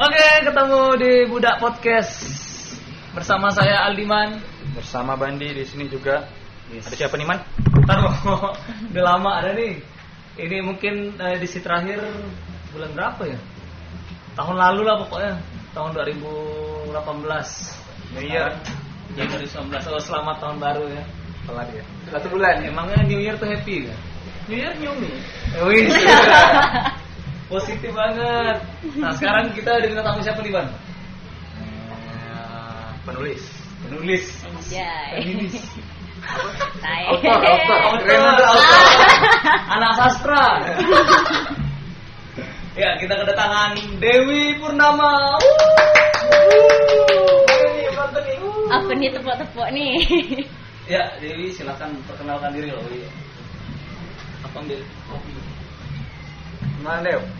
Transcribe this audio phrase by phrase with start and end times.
[0.00, 2.24] Oke, ketemu di Budak Podcast
[3.12, 4.40] bersama saya Aldiman.
[4.72, 6.24] Bersama Bandi di sini juga.
[6.72, 6.88] Yes.
[6.88, 7.44] Ada siapa nih Man?
[7.84, 8.16] Taruh,
[8.96, 9.76] udah lama ada nih.
[10.40, 12.00] Ini mungkin eh, edisi terakhir
[12.72, 13.36] bulan berapa ya?
[14.40, 15.36] Tahun lalu lah pokoknya,
[15.76, 18.16] tahun 2018.
[18.16, 18.56] New Year.
[19.20, 19.68] Januari 19.
[19.68, 21.04] Oh, selamat tahun baru ya.
[21.44, 21.84] Telat ya.
[22.08, 22.64] Satu bulan.
[22.64, 24.00] Emangnya New Year tuh happy kan?
[24.48, 25.12] New Year new me.
[25.60, 25.92] Wih.
[27.50, 28.62] Positif banget.
[28.94, 30.70] Nah, sekarang kita dengan tamu siapa nih, Bang?
[31.58, 33.42] Eh, penulis.
[33.82, 34.24] Penulis.
[34.38, 35.58] Penulis.
[36.78, 37.02] Tai.
[37.10, 37.78] Autor, autor.
[37.90, 38.06] Autor.
[38.06, 38.66] Keren banget, autor.
[39.66, 40.46] Anak sastra.
[42.78, 45.34] ya, kita kedatangan Dewi Purnama.
[48.70, 49.98] Apa nih tepuk-tepuk nih?
[50.86, 52.78] Ya, Dewi silakan perkenalkan diri loh.
[52.86, 53.10] Dewi.
[54.46, 54.78] Apa ambil
[55.10, 55.34] kopi?
[56.86, 57.39] Mana Dew?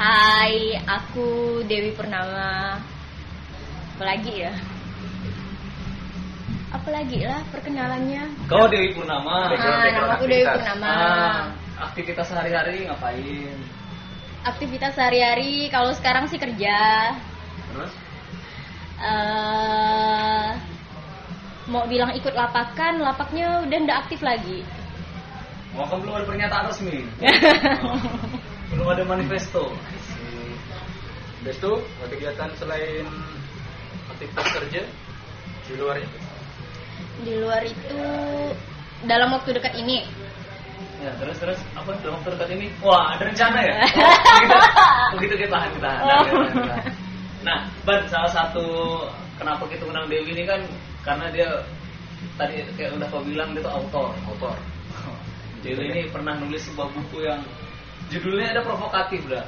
[0.00, 2.80] Hai, aku Dewi Purnama.
[3.96, 4.54] Apalagi ya?
[6.72, 8.24] Apalagi lah perkenalannya.
[8.48, 9.52] Kau Dewi Purnama.
[9.52, 10.48] Ah, nama aku Dewi.
[10.48, 10.88] Purnama.
[10.88, 11.40] Ah,
[11.92, 13.58] aktivitas sehari-hari ngapain?
[14.48, 17.12] Aktivitas sehari-hari kalau sekarang sih kerja.
[17.72, 17.92] Terus?
[19.02, 20.50] eh
[21.66, 24.62] mau bilang ikut lapakan, lapaknya udah ndak aktif lagi.
[25.74, 27.02] Kan belum ada pernyataan resmi.
[28.72, 29.68] Belum ada manifesto.
[31.42, 31.72] Habis itu
[32.06, 33.06] kegiatan selain
[34.14, 34.82] aktivitas kerja
[35.66, 36.08] di luarnya.
[37.26, 37.98] Di luar itu
[39.10, 40.06] dalam waktu dekat ini
[41.02, 42.66] Ya, terus terus apa dalam waktu dekat ini?
[42.78, 43.74] Wah, ada rencana ya?
[45.12, 46.02] Oh, begitu, kita tahan, kita tahan.
[46.06, 46.24] Nah, Oh.
[46.24, 46.86] kita tahan.
[47.42, 48.66] Nah, Ban, salah satu
[49.34, 50.62] kenapa kita undang Dewi ini kan
[51.02, 51.50] karena dia
[52.38, 54.54] tadi kayak udah kau bilang dia tuh autor, autor.
[55.66, 57.42] Dewi ini pernah nulis sebuah buku yang
[58.08, 59.42] judulnya ada provokatif dah.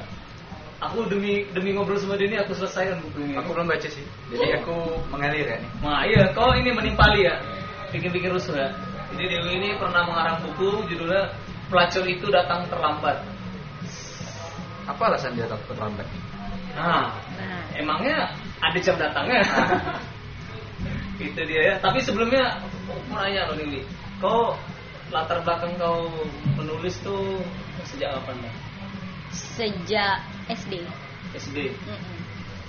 [0.91, 3.33] Aku demi demi ngobrol sama dia ini aku selesaikan buku ini.
[3.39, 4.05] Aku belum baca sih.
[4.29, 5.71] Jadi aku mengalir ya nih.
[5.81, 7.41] Nah iya, kau ini menimpali ya,
[7.89, 8.69] bikin-bikin rusuh ya.
[9.15, 11.31] Jadi Dewi ini pernah mengarang buku judulnya
[11.65, 13.25] Pelacur itu datang terlambat.
[14.85, 16.05] Apa alasan dia takut terlambat?
[16.77, 17.09] Nah,
[17.41, 17.65] Nah.
[17.73, 18.29] emangnya
[18.61, 19.41] ada jam datangnya?
[21.25, 21.75] Itu dia ya.
[21.81, 23.81] Tapi sebelumnya aku mau nanya loh Dewi,
[24.21, 24.53] kau
[25.09, 26.05] latar belakang kau
[26.53, 27.41] menulis tuh
[27.81, 28.45] sejak kapan?
[29.33, 30.73] Sejak SD.
[31.35, 31.57] SD.
[31.73, 32.17] Mm-mm.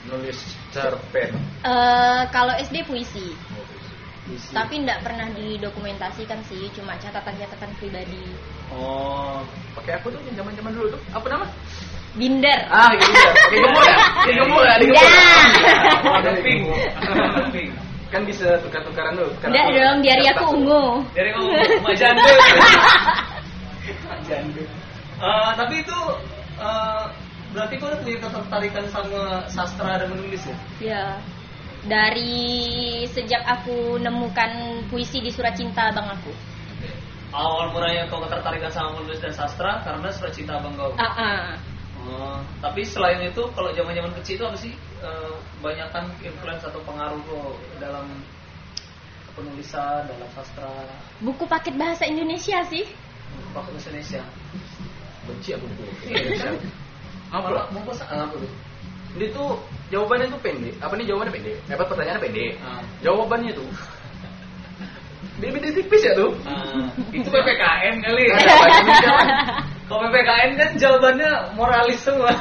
[0.07, 0.39] Nulis
[0.71, 1.35] cerpen.
[1.67, 3.35] Eh, kalau SD puisi,
[4.23, 4.55] Puisi.
[4.55, 8.23] tapi ndak pernah didokumentasikan sih, cuma catatan-catatan pribadi.
[8.71, 9.43] Oh,
[9.75, 11.01] Pakai aku tuh zaman-zaman dulu tuh.
[11.13, 11.47] Apa nama?
[12.17, 12.61] Binder.
[12.73, 13.31] Ah, gitu ya.
[13.35, 13.97] Pakai gemuk ya?
[14.01, 14.75] Pakai gemuk ya?
[14.81, 15.05] Di gemuk.
[15.05, 16.17] Enggak.
[16.17, 16.63] ada pink.
[17.53, 17.71] Pink.
[18.15, 19.31] Kan bisa tukar-tukaran dulu.
[19.43, 19.51] Aku.
[19.51, 20.85] dong, diari aku ungu.
[21.19, 21.47] Dari kamu
[21.83, 22.33] Mak Jande.
[24.07, 24.63] Mak Jande.
[25.19, 25.99] Eh, tapi itu
[26.57, 27.05] eh,
[27.57, 30.57] berarti kau udah punya ketertarikan sama sastra dan menulis ya?
[30.85, 31.05] Ya.
[31.89, 32.45] Dari
[33.09, 36.37] sejak aku nemukan puisi di surat cinta abang aku.
[37.33, 40.93] Awal mulanya kau ketertarikan sama menulis dan sastra karena surat cinta abang kau.
[41.01, 41.45] Ah, ah.
[42.07, 45.35] Oh, tapi selain itu kalau zaman-zaman kecil itu apa sih eh,
[45.65, 48.21] banyakkan influence atau pengaruh kau dalam
[49.33, 50.71] penulisan, dalam sastra,
[51.21, 52.85] Buku paket bahasa Indonesia sih.
[53.53, 54.23] bahasa Indonesia?
[55.29, 55.85] Benci aku buku.
[56.09, 56.57] Iya,
[57.31, 57.71] Apa?
[57.75, 58.51] Mau apa tuh?
[59.17, 59.57] Ini tuh
[59.89, 60.75] jawabannya tuh pendek.
[60.79, 61.57] Apa nih jawabannya pendek?
[61.73, 62.53] Apa pertanyaannya pendek?
[62.61, 62.83] Ah.
[63.01, 63.69] Jawabannya tuh
[65.37, 66.33] BBD tipis ya tuh.
[66.49, 68.25] Ah, itu PPKN kali.
[68.33, 68.41] Man.
[69.85, 72.33] Kalau PPKN kan jawabannya moralis semua.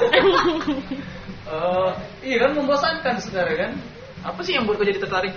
[1.46, 1.92] Eh,
[2.26, 3.72] iya kan membosankan sebenarnya kan.
[4.26, 5.36] Apa sih yang buat kau jadi tertarik?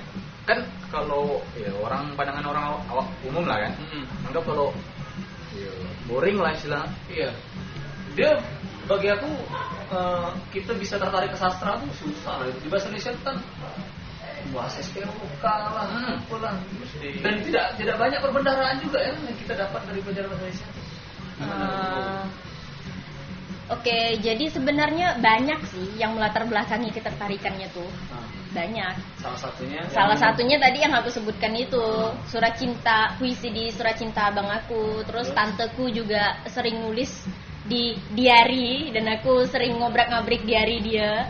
[0.49, 3.73] Kan kalau ya orang pandangan orang awak, umum lah kan.
[4.25, 4.73] Anggap kalau
[5.53, 5.69] ya,
[6.09, 6.89] boring lah istilahnya.
[7.13, 7.31] Iya.
[8.17, 8.31] Dia
[8.89, 9.29] bagi aku
[9.93, 12.49] eh, kita bisa tertarik ke sastra tuh susah lah.
[12.49, 13.37] Di bahasa Indonesia kan
[14.49, 16.17] bahasa SPOK lah, Hmm.
[16.25, 16.57] apalah.
[17.21, 20.69] Dan tidak tidak banyak perbendaharaan juga ya yang kita dapat dari pelajaran bahasa Indonesia.
[21.39, 22.49] Ah, menurut
[23.69, 27.85] Oke, jadi sebenarnya banyak sih yang melatar belakangi ketertarikannya tuh.
[28.09, 28.25] Nah,
[28.57, 29.21] Banyak.
[29.21, 29.85] salah satunya.
[29.93, 31.85] Salah yang- satunya tadi yang aku sebutkan itu
[32.33, 35.05] surat cinta, puisi di surat cinta abang aku.
[35.05, 35.37] Terus Terus?
[35.37, 37.29] tanteku juga sering nulis
[37.69, 41.29] di diary dan aku sering ngobrak-ngabrik diary dia.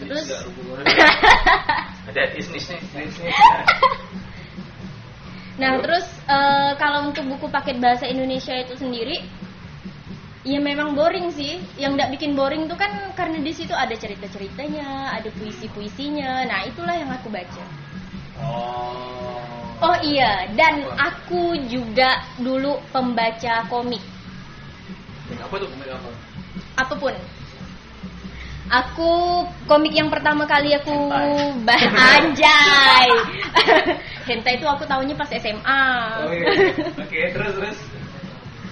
[0.00, 1.08] Terus Tidak hubungannya.
[2.12, 2.78] Ada bisnisnya.
[5.60, 9.20] Nah, terus eh, kalau untuk buku paket bahasa Indonesia itu sendiri,
[10.40, 11.60] ya memang boring sih.
[11.76, 16.48] Yang nggak bikin boring tuh kan karena di situ ada cerita-ceritanya, ada puisi-puisinya.
[16.48, 17.64] Nah, itulah yang aku baca.
[18.40, 19.36] Oh.
[19.84, 24.00] Oh iya, dan aku juga dulu pembaca komik
[25.50, 25.66] Apa tuh?
[25.66, 26.10] Komik apa?
[26.78, 27.14] apa pun.
[28.70, 29.10] Aku
[29.66, 31.10] komik yang pertama kali aku
[31.66, 31.82] bah
[32.14, 33.10] anjay.
[34.30, 35.82] Hentai itu aku tahunya pas SMA.
[36.22, 36.54] Oh, iya.
[37.02, 37.78] Oke, terus terus.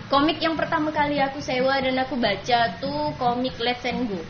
[0.06, 4.22] Komik yang pertama kali aku sewa dan aku baca tuh komik Let's and Go.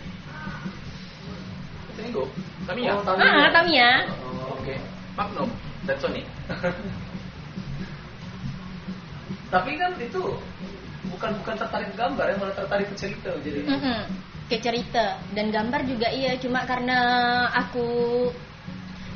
[2.00, 2.24] Ini go.
[2.64, 2.96] Kami ya.
[2.96, 3.28] Oh, Tamiya.
[3.28, 3.90] Ah, Tamiya.
[4.24, 4.72] Oh, Oke.
[5.20, 5.52] Magnum
[5.84, 6.24] dan Sony.
[9.52, 10.22] Tapi kan itu
[11.12, 13.60] bukan bukan tertarik gambar ya, malah tertarik ke cerita jadi.
[13.64, 14.00] Mm-mm,
[14.48, 16.98] ke cerita dan gambar juga iya cuma karena
[17.52, 17.88] aku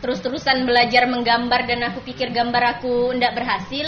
[0.02, 3.86] terus-terusan belajar menggambar dan aku pikir gambar aku ndak berhasil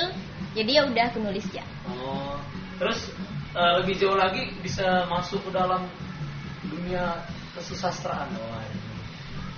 [0.55, 2.41] jadi ya udah aku nulis ya Oh.
[2.81, 3.13] Terus
[3.53, 5.85] eh, lebih jauh lagi bisa masuk ke dalam
[6.65, 7.21] dunia
[7.53, 8.29] kesusastraan.
[8.41, 8.61] Oh,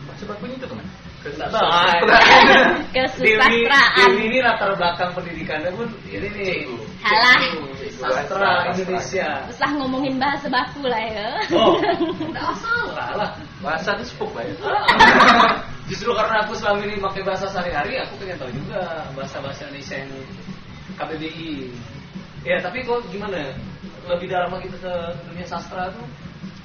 [0.06, 0.78] Baca bakunya itu tahu.
[2.94, 6.54] kesusastraan Dewi, Dewi ini latar belakang pendidikannya pun ini nih.
[7.02, 7.38] Halah.
[7.96, 9.28] Sastra Indonesia.
[9.48, 11.80] usah ngomongin bahasa baku lah ya Oh,
[12.32, 13.30] nggak salah lah.
[13.64, 14.56] Bahasa itu sepuk banget.
[15.90, 20.12] Justru karena aku selama ini pakai bahasa sehari-hari, aku pengen tahu juga bahasa-bahasa Indonesia yang
[20.98, 21.54] KBBI.
[22.42, 23.54] Ya, tapi kok gimana?
[24.06, 24.94] Lebih dalam lagi ke
[25.30, 26.06] dunia sastra tuh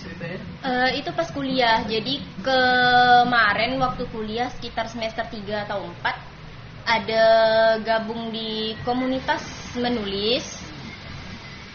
[0.01, 0.39] ceritanya?
[0.65, 6.31] Eh, itu pas kuliah jadi kemarin waktu kuliah sekitar semester 3 atau 4
[6.81, 7.25] ada
[7.85, 9.41] gabung di komunitas
[9.77, 10.60] menulis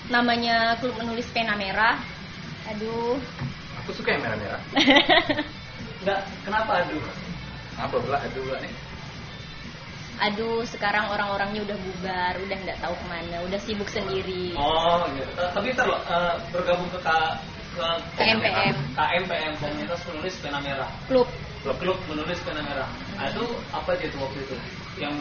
[0.06, 1.98] namanya klub menulis pena merah
[2.70, 3.18] aduh
[3.84, 4.58] Aku suka yang merah-merah.
[6.02, 6.98] Enggak, kenapa aduh?
[7.78, 8.18] Apa pula?
[8.18, 8.72] Aduh pula nih.
[10.16, 15.28] aduh sekarang orang-orangnya udah bubar udah nggak tahu ke mana udah sibuk sendiri Oh, gitu.
[15.36, 17.10] Tapi ntar loh, eh, bergabung ke K,
[17.76, 17.86] ke
[18.16, 18.74] KMPM.
[18.96, 20.88] KMPM Komunitas Penulis Pena Merah.
[21.04, 21.28] klub
[21.62, 22.86] Klub klub menulis pena merah.
[23.18, 24.56] Nah, itu apa aja tuh waktu itu?
[25.02, 25.14] Yang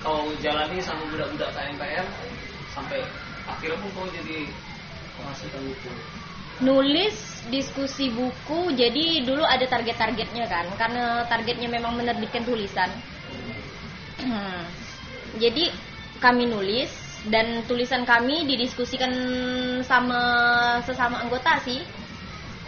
[0.00, 2.06] kau jalani sama budak-budak KMPM
[2.72, 2.98] sampai
[3.56, 4.38] akhirnya pun kau jadi
[5.20, 5.90] menghasilkan buku.
[6.60, 7.16] nulis
[7.48, 12.90] diskusi buku jadi dulu ada target-targetnya kan karena targetnya memang menerbitkan tulisan
[15.42, 15.72] jadi
[16.20, 16.92] kami nulis
[17.28, 19.12] dan tulisan kami didiskusikan
[19.84, 20.20] sama
[20.84, 21.80] sesama anggota sih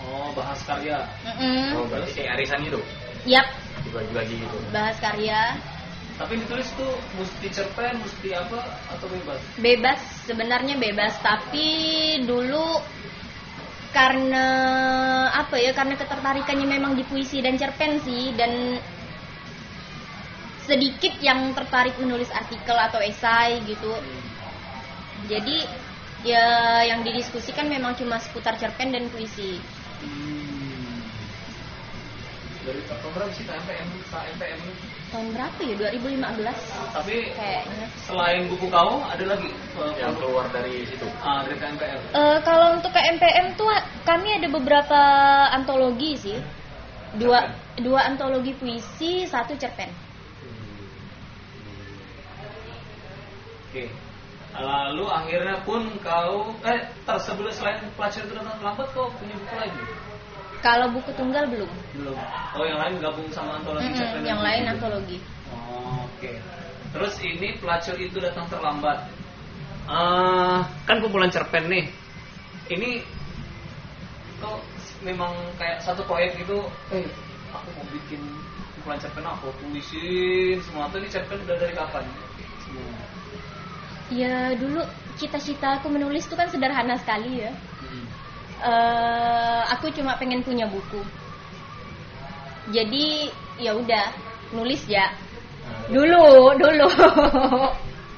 [0.02, 0.98] Oh, bahas karya.
[1.22, 1.78] Mm-mm.
[1.78, 2.74] Oh, berarti kayak arisan itu.
[3.22, 3.46] Yap,
[3.86, 4.58] Dibagi-bagi gitu.
[4.74, 5.54] bahas karya
[6.18, 8.60] Tapi ditulis tuh mesti cerpen, mesti apa
[8.92, 9.40] atau bebas?
[9.58, 11.68] bebas sebenarnya bebas tapi
[12.24, 12.80] dulu
[13.92, 14.46] karena
[15.28, 18.80] apa ya karena ketertarikannya memang di puisi dan cerpen sih dan
[20.64, 23.92] sedikit yang tertarik menulis artikel atau esai gitu
[25.28, 25.58] jadi
[26.24, 26.46] ya
[26.88, 29.60] yang didiskusikan memang cuma seputar cerpen dan puisi
[30.02, 30.41] Hmm.
[32.62, 33.86] Dari tahun berapa sih KMPM?
[34.06, 34.74] KMPM ini?
[35.12, 40.88] tahun berapa ya 2015 Tapi kayaknya selain buku kau ada lagi eh, Yang keluar dari
[40.88, 41.04] situ.
[41.20, 42.00] ah, dari KMPM.
[42.16, 43.68] Eh, kalau untuk KMPM tuh
[44.08, 45.00] kami ada beberapa
[45.52, 46.38] antologi sih
[47.20, 47.44] dua
[47.76, 49.92] dua antologi puisi satu cerpen
[53.68, 53.88] Oke.
[54.52, 59.80] Lalu akhirnya pun kau eh tersebelum selain pelacur itu datang terlambat kau punya buku lagi?
[60.62, 61.68] Kalau buku tunggal belum
[61.98, 62.16] Belum.
[62.56, 64.72] Oh yang lain gabung sama antologi Mm-mm, cerpen yang lain buku.
[64.78, 65.18] antologi
[65.52, 66.32] Oh, Oke.
[66.92, 68.98] Terus ini pelacur itu datang terlambat.
[69.88, 71.88] Eh, kan kumpulan cerpen nih.
[72.70, 73.00] Ini
[74.38, 74.60] kok
[75.02, 76.62] memang kayak satu proyek gitu.
[76.92, 77.08] Eh,
[77.50, 78.20] aku mau bikin
[78.76, 82.04] kumpulan cerpen aku tulisin semua tuh ini cerpen udah dari kapan?
[82.66, 82.94] Semua.
[84.12, 84.84] ya dulu
[85.16, 87.52] cita-cita aku menulis tuh kan sederhana sekali ya
[88.62, 91.02] Eh, aku cuma pengen punya buku.
[92.70, 93.26] Jadi
[93.58, 94.14] ya udah
[94.54, 95.10] nulis ya.
[95.90, 96.88] Dulu dulu.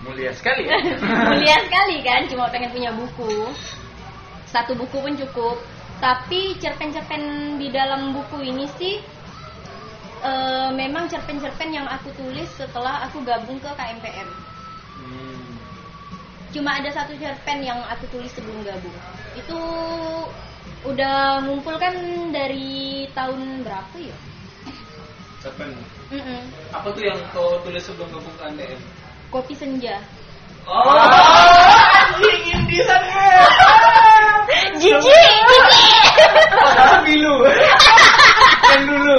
[0.05, 0.77] Mulia sekali ya.
[1.33, 3.49] mulia sekali kan cuma pengen punya buku.
[4.53, 5.57] Satu buku pun cukup.
[5.99, 9.01] Tapi cerpen-cerpen di dalam buku ini sih
[10.25, 14.29] eh, memang cerpen-cerpen yang aku tulis setelah aku gabung ke KMPM
[14.95, 15.59] Hmm.
[16.55, 18.95] cuma ada satu cerpen yang aku tulis sebelum gabung
[19.35, 19.61] itu
[20.85, 21.95] udah ngumpul kan
[22.31, 24.17] dari tahun berapa ya
[25.45, 25.77] Cerpen.
[26.09, 26.41] Mm-mm.
[26.73, 28.81] Apa tuh yang kau tulis sebelum gabung ke NDM?
[29.29, 29.99] kopi senja
[30.65, 30.97] Oh,
[32.01, 33.03] anjing Indian
[34.81, 36.05] jijik jijik
[36.49, 37.35] Padahal bilu.
[38.73, 39.19] yang dulu.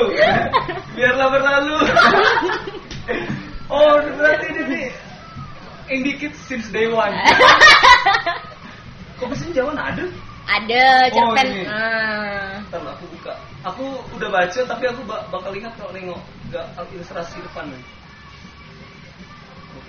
[0.98, 1.78] Biarlah berlalu.
[3.74, 4.88] oh, berarti ini nih
[5.94, 7.14] indicate since day one.
[9.26, 10.06] Kok bisa jauh ada?
[10.46, 11.66] ada cerpen ini.
[11.66, 12.62] Ah.
[12.70, 13.34] Ntar aku buka.
[13.66, 16.22] Aku udah baca tapi aku ba- bakal ingat kalau nengok
[16.54, 17.74] gak ilustrasi depan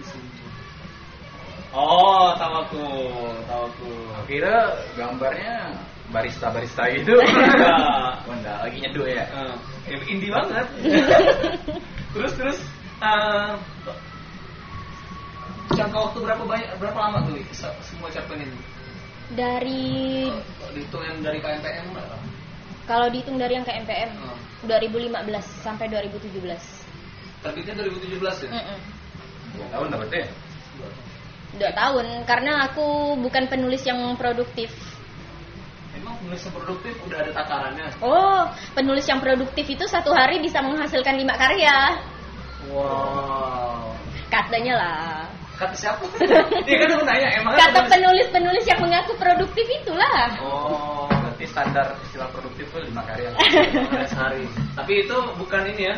[0.01, 0.47] senja.
[1.77, 2.87] Oh, tahu aku,
[3.45, 3.91] tahu aku.
[4.25, 5.77] Kira gambarnya
[6.09, 7.21] barista barista gitu.
[7.21, 8.25] Enggak.
[8.25, 9.25] Oh, enggak, lagi nyeduh ya.
[9.93, 10.65] Eh, indie banget.
[12.17, 12.59] terus terus
[13.05, 13.53] eh,
[15.77, 17.37] jangka waktu berapa banyak berapa lama tuh
[17.85, 18.76] semua cerpen ini?
[19.35, 20.31] Dari
[20.77, 22.17] Dihitungin dari KMPM berapa?
[22.87, 24.39] kalau dihitung dari yang ke MPM Hmm.
[24.71, 26.87] 2015 sampai 2017.
[27.43, 28.51] Terbitnya 2017 ya?
[28.51, 28.79] Mm-mm.
[29.59, 30.27] Dua tahun dapat deh.
[31.59, 34.71] Dua tahun karena aku bukan penulis yang produktif.
[35.99, 37.87] Emang penulis yang produktif udah ada takarannya?
[38.03, 42.01] Oh, penulis yang produktif itu satu hari bisa menghasilkan lima karya.
[42.71, 43.95] Wow.
[44.31, 45.36] Katanya lah.
[45.57, 46.05] Kata siapa?
[46.69, 50.37] Iya kan aku nanya emang Kata penulis-penulis yang mengaku produktif itulah.
[50.45, 53.33] Oh, Berarti standar istilah produktif itu lima karya.
[54.13, 54.45] Sehari.
[54.77, 55.97] Tapi itu bukan ini ya.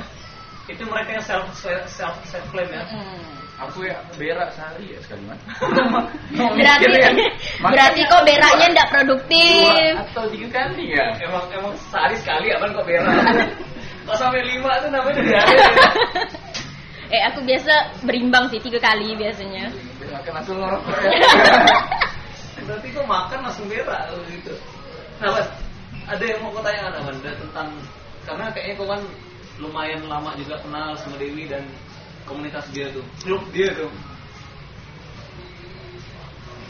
[0.70, 2.86] Itu mereka yang self self self claim ya.
[2.86, 3.22] Mm.
[3.58, 5.26] Aku ya berak sehari ya sekali.
[6.58, 7.10] Berarti ya.
[7.58, 9.66] berarti kok beraknya ndak produktif.
[9.66, 11.06] Dua atau tiga kali ya.
[11.18, 13.14] Emang emang sehari sekali abang kok berak.
[14.06, 15.66] Kok sampai lima tuh namanya ada.
[17.08, 19.72] Eh aku biasa berimbang sih tiga kali biasanya.
[19.96, 21.20] Berak langsung ngerokok ya.
[22.68, 24.52] Berarti kok makan langsung berak gitu.
[25.18, 25.46] Nah, Ban,
[26.04, 27.68] ada yang mau kau tanya ada Ban tentang
[28.28, 29.00] karena kayaknya kau kan
[29.56, 31.64] lumayan lama juga kenal sama Dewi dan
[32.28, 33.88] komunitas dia tuh, klub dia tuh.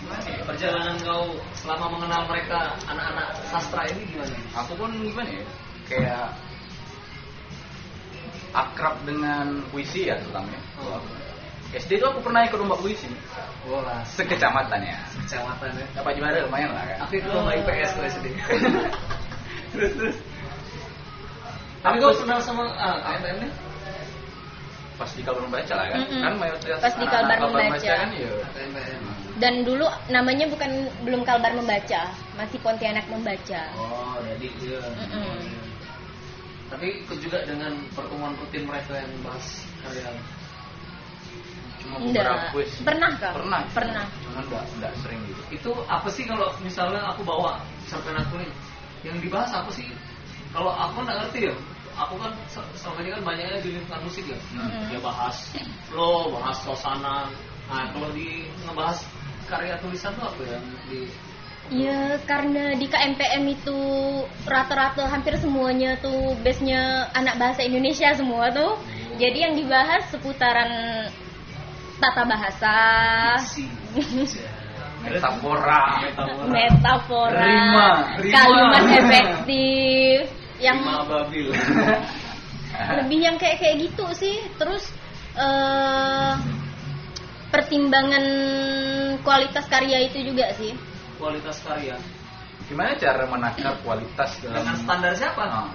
[0.06, 4.38] Gimana ya, perjalanan kau selama mengenal mereka anak-anak sastra ini gimana?
[4.54, 5.44] Aku pun gimana ya?
[5.90, 6.24] Kayak
[8.66, 10.62] akrab dengan puisi ya terutama ya.
[10.82, 11.02] Oh.
[11.68, 13.12] SD itu aku pernah ikut lomba puisi
[13.68, 14.96] Wah, sekecamatan ya.
[15.20, 15.86] kecamatan ya.
[16.00, 16.98] Dapat juara lumayan lah kan.
[17.04, 18.26] Aku itu lomba IPS tuh SD.
[19.76, 20.16] terus terus.
[21.84, 23.52] Tapi kau kenal sama ah, KMPM nih?
[24.98, 25.98] Pas di kalbar membaca lah kan.
[26.02, 26.22] Mm-mm.
[26.24, 27.92] Kan mayoritas Pas di Kalbar Membaca.
[27.94, 28.30] kan ya.
[29.38, 33.62] Dan dulu namanya bukan belum Kalbar membaca, masih Pontianak membaca.
[33.78, 34.80] Oh, jadi dia.
[34.82, 35.57] Mm-mm.
[36.68, 40.12] Tapi ikut juga dengan pertemuan rutin mereka yang bahas karya.
[41.80, 42.24] Cuma Enggak.
[42.28, 42.80] beberapa puisi.
[42.84, 43.32] Pernah kah?
[43.32, 43.60] Pernah.
[43.72, 44.04] Pernah.
[44.28, 45.42] Cuman enggak enggak sering gitu.
[45.48, 48.50] Itu apa sih kalau misalnya aku bawa cerpen aku nih?
[49.06, 49.88] Yang dibahas apa sih?
[50.52, 51.54] Kalau aku nggak ngerti ya.
[51.98, 54.38] Aku kan se- selama ini kan banyaknya di lingkungan musik ya.
[54.54, 54.86] Mm-mm.
[54.92, 55.50] Dia bahas
[55.90, 57.26] flow, bahas suasana.
[57.68, 59.02] Nah, kalau di ngebahas
[59.48, 61.08] karya tulisan tuh apa yang di
[61.68, 63.80] Ya karena di KMPM itu
[64.48, 68.80] rata-rata hampir semuanya tuh base-nya anak bahasa Indonesia semua tuh.
[69.20, 71.04] Jadi yang dibahas seputaran
[72.00, 72.76] tata bahasa?
[74.98, 76.02] Metafora.
[76.02, 76.50] Metafora.
[76.50, 78.34] metafora, Rima, rima.
[78.34, 80.18] kalimat efektif,
[80.66, 80.78] yang
[82.98, 84.36] lebih yang kayak kayak gitu sih.
[84.56, 84.84] Terus
[85.38, 86.32] eh
[87.48, 88.24] pertimbangan
[89.22, 90.72] kualitas karya itu juga sih.
[91.18, 91.98] Kualitas karya.
[92.70, 95.42] Gimana cara menakar kualitas dalam Dengan standar siapa?
[95.46, 95.70] Nah,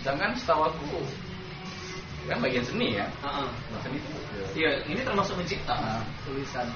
[0.00, 1.00] sedangkan setahu aku
[2.26, 3.06] kan bagian seni ya.
[3.22, 3.48] Heeh.
[3.82, 6.02] Seni itu ya, Iya, ini termasuk mencipta Ah.
[6.26, 6.66] tulisan.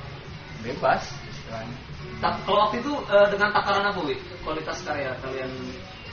[0.64, 1.76] bebas istilahnya.
[2.18, 4.16] Ta- kalau waktu itu eh, dengan takaran apa, Wi?
[4.42, 5.52] Kualitas karya kalian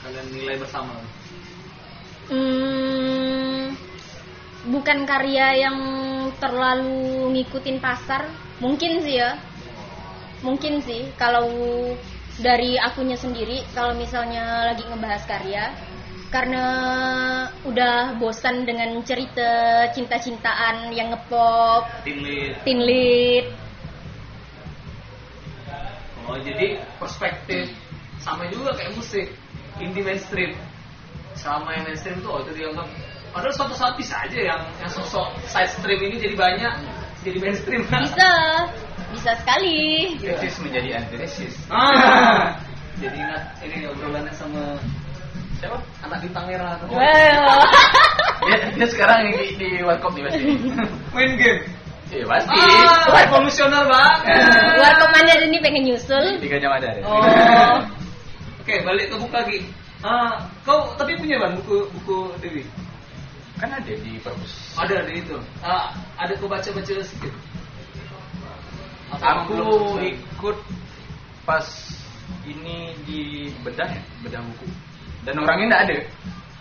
[0.04, 0.94] kalian nilai bersama.
[2.28, 3.74] Hmm,
[4.68, 5.78] bukan karya yang
[6.38, 8.28] terlalu ngikutin pasar,
[8.62, 9.36] mungkin sih ya.
[10.44, 11.48] Mungkin sih kalau
[12.36, 15.72] dari akunya sendiri kalau misalnya lagi ngebahas karya
[16.34, 16.66] karena
[17.62, 22.58] udah bosan dengan cerita cinta-cintaan yang ngepop, Tinlit.
[22.66, 23.46] lit.
[26.26, 27.70] Oh, jadi perspektif
[28.18, 29.30] sama juga kayak musik
[29.78, 30.58] indie mainstream.
[31.38, 32.88] Selama yang mainstream tuh oh, itu dianggap
[33.34, 36.74] padahal suatu saat bisa aja yang yang sosok side stream ini jadi banyak
[37.22, 37.82] jadi mainstream.
[37.86, 38.30] Bisa,
[39.14, 39.78] bisa sekali.
[40.18, 41.54] Resis menjadi antiresis.
[41.70, 42.58] Ah.
[42.98, 44.78] Jadi ingat ini obrolannya sama
[45.58, 45.78] Siapa?
[46.04, 46.92] anak merah tuh.
[46.92, 47.58] Wow.
[48.44, 50.42] Dia, dia sekarang di, di warkop nih pasti.
[51.16, 51.62] Main game.
[52.12, 52.52] Iya pasti.
[52.54, 54.38] Ah, revolusioner banget.
[54.84, 56.38] Warkop Mandar ini pengen nyusul.
[56.38, 56.94] Tiga jam ada.
[56.94, 57.02] ya?
[57.02, 57.80] Oh.
[58.60, 59.58] Oke, balik ke buku lagi.
[60.04, 62.62] Ah, kau tapi punya ban buku buku Dewi?
[63.56, 64.76] Kan ada di perpus.
[64.76, 65.40] Ada di itu.
[65.64, 67.32] Ah, ada kau baca baca sedikit.
[69.20, 69.58] Aku
[70.00, 70.58] ikut
[71.44, 71.66] pas
[72.48, 74.66] ini di bedah ya, bedah buku.
[75.24, 75.96] Dan orangnya enggak ada.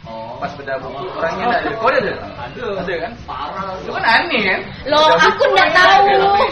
[0.04, 0.36] Oh.
[0.40, 1.72] Pas bedah buku orangnya enggak ada.
[1.80, 2.00] Kau ada?
[2.00, 2.14] ada?
[2.52, 2.64] Ada.
[2.84, 3.12] Ada kan?
[3.24, 3.66] Parah.
[3.80, 4.60] Itu kan aneh kan?
[4.92, 6.04] Loh, Bedah aku buku nggak orangnya tahu.
[6.04, 6.48] ada, tapi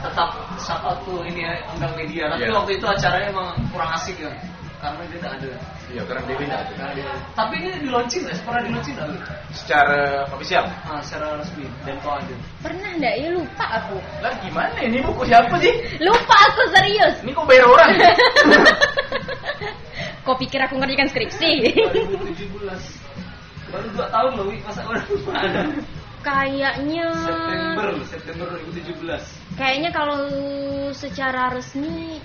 [0.00, 0.30] tetap
[1.04, 2.22] tuh ini ya undang media.
[2.32, 2.52] Tapi Iya.
[2.56, 4.30] waktu itu acaranya emang kurang asik ya.
[4.80, 5.50] Karena dia tidak ada.
[5.92, 6.72] Iya, karena Dewi enggak ada.
[6.88, 7.02] Ada.
[7.36, 8.36] Tapi ini di launching nggak?
[8.48, 9.08] Pernah di launching nggak?
[9.52, 10.00] Secara
[10.32, 10.64] ofisial.
[10.88, 12.34] Ah, secara resmi dan kau ada.
[12.64, 13.96] Pernah ndak ya lupa aku.
[14.24, 15.74] Lah gimana ini buku siapa sih?
[16.00, 17.14] Lupa aku serius.
[17.20, 17.90] Ini kok bayar orang?
[20.20, 21.52] Kau pikir aku ngerjakan skripsi?
[21.96, 23.10] 2017
[23.70, 25.02] baru 2 tahun loh Wi, masa udah
[25.38, 25.62] ada
[26.20, 30.20] Kayaknya September September 2017 Kayaknya kalau
[30.92, 32.20] secara resmi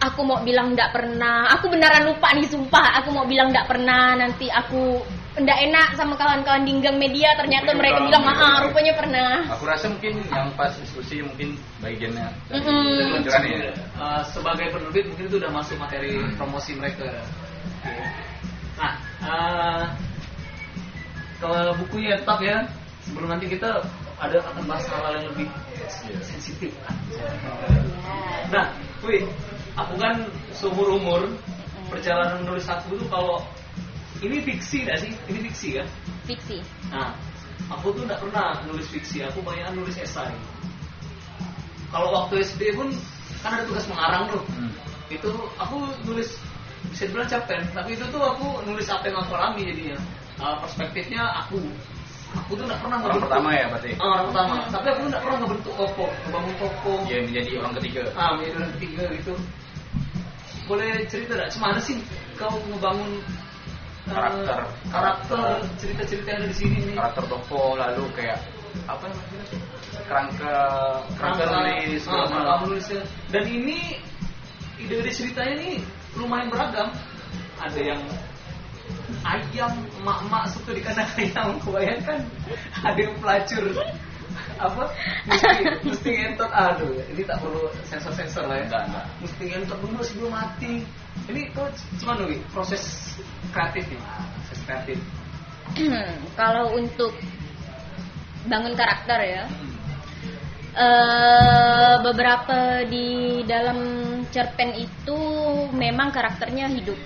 [0.00, 1.52] aku mau bilang nggak pernah.
[1.60, 3.04] Aku beneran lupa nih sumpah.
[3.04, 4.16] Aku mau bilang nggak pernah.
[4.16, 7.36] Nanti aku nggak enak sama kawan-kawan dinggang media.
[7.36, 9.30] Ternyata Mungkin mereka bilang ah rupanya pernah.
[9.54, 11.54] Aku rasa mungkin yang pas diskusi mungkin
[11.84, 13.20] bagiannya Mm-mm.
[13.20, 13.72] peluncuran ya.
[13.76, 16.34] Eh, sebagai penerbit mungkin itu udah masuk materi Hmm.
[16.40, 17.06] promosi mereka.
[17.84, 17.92] Oke.
[18.80, 19.82] Nah, eh,
[21.38, 22.64] kalau bukunya tetap ya.
[23.00, 23.80] Sebelum nanti kita
[24.20, 25.48] ada akan bahas hal-hal yang lebih
[26.20, 26.68] sensitif.
[28.52, 28.68] Nah,
[29.00, 29.24] wih,
[29.78, 31.30] aku kan seumur umur
[31.90, 33.42] perjalanan menulis aku tuh kalau
[34.20, 35.12] ini fiksi gak sih?
[35.26, 35.86] Ini fiksi kan?
[36.28, 36.58] Fiksi.
[36.92, 37.16] Nah,
[37.72, 40.34] aku tuh nggak pernah nulis fiksi, aku banyak nulis esai.
[41.90, 42.94] Kalau waktu SD pun
[43.42, 44.42] kan ada tugas mengarang tuh.
[44.54, 44.70] Hmm.
[45.10, 46.38] Itu aku nulis
[46.92, 49.98] bisa dibilang cerpen, tapi itu tuh aku nulis apa yang aku alami jadinya.
[50.40, 51.60] Uh, perspektifnya aku.
[52.30, 53.90] Aku tuh nggak pernah Orang ngebentuk- pertama ya berarti.
[53.98, 54.54] Ah, orang pertama.
[54.70, 56.98] Tapi aku tuh nggak pernah ngebentuk tokoh, ngebangun tokoh.
[57.10, 58.02] Dia menjadi orang ketiga.
[58.14, 59.32] Ah, menjadi orang ketiga gitu.
[60.70, 61.50] Boleh cerita nggak?
[61.50, 61.96] Cuma ada sih
[62.38, 63.10] kau ngebangun
[64.06, 64.58] uh, Karakter.
[64.90, 65.42] karakter,
[65.82, 66.96] cerita-cerita yang ada di sini nih.
[66.96, 68.38] Karakter tokoh lalu kayak
[68.86, 69.42] apa namanya?
[70.06, 70.54] Kerangka
[71.18, 72.02] kerangka nulis.
[72.06, 73.02] Ah, kerangka menulisnya.
[73.34, 73.78] Dan ini
[74.78, 75.70] ide-ide ceritanya ini
[76.14, 76.88] lumayan beragam.
[77.60, 78.00] Ada yang
[79.26, 82.20] ayam, mak-mak suka di kandang ayam, kebayangkan?
[82.84, 83.64] Ada yang pelacur
[84.60, 84.92] apa
[85.24, 85.48] mesti
[85.88, 89.06] mesti ngentot aduh ini tak perlu sensor sensor lah ya Enggak, enggak.
[89.24, 90.84] mesti ngentot dulu sebelum mati
[91.32, 93.16] ini kok gimana wi proses
[93.56, 94.98] kreatif nih proses kreatif
[96.40, 97.16] kalau untuk
[98.46, 99.44] bangun karakter ya.
[99.46, 99.72] Hmm.
[100.70, 103.78] eh beberapa di dalam
[104.30, 105.18] cerpen itu
[105.74, 106.96] memang karakternya hidup.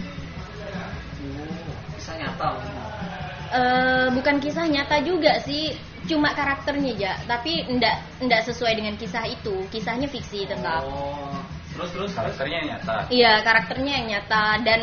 [3.55, 5.71] Eh, bukan kisah nyata juga sih,
[6.11, 9.63] cuma karakternya aja, tapi ndak ndak sesuai dengan kisah itu.
[9.71, 10.83] Kisahnya fiksi tetap.
[10.83, 11.39] Oh,
[11.71, 13.07] terus terus Karakternya nyata.
[13.15, 14.83] Iya, karakternya yang nyata dan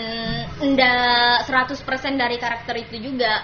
[0.64, 3.44] ndak 100% dari karakter itu juga.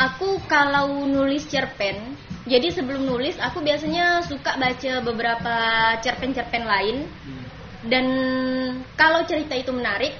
[0.00, 2.16] Aku kalau nulis cerpen,
[2.48, 5.56] jadi sebelum nulis aku biasanya suka baca beberapa
[6.00, 7.44] cerpen-cerpen lain Hmm.
[7.86, 8.06] dan
[8.96, 10.16] kalau cerita itu menarik,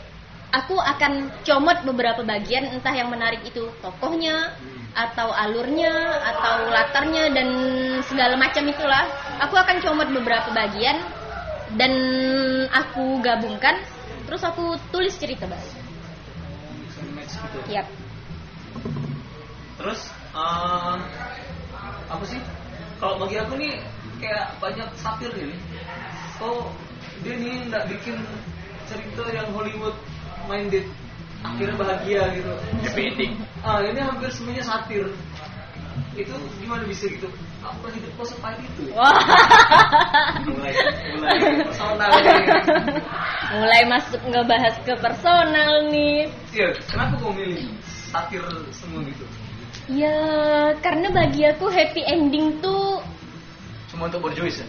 [0.50, 4.54] aku akan comot beberapa bagian entah yang menarik itu tokohnya
[4.90, 7.48] atau alurnya atau latarnya dan
[8.02, 9.06] segala macam itulah.
[9.46, 10.98] Aku akan comot beberapa bagian
[11.78, 11.92] dan
[12.74, 13.78] aku gabungkan
[14.26, 15.70] terus aku tulis cerita baru.
[17.30, 17.58] Gitu.
[17.70, 17.86] Yap.
[19.78, 20.00] Terus
[20.34, 20.96] eh,
[22.10, 22.40] apa sih?
[22.98, 23.80] Kalau bagi aku nih
[24.20, 25.56] kayak banyak satir ini.
[26.42, 26.68] Oh
[27.22, 28.18] dia nih nggak bikin
[28.90, 29.94] cerita yang Hollywood
[30.50, 30.84] minded
[31.40, 32.52] akhirnya bahagia gitu.
[32.84, 33.32] Happy ending.
[33.62, 35.06] Ah ini hampir semuanya satir.
[36.12, 37.30] Itu gimana bisa gitu?
[37.60, 38.82] Apa hidup kok seperti itu?
[38.90, 38.94] ya?
[38.98, 39.14] Wah.
[40.48, 40.72] Mulai
[41.14, 42.36] mulai personal nih.
[43.50, 46.28] Mulai masuk ngebahas ke personal nih.
[46.50, 47.68] Iya, kenapa kau milih
[48.10, 48.42] satir
[48.74, 49.24] semua gitu?
[49.90, 50.16] Ya,
[50.82, 53.00] karena bagi aku happy ending tuh
[53.90, 54.66] Cuma untuk berjuis ya.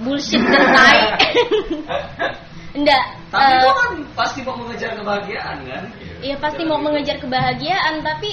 [0.00, 0.98] bullshit selesai.
[2.74, 3.04] Enggak.
[3.30, 5.84] Tapi itu kan pasti mau mengejar kebahagiaan kan?
[6.18, 8.30] Iya pasti mau mengejar kebahagiaan tapi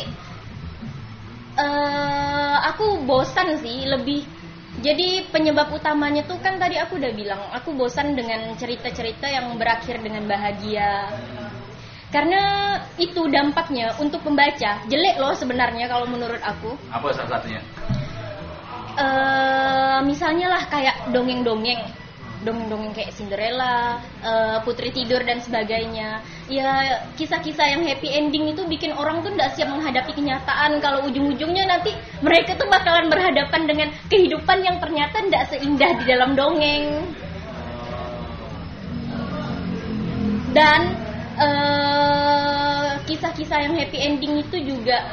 [1.51, 4.23] eh aku bosan sih lebih
[4.79, 9.99] jadi penyebab utamanya tuh kan tadi aku udah bilang aku bosan dengan cerita-cerita yang berakhir
[9.99, 11.11] dengan bahagia
[12.07, 12.41] karena
[12.95, 17.59] itu dampaknya untuk pembaca jelek loh sebenarnya kalau menurut aku Apa salah satunya?
[18.95, 21.83] eh misalnya lah kayak dongeng-dongeng
[22.41, 26.21] dongeng-dongeng kayak Cinderella, eh, Putri Tidur dan sebagainya.
[26.49, 31.65] Ya kisah-kisah yang happy ending itu bikin orang tuh nggak siap menghadapi kenyataan kalau ujung-ujungnya
[31.69, 36.85] nanti mereka tuh bakalan berhadapan dengan kehidupan yang ternyata nggak seindah di dalam dongeng.
[40.51, 40.81] Dan
[41.39, 45.07] eh, kisah-kisah yang happy ending itu juga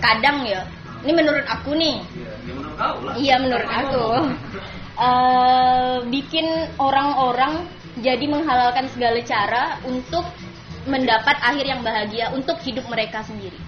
[0.00, 0.64] kadang ya.
[0.98, 3.14] Ini menurut aku nih, Iya, ya.
[3.14, 4.02] Iya menurut aku
[4.98, 6.46] eh bikin
[6.82, 7.70] orang-orang
[8.02, 10.26] jadi menghalalkan segala cara untuk
[10.86, 13.58] mendapat akhir yang bahagia untuk hidup mereka sendiri.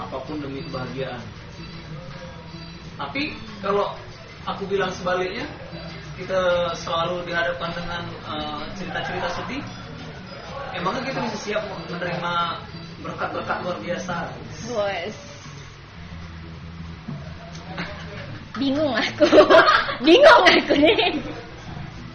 [0.00, 1.20] Apa pun demi kebahagiaan.
[2.96, 3.92] Tapi kalau
[4.48, 5.44] aku bilang sebaliknya,
[6.16, 9.62] kita selalu dihadapkan dengan eh, cerita-cerita sedih.
[10.72, 12.34] Emangnya kita bisa siap menerima
[13.04, 14.14] berkat-berkat luar biasa?
[14.72, 15.35] Bos.
[18.56, 19.26] Bingung aku.
[20.06, 21.20] Bingung aku nih.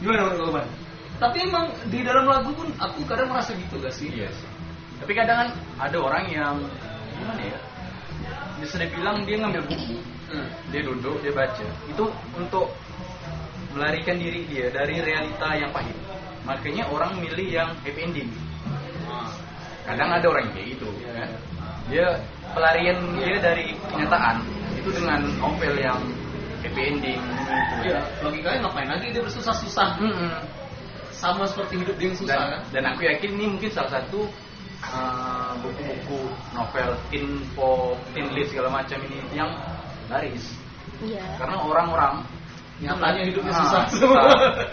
[0.02, 0.66] Gimana menurut
[1.22, 4.34] tapi emang di dalam lagu pun aku kadang merasa gitu gak sih Iya.
[5.06, 6.58] Tapi kadang kan ada orang yang
[7.14, 7.60] gimana ya?
[8.58, 10.02] Bisa dibilang dia ngambil buku,
[10.34, 10.50] Hmm.
[10.74, 11.66] dia duduk, dia baca.
[11.90, 12.74] Itu untuk
[13.78, 15.94] melarikan diri dia dari realita yang pahit.
[16.46, 18.30] Makanya orang milih yang happy ending.
[19.06, 19.30] Ah.
[19.86, 21.30] Kadang ada orang yang kayak gitu, ya kan?
[21.90, 22.08] Dia
[22.54, 24.38] pelarian dia dari kenyataan
[24.78, 26.02] itu dengan novel yang
[26.62, 27.22] happy ending.
[27.82, 30.32] Iya, logikanya ngapain lagi dia bersusah-susah Mm-mm.
[31.12, 32.62] sama seperti hidup dia yang susah dan, kan?
[32.74, 34.30] dan aku yakin ini mungkin salah satu
[34.86, 36.22] uh, buku-buku
[36.54, 39.50] novel info teen lit segala macam ini yang
[40.10, 40.58] laris
[41.02, 41.22] Iya.
[41.42, 42.22] karena orang-orang
[42.82, 43.84] Nyatanya hidupnya Ah, susah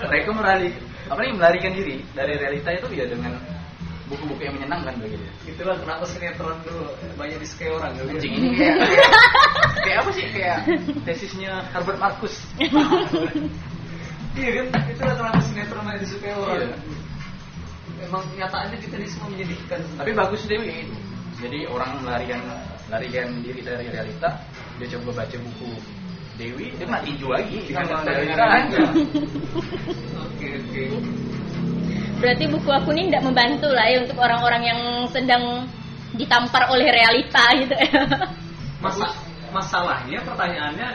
[0.08, 0.72] mereka melari
[1.12, 3.36] apa nih melarikan diri dari realita itu ya dengan
[4.08, 6.84] buku-buku yang menyenangkan bagi dia Itulah kenapa sinetron dulu
[7.20, 8.08] banyak disukai orang gitu.
[8.08, 8.76] anjing ini kayak
[9.84, 10.58] kayak apa sih kayak
[11.04, 12.34] tesisnya Herbert Marcus
[14.38, 14.66] Iya kan?
[14.88, 16.58] Itulah kenapa sinetron banyak disukai orang.
[16.62, 16.76] Iya.
[17.98, 19.80] Emang nyataannya kita ini semua menyedihkan.
[19.98, 20.96] tapi bagus Dewi itu
[21.38, 22.40] jadi orang melarikan
[22.90, 24.42] melarikan diri dari realita
[24.78, 25.70] dia coba baca buku
[26.38, 28.82] Dewi dia mati tinju lagi dari realita realita.
[30.22, 30.82] Oke oke.
[32.18, 35.70] Berarti buku aku ini tidak membantu lah ya untuk orang-orang yang sedang
[36.18, 38.02] ditampar oleh realita gitu ya.
[38.84, 39.06] Masa
[39.54, 40.88] masalahnya pertanyaannya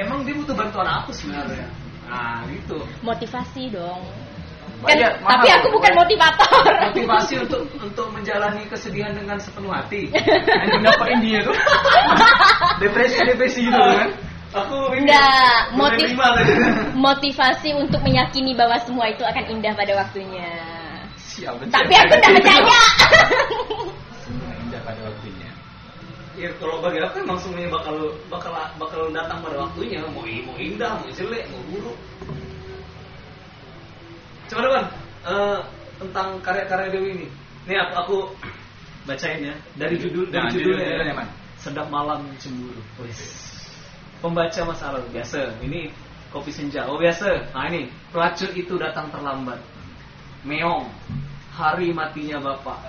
[0.00, 1.68] emang dia butuh bantuan apa sebenarnya?
[2.08, 2.80] Nah gitu.
[3.04, 4.04] Motivasi dong.
[4.84, 5.32] Kan, Banyak, mahal.
[5.40, 6.60] tapi aku bukan motivator.
[6.92, 10.12] Motivasi untuk untuk menjalani kesedihan dengan sepenuh hati.
[10.48, 11.56] anjing dapatin dia tuh
[12.84, 14.10] depresi depresi gitu kan
[14.54, 16.14] Aku Enggak, motiv
[17.10, 20.50] motivasi untuk meyakini bahwa semua itu akan indah pada waktunya.
[21.18, 21.74] siap betul.
[21.74, 22.80] Tapi aku tidak percaya.
[24.22, 25.50] Semua indah pada waktunya
[26.34, 30.02] Ya kalau bagi aku emang semuanya bakal bakal bakal datang pada waktunya.
[30.10, 31.98] Mau mau indah, mau jelek, mau buruk.
[34.50, 34.84] Coba depan
[35.98, 37.26] tentang karya-karya Dewi ini.
[37.70, 38.16] Nih aku, aku
[39.06, 40.86] bacain ya dari judul dari Nah, judulnya.
[40.90, 41.14] judulnya ya.
[41.14, 41.28] Man.
[41.58, 42.82] Sedap malam cemburu.
[43.00, 43.53] Wis.
[44.24, 45.60] Pembaca masalah biasa.
[45.60, 45.92] Ini
[46.32, 46.88] kopi senja.
[46.88, 47.52] Oh biasa.
[47.52, 49.60] Nah ini pelacur itu datang terlambat.
[50.48, 50.88] Meong.
[51.52, 52.80] Hari matinya bapak.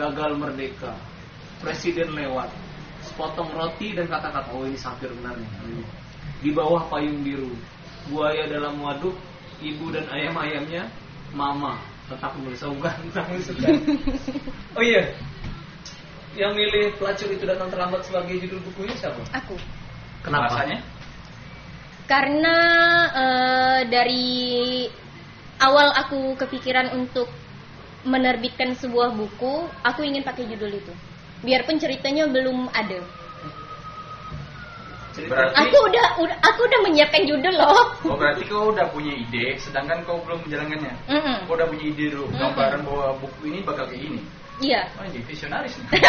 [0.00, 0.96] Gagal merdeka.
[1.60, 2.48] Presiden lewat.
[3.04, 4.56] Sepotong roti dan kata-kata.
[4.56, 5.84] Oh ini sapir benar nih.
[6.40, 7.52] Di bawah payung biru.
[8.08, 9.20] Buaya dalam waduk.
[9.60, 10.88] Ibu dan ayam-ayamnya.
[11.36, 11.76] Mama.
[12.08, 12.64] Tetap menulis.
[12.64, 12.72] Oh.
[14.80, 15.12] Oh iya.
[16.40, 19.20] Yang milih pelacur itu datang terlambat sebagai judul bukunya siapa?
[19.36, 19.60] Aku.
[20.20, 20.52] Kenapa?
[20.52, 20.78] Alasannya?
[22.06, 22.56] Karena
[23.14, 24.28] eh, dari
[25.62, 27.30] awal aku kepikiran untuk
[28.02, 30.92] menerbitkan sebuah buku, aku ingin pakai judul itu.
[31.44, 33.00] Biarpun ceritanya belum ada.
[35.20, 37.92] Berarti- Aku udah, udah aku udah menyiapkan judul loh.
[38.08, 40.94] Oh berarti kau udah punya ide, sedangkan kau belum menjalankannya.
[41.12, 41.36] Mm-mm.
[41.44, 44.20] Kau udah punya ide dulu, gambaran bahwa buku ini bakal kayak gini.
[44.60, 44.82] Iya.
[45.00, 45.88] Oh, jadi visionaris nih.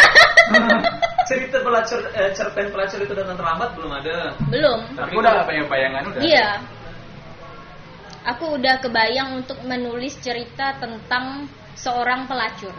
[1.28, 4.36] cerita pelacur eh, cerpen pelacur itu datang terlambat belum ada.
[4.52, 4.80] Belum.
[4.92, 6.20] Tapi udah punya bayangan udah.
[6.20, 6.48] Iya.
[8.22, 12.74] Aku udah kebayang untuk menulis cerita tentang seorang pelacur.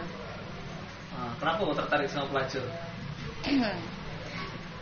[1.12, 2.64] Ah, kenapa kau tertarik sama pelacur?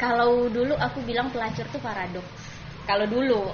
[0.03, 2.43] Kalau dulu aku bilang pelacur tuh paradoks.
[2.87, 3.51] Kalau dulu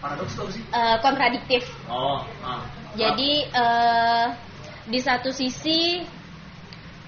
[0.00, 0.62] Paradoks tuh apa sih?
[0.64, 1.64] eh, kontradiktif.
[1.84, 2.64] Oh, ah.
[2.96, 4.26] Jadi eh,
[4.88, 6.00] di satu sisi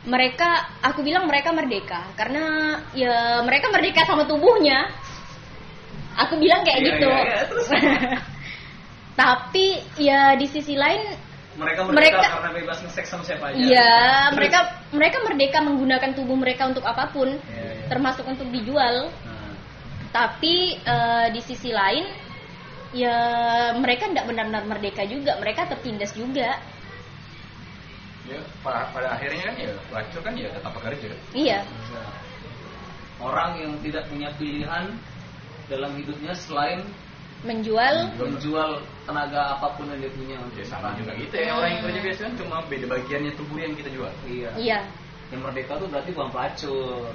[0.03, 0.49] mereka,
[0.83, 4.91] aku bilang mereka merdeka karena ya mereka merdeka sama tubuhnya.
[6.13, 7.09] Aku bilang kayak Iya, gitu.
[7.09, 7.67] iya, iya, terus?
[9.23, 9.67] Tapi
[10.01, 11.01] ya di sisi lain
[11.57, 13.57] mereka merdeka Mereka- karena bebas nge-seks sama siapa aja.
[13.61, 13.93] Iya,
[14.33, 14.59] mereka
[14.93, 17.29] mereka merdeka menggunakan tubuh mereka untuk apa pun,
[17.93, 19.09] termasuk untuk dijual.
[19.09, 19.53] Nah,
[20.13, 22.05] Tapi eh, di sisi lain,
[22.93, 23.17] ya
[23.77, 26.57] mereka tidak benar-benar merdeka juga, mereka tertindas juga.
[28.23, 31.11] Ya, pada, pada akhirnya kan ya pelacur kan ya tetap bekerja.
[31.35, 32.03] Iya, bisa.
[33.19, 34.95] Orang yang tidak punya pilihan
[35.67, 36.87] dalam hidupnya selain
[37.43, 38.15] menjual.
[38.15, 41.83] menjual tenaga apa pun yang dia punya untuk Ya sama juga gitu ya orang yang
[41.91, 44.13] kerja biasa kan cuma beda bagiannya tubuh yang kita jual.
[44.31, 44.51] Iya.
[44.55, 44.79] Iya,
[45.35, 47.11] Yang merdeka tuh berarti bukan pelacur,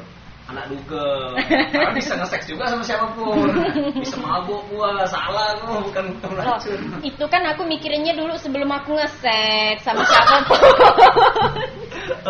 [0.47, 1.31] anak dugem.
[1.71, 3.51] Karena bisa nge-seks juga sama siapa pun.
[3.99, 6.79] Bisa mabuk gua, salah gua, bukan bukan Oh, pelacur.
[7.03, 10.59] itu kan aku mikirinnya dulu sebelum aku ngesek sama siapa pun.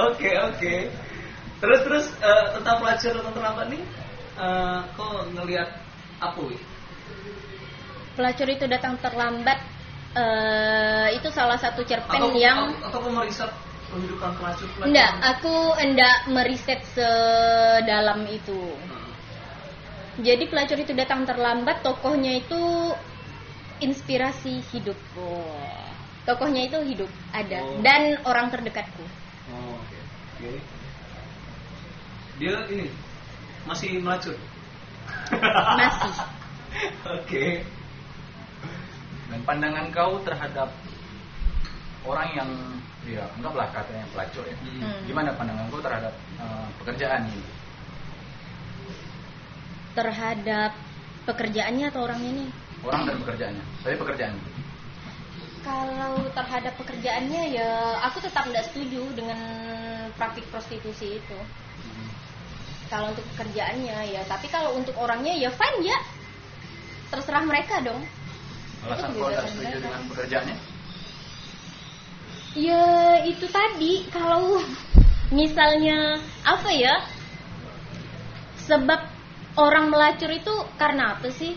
[0.10, 0.76] Oke, oke.
[1.58, 3.82] Terus terus eh, tentang pelacur atau terlambat nih,
[4.38, 5.70] eh, kok ngelihat
[6.18, 6.62] apa wih?
[8.18, 9.62] Pelacur itu datang terlambat.
[10.18, 13.54] eh, itu salah satu cerpen Atau yang atau, atau meriset
[13.88, 14.86] kehidupan pelacur pelacur?
[14.90, 18.62] enggak, aku enggak meriset sedalam itu.
[18.76, 19.12] Hmm.
[20.22, 22.62] Jadi pelacur itu datang terlambat, tokohnya itu
[23.80, 24.98] inspirasi hidup.
[25.16, 25.86] Wah.
[26.28, 27.80] tokohnya itu hidup ada Oh.
[27.80, 29.00] dan orang terdekatku
[29.48, 29.98] Oh, oke.
[30.36, 30.60] Oke.
[32.36, 32.92] Dia ini
[33.64, 34.36] masih melacur.
[35.80, 36.14] masih
[37.16, 37.64] Oke.
[39.32, 40.68] Dan pandangan kau terhadap
[42.04, 42.50] orang yang
[43.08, 44.56] ya anggaplah katanya pelacur ya.
[44.60, 45.00] Hmm.
[45.08, 47.44] Gimana pandangan kau terhadap eh, pekerjaan ini?
[49.98, 50.78] terhadap
[51.26, 52.46] pekerjaannya atau orang ini
[52.86, 53.64] Orang dan pekerjaannya.
[53.82, 54.38] Tapi pekerjaan.
[55.66, 59.40] Kalau terhadap pekerjaannya ya aku tetap tidak setuju dengan
[60.14, 61.40] praktik prostitusi itu.
[62.88, 65.98] Kalau untuk pekerjaannya ya, tapi kalau untuk orangnya ya fine ya.
[67.10, 68.00] Terserah mereka dong.
[68.86, 70.56] Alasan kau tidak setuju dengan pekerjaannya?
[72.58, 74.58] Ya itu tadi kalau
[75.30, 77.06] misalnya apa ya?
[78.66, 78.98] Sebab
[79.62, 81.54] orang melacur itu karena apa sih?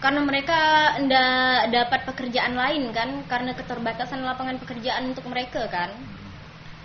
[0.00, 5.92] Karena mereka ndak dapat pekerjaan lain kan, karena keterbatasan lapangan pekerjaan untuk mereka kan.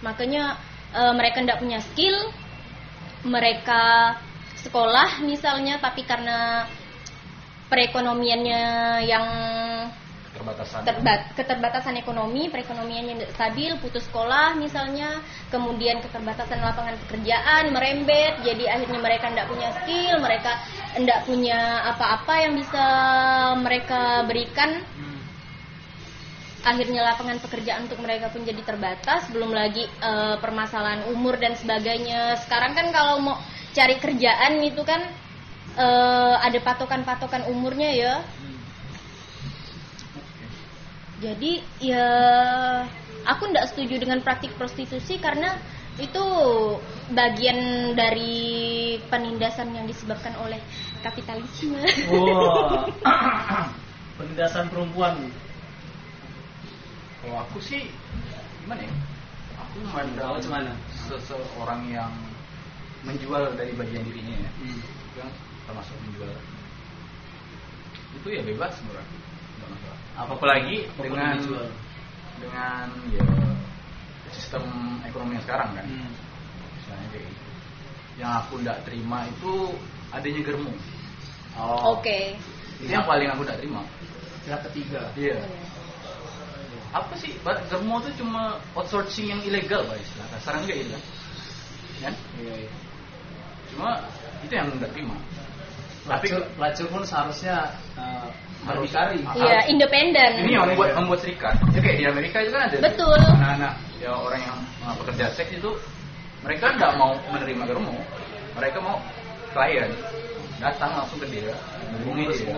[0.04, 0.60] Makanya
[0.92, 2.28] eh, mereka ndak punya skill,
[3.24, 4.20] mereka
[4.68, 6.68] sekolah misalnya, tapi karena
[7.72, 8.64] perekonomiannya
[9.08, 9.26] yang
[10.46, 10.82] Keterbatasan.
[10.86, 15.18] terbat- keterbatasan ekonomi, perekonomian yang stabil, putus sekolah misalnya,
[15.50, 20.52] kemudian keterbatasan lapangan pekerjaan merembet, jadi akhirnya mereka tidak punya skill, mereka
[20.94, 22.86] tidak punya apa-apa yang bisa
[23.58, 24.86] mereka berikan,
[26.62, 32.38] akhirnya lapangan pekerjaan untuk mereka pun jadi terbatas, belum lagi eh, permasalahan umur dan sebagainya.
[32.46, 33.38] Sekarang kan kalau mau
[33.74, 35.02] cari kerjaan itu kan
[35.78, 38.16] eh, ada patokan-patokan umurnya ya.
[41.24, 42.08] Jadi ya
[43.24, 45.56] aku tidak setuju dengan praktik prostitusi karena
[45.96, 46.26] itu
[47.16, 50.60] bagian dari penindasan yang disebabkan oleh
[51.00, 51.80] kapitalisme.
[52.12, 52.92] Wah.
[54.20, 55.32] Penindasan perempuan.
[57.24, 57.88] Kalau aku sih
[58.64, 58.94] gimana ya?
[59.56, 60.72] Aku memandang gimana?
[61.06, 62.12] seseorang yang
[63.06, 64.80] menjual dari bagian dirinya ya, Hmm.
[65.22, 65.30] yang
[65.70, 66.34] termasuk menjual
[68.16, 69.35] itu ya bebas murah, nggak masalah.
[70.16, 71.68] Apalagi Apa pun dengan yang dijual.
[72.40, 73.26] dengan ya
[74.32, 74.64] sistem
[75.04, 76.12] ekonomi yang sekarang kan, Hmm.
[76.80, 77.44] misalnya kayak gitu.
[78.16, 79.54] Yang aku tidak terima itu
[80.12, 80.72] adanya germo.
[81.56, 81.96] Oh.
[82.00, 82.36] Oke.
[82.80, 83.82] Itu yang paling aku tidak terima.
[84.44, 85.02] Pihak ketiga.
[85.16, 85.40] Iya.
[86.96, 87.36] Apa sih?
[87.44, 90.92] Germo itu cuma outsourcing yang ilegal, Pak istilah kasarnya kayak gitu.
[92.00, 92.14] Kan?
[92.40, 92.72] Iya, iya.
[93.72, 93.90] Cuma
[94.44, 95.16] itu yang nggak terima.
[96.06, 98.30] Tapi Pelacur, pelacur pun seharusnya uh,
[98.66, 98.94] Harus-.
[98.98, 99.14] Ah.
[99.38, 100.32] Iya, independen.
[100.42, 101.56] ini yang membuat membuat serikat.
[101.72, 103.20] Ya kayak di Amerika itu kan ada Betul.
[103.22, 104.58] anak-anak ya orang yang
[105.02, 105.72] pekerja seks itu
[106.46, 107.98] mereka nggak mau menerima germo,
[108.54, 109.02] mereka mau
[109.50, 109.90] klien
[110.62, 111.52] datang langsung ke dia,
[112.00, 112.54] hubungi dia,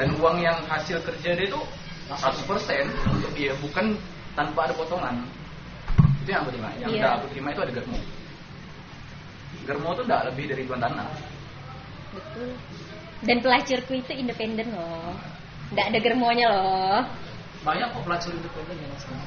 [0.00, 1.60] dan uang yang hasil kerja dia itu
[2.08, 3.94] 100% untuk dia, bukan
[4.32, 5.20] tanpa ada potongan.
[6.24, 6.72] Itu yang aku terima.
[6.80, 7.98] Yang nggak aku terima itu ada germo.
[9.68, 11.08] Germo itu nggak lebih dari tuan tanah.
[12.16, 12.50] Betul.
[13.28, 15.12] Dan pelacurku itu independen loh.
[15.72, 16.98] Nggak ada germonya loh.
[17.62, 19.24] Banyak kok pelacur independen yang sama.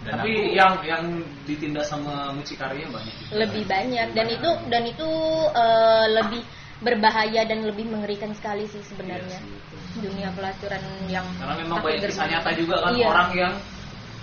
[0.00, 1.04] Dan Tapi aku- yang yang
[1.44, 3.14] ditindas sama mucikarinya banyak.
[3.36, 5.08] Lebih banyak dan itu dan itu
[5.52, 6.42] eh, lebih
[6.80, 9.36] berbahaya dan lebih mengerikan sekali sih sebenarnya.
[9.36, 10.08] Iya sih, betul.
[10.08, 13.06] Dunia pelacuran yang Karena memang banyak kisah nyata juga kan Iya.
[13.12, 13.54] orang yang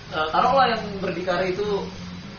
[0.09, 1.67] uh, taruhlah yang berdikari itu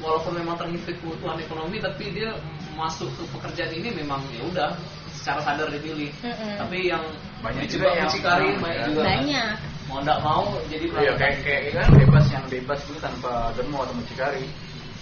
[0.02, 2.34] walaupun memang terhimpit kebutuhan ekonomi tapi dia
[2.74, 4.70] masuk ke pekerjaan ini memang ya udah
[5.18, 6.10] secara sadar dipilih.
[6.22, 6.54] Mm-mm.
[6.56, 7.02] Tapi yang
[7.38, 8.86] Banyak juga yang- mucikari yang- banyak ya.
[8.86, 9.00] juga.
[9.00, 9.08] kan.
[9.12, 9.52] banyak.
[9.88, 13.94] Mau nggak mau jadi Iya kayak kayak kan bebas yang bebas itu tanpa germo atau
[13.94, 14.44] mucikari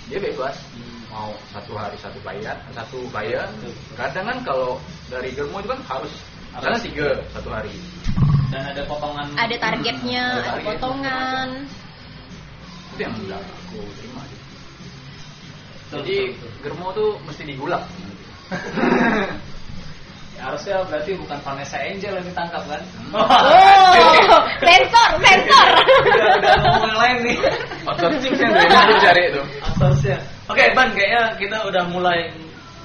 [0.07, 0.55] dia bebas
[1.11, 3.75] mau satu hari satu klien satu Betul.
[3.97, 4.79] kadang kan kalau
[5.11, 6.13] dari germo itu kan harus
[6.55, 7.75] misalnya tiga satu hari
[8.47, 10.67] dan ada potongan Ada targetnya, Ada ada target.
[10.71, 11.49] potongan.
[12.87, 14.23] itu yang enggak aku terima
[15.89, 16.17] jadi
[16.63, 17.83] germo tuh mesti digulak
[18.47, 18.55] Ya,
[20.47, 22.83] harusnya berarti bukan Vanessa Angel yang ditangkap kan?
[23.11, 25.67] Oh, sensor, sensor.
[26.07, 27.37] udah, udah ngomong yang lain nih.
[27.87, 29.43] outsourcing aku cari itu
[29.83, 30.19] Harusnya.
[30.47, 32.31] Oke, Ban, kayaknya kita udah mulai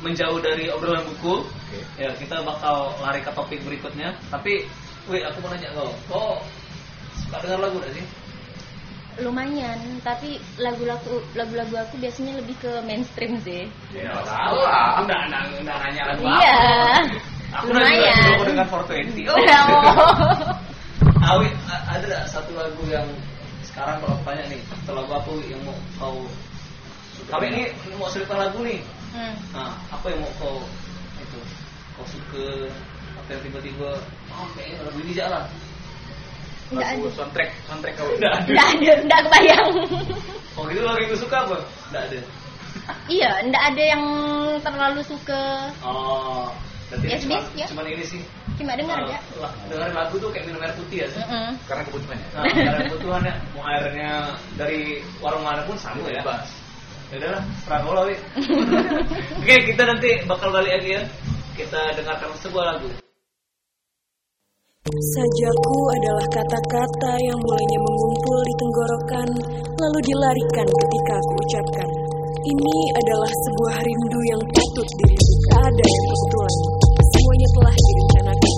[0.01, 1.45] menjauh dari obrolan buku.
[1.45, 1.79] Oke.
[2.01, 4.17] Ya, kita bakal lari ke topik berikutnya.
[4.33, 4.65] Tapi,
[5.05, 6.29] wih, aku mau nanya kau, kau
[7.21, 8.05] suka dengar lagu gak sih?
[9.21, 13.67] Lumayan, tapi lagu-lagu lagu-lagu aku biasanya lebih ke mainstream sih.
[13.91, 15.19] ya tahu lah udah,
[15.59, 16.59] udah nanya lagu Iya.
[17.51, 18.15] Aku Lumayan.
[18.39, 19.27] aku dengar 420.
[19.27, 19.35] Oh.
[19.35, 20.55] Oh.
[21.31, 23.05] Awi, ada satu lagu yang
[23.67, 26.23] sekarang kalau aku tanya nih, satu lagu Wi, yang mau kau
[27.29, 27.63] Tapi ini
[27.99, 28.79] mau selipkan lagu nih.
[29.11, 29.35] Hmm.
[29.53, 30.63] Nah, apa yang mau kau
[31.19, 31.39] itu
[31.99, 32.71] kau suka
[33.19, 33.89] apa yang tiba-tiba
[34.33, 35.43] oh kayaknya lagu ini jalan
[36.71, 37.15] lagu ada.
[37.19, 38.47] soundtrack soundtrack kau Nggak ada.
[38.47, 39.69] Nggak ada, nggak kebayang.
[40.55, 41.57] Oh gitu lagi gue suka apa?
[41.91, 42.19] Nggak ada.
[43.11, 44.03] iya, nggak ada yang
[44.63, 45.69] terlalu suka.
[45.83, 46.47] Oh.
[46.99, 47.65] Yes, cuma, ya.
[47.71, 48.21] cuman ini sih.
[48.59, 49.19] Cuma dengar eh, ya.
[49.71, 51.23] dengerin lagu tuh kayak minum air putih ya sih.
[51.23, 51.55] Mm-mm.
[51.63, 54.09] karena kebutuhannya Nah, karena kebutuhannya mau airnya
[54.59, 54.79] dari
[55.23, 56.19] warung mana pun sama ya.
[56.19, 56.51] bebas
[57.11, 58.15] Ya udahlah, serah kau lah, Wi.
[59.43, 61.03] Oke, kita nanti bakal balik lagi ya.
[61.59, 62.87] Kita dengarkan sebuah lagu.
[64.87, 69.29] Sajaku adalah kata-kata yang mulainya mengumpul di tenggorokan,
[69.75, 71.89] lalu dilarikan ketika aku ucapkan.
[72.47, 76.80] Ini adalah sebuah rindu yang patut dirindu keadaan yang kebetulan.
[77.51, 78.53] Telah direncanakan.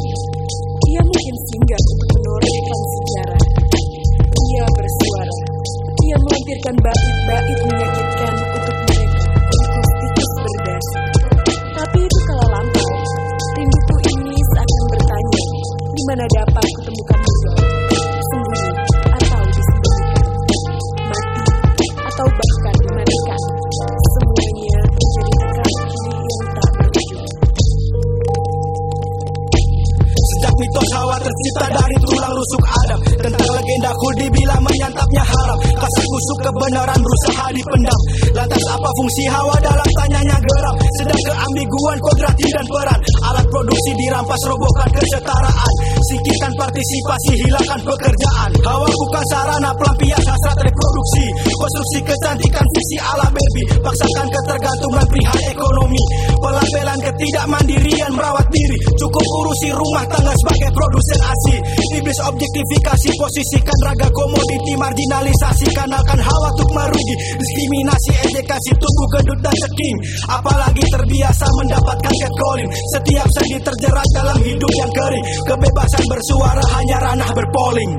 [0.94, 3.44] Ia mungkin singgah untuk menorehkan sejarah.
[4.54, 5.36] Ia bersuara.
[6.04, 9.22] Ia melampirkan bait-bait menyakitkan untuk mereka.
[9.50, 11.00] Tikus-tikus berdasi.
[11.74, 12.94] Tapi itu kala lampau.
[13.58, 17.23] Rinduku ini seakan bertanya, di mana dapat kutemukan
[31.54, 33.00] Tercipta dari tulang rusuk Adam.
[33.14, 35.60] Tentang legenda Khuldi bila menyantapnya haram
[35.94, 38.00] Kasar kusuk kebenaran berusaha dipendam.
[38.34, 40.76] Lantas apa fungsi Hawa dalam tanyanya geram?
[40.98, 43.00] Sedang keambiguan kodrati dan peran.
[43.30, 45.74] Alat produksi dirampas robohkan kesetaraan.
[46.10, 48.50] Singkirkan partisipasi hilangkan pekerjaan.
[48.66, 51.26] Hawa bukan sarana pelampias hasrat reproduksi.
[51.62, 53.64] Konstruksi kecantikan visi ala baby.
[53.78, 56.02] Paksakan ketergantungan perihal ekonomi.
[56.42, 58.78] Pelabelan ketidakmandirian merawat diri.
[58.98, 61.56] Cukup urusi rumah tangga sebagai produsen ASI.
[62.02, 67.16] Iblis objektifikasi posisikan raga komoditi Marginalisasi kanalkan hawa untuk merugi.
[67.36, 69.98] Diskriminasi edukasi tubuh gedut dan ceking
[70.32, 72.70] Apalagi terbiasa mendapatkan catcalling.
[72.96, 75.26] Setiap sendi terjerat dalam hidup yang kering.
[75.44, 77.92] Kebebasan bersuara hanya ranah berpoling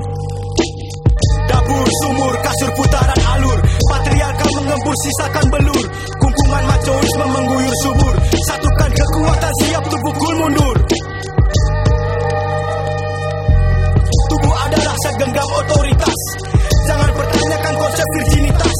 [1.45, 3.59] Dapur, sumur, kasur putaran alur.
[3.93, 5.85] Patriarkal mengempur sisakan belur.
[6.17, 8.13] Kungkungan macoisme mengguyur subur.
[8.49, 10.77] Satukan kekuatan siap tuh pukul mundur.
[14.25, 16.19] Tubuh adalah segenggam otoritas
[16.85, 18.77] Jangan pertanyakan konsep virginitas.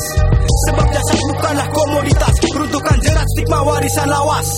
[0.70, 2.34] Sebab jasad bukanlah komoditas.
[2.54, 4.50] Peruntukan jerat stigma warisan lawas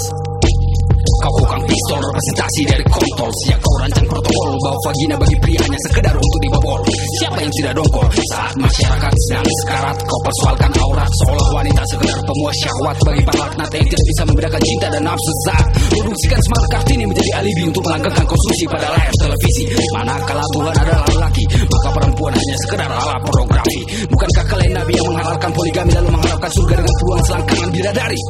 [1.17, 3.29] Kau bukan pistol representasi dari kontol.
[3.45, 4.49] Siap kau rancang protokol.
[4.61, 6.79] Bawa vagina bagi pria hanya sekedar untuk dibobol
[7.17, 8.07] Siapa yang tidak dongkol?
[8.33, 11.09] Saat masyarakat sedang sekarat Kau persoalkan aurat.
[11.23, 15.31] Seolah wanita sekedar pemuas syahwat Bagi para laknat yang tidak bisa membedakan cinta dan nafsu
[15.45, 19.63] saat Produksikan smart kartini menjadi alibi Untuk melanggengkan konsumsi pada layar televisi.
[19.93, 23.79] Manakala Tuhan adalah lelaki Maka perempuan hanya sekedar alat pornografi.
[24.09, 28.21] Bukankah kalian nabi yang menghalalkan poligami Lalu mengharapkan surga dengan peluang selangkangan bidadari?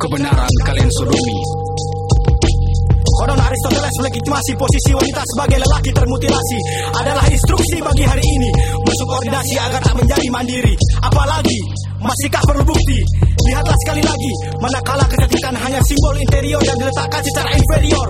[0.00, 1.59] Kebenaran kalian sodomi
[3.20, 6.58] Konon Aristoteles melegitimasi posisi wanita sebagai lelaki termutilasi
[7.04, 8.48] adalah instruksi bagi hari ini
[8.80, 10.72] masuk ordinasi agar tak menjadi mandiri.
[11.04, 11.60] Apalagi
[12.00, 12.96] masihkah perlu bukti?
[13.44, 14.32] Lihatlah sekali lagi,
[14.64, 18.08] manakala kecantikan hanya simbol interior dan diletakkan secara inferior.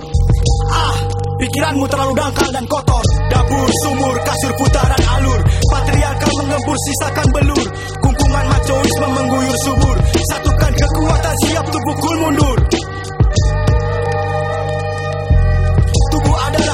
[0.71, 0.95] Ah,
[1.43, 3.03] pikiranmu terlalu dangkal dan kotor.
[3.27, 5.39] Dapur, sumur, kasur putaran alur.
[5.75, 7.67] Patriarkal mengempur sisakan belur.
[7.99, 9.95] Kungkungan macoisme mengguyur subur.
[10.31, 12.80] Satukan kekuatan siap tuh pukul mundur.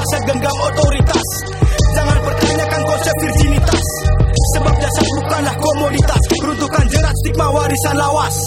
[0.07, 1.27] Tubuh adalah segenggam otoritas.
[1.91, 3.85] Jangan pertanyakan konsep virginitas.
[4.55, 6.21] Sebab jasad bukanlah komoditas.
[6.39, 8.37] Peruntukan jerat stigma warisan lawas.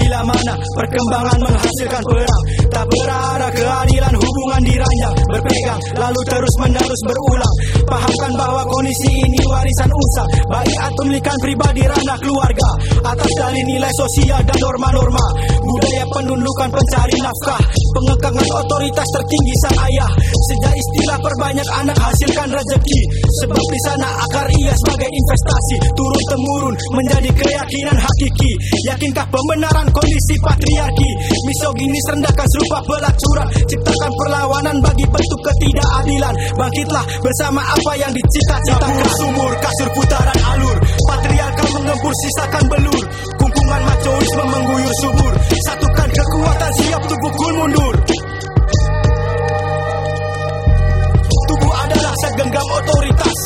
[0.00, 7.54] Bila mana perkembangan menghasilkan perang Tak berarah keadilan hubungan diranjang Berpegang lalu terus menerus berulang.
[7.88, 12.68] Pahamkan bahwa kondisi ini warisan usang Baik atau milikan pribadi ranah keluarga
[13.06, 15.26] Atas dalih nilai sosial dan norma-norma.
[15.62, 17.62] Budaya penundukan pencari nafkah
[17.94, 20.10] Pengekangan otoritas tertinggi sang ayah.
[20.50, 23.00] Sejak istilah perbanyak anak hasilkan rezeki.
[23.38, 25.76] Sebab di sana akar ia sebagai investasi.
[25.94, 28.52] Turun temurun menjadi keyakinan hakiki.
[28.90, 31.10] Yakinkah pembenaran kondisi patriarki?
[31.46, 33.46] Misoginis rendahkan serupa pelacuran.
[33.70, 36.34] Ciptakan perlawanan bagi bentuk ketidakadilan.
[36.58, 39.06] Bangkitlah bersama apa yang dicita-citakan.
[39.22, 40.76] Sumur, kasur putaran alur.
[41.14, 43.04] Patriarkal mengempur sisakan belur.
[43.38, 45.32] Kungkungan macoisme mengguyur subur.
[45.62, 45.83] Satukan
[46.14, 47.94] kekuatan siap tuh pukul mundur
[51.44, 53.38] Tubuh adalah segenggam otoritas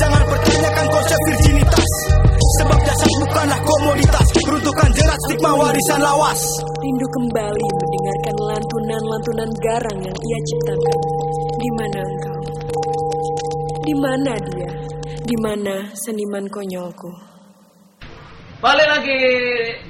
[0.00, 1.90] Jangan pertanyakan konsep virginitas
[2.58, 6.40] Sebab jasad bukanlah komoditas Peruntukan jerat stigma warisan lawas
[6.78, 11.00] Rindu kembali mendengarkan lantunan-lantunan garang yang ia ciptakan.
[11.58, 12.40] Di mana engkau?
[13.82, 14.72] Di mana dia?
[15.26, 17.10] Di mana seniman konyolku?
[18.62, 19.20] Balik lagi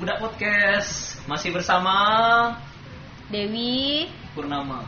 [0.00, 1.94] Budak Podcast masih bersama
[3.28, 4.80] Dewi Purnama.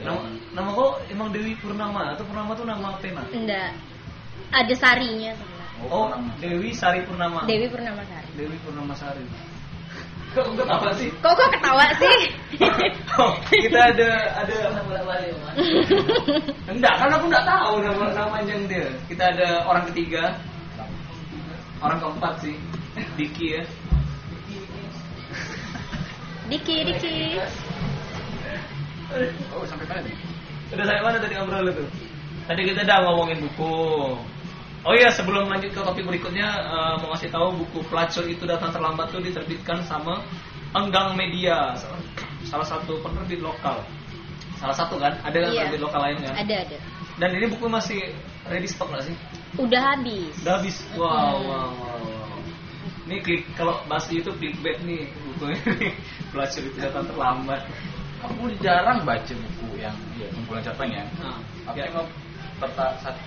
[0.00, 0.26] Nama,
[0.56, 3.22] nama kok emang Dewi Purnama atau Purnama tuh nama pena?
[3.28, 3.76] Enggak.
[4.50, 5.84] Ada sarinya sebenarnya.
[5.92, 6.32] Oh, Purnama.
[6.40, 7.44] Dewi Sari Purnama.
[7.44, 8.28] Dewi Purnama Sari.
[8.40, 9.22] Dewi Purnama Sari.
[10.34, 11.12] Kok enggak apa sih?
[11.22, 12.18] Kok kok ketawa sih?
[13.14, 14.10] Oh, kita ada
[14.42, 14.74] ada
[16.66, 18.90] enggak karena aku enggak tahu nama nama panjang dia.
[19.06, 20.34] Kita ada orang ketiga,
[21.78, 22.58] orang keempat sih,
[23.14, 23.62] Diki ya.
[26.50, 27.40] Diki, Diki.
[29.54, 30.16] Oh, sampai mana nih?
[30.74, 31.84] Udah sampai mana tadi ngobrol itu?
[32.44, 33.74] Tadi kita udah ngomongin buku.
[34.84, 38.68] Oh iya, sebelum lanjut ke topik berikutnya, eh, mau kasih tahu buku pelacur itu datang
[38.68, 40.20] terlambat tuh diterbitkan sama
[40.76, 41.72] Enggang Media,
[42.44, 43.80] salah- satu penerbit lokal.
[44.60, 45.16] Salah satu kan?
[45.24, 45.64] Ada Iya.
[45.64, 46.34] penerbit lokal lain kan?
[46.36, 46.76] Ada, ada.
[47.16, 48.12] Dan ini buku masih
[48.44, 49.16] ready stock nggak sih?
[49.56, 50.34] Udah habis.
[50.44, 50.76] Udah habis.
[50.92, 51.48] Wow, Hmm.
[51.48, 52.36] wow, wow, wow.
[53.04, 55.44] Ini klik kalau bahas itu clickbait nih buku
[56.34, 57.62] pelacur itu datang terlambat.
[58.26, 61.04] Aku jarang baca buku yang ya, kumpulan cerpen ya.
[61.22, 61.38] Nah,
[61.70, 61.86] Aku ya.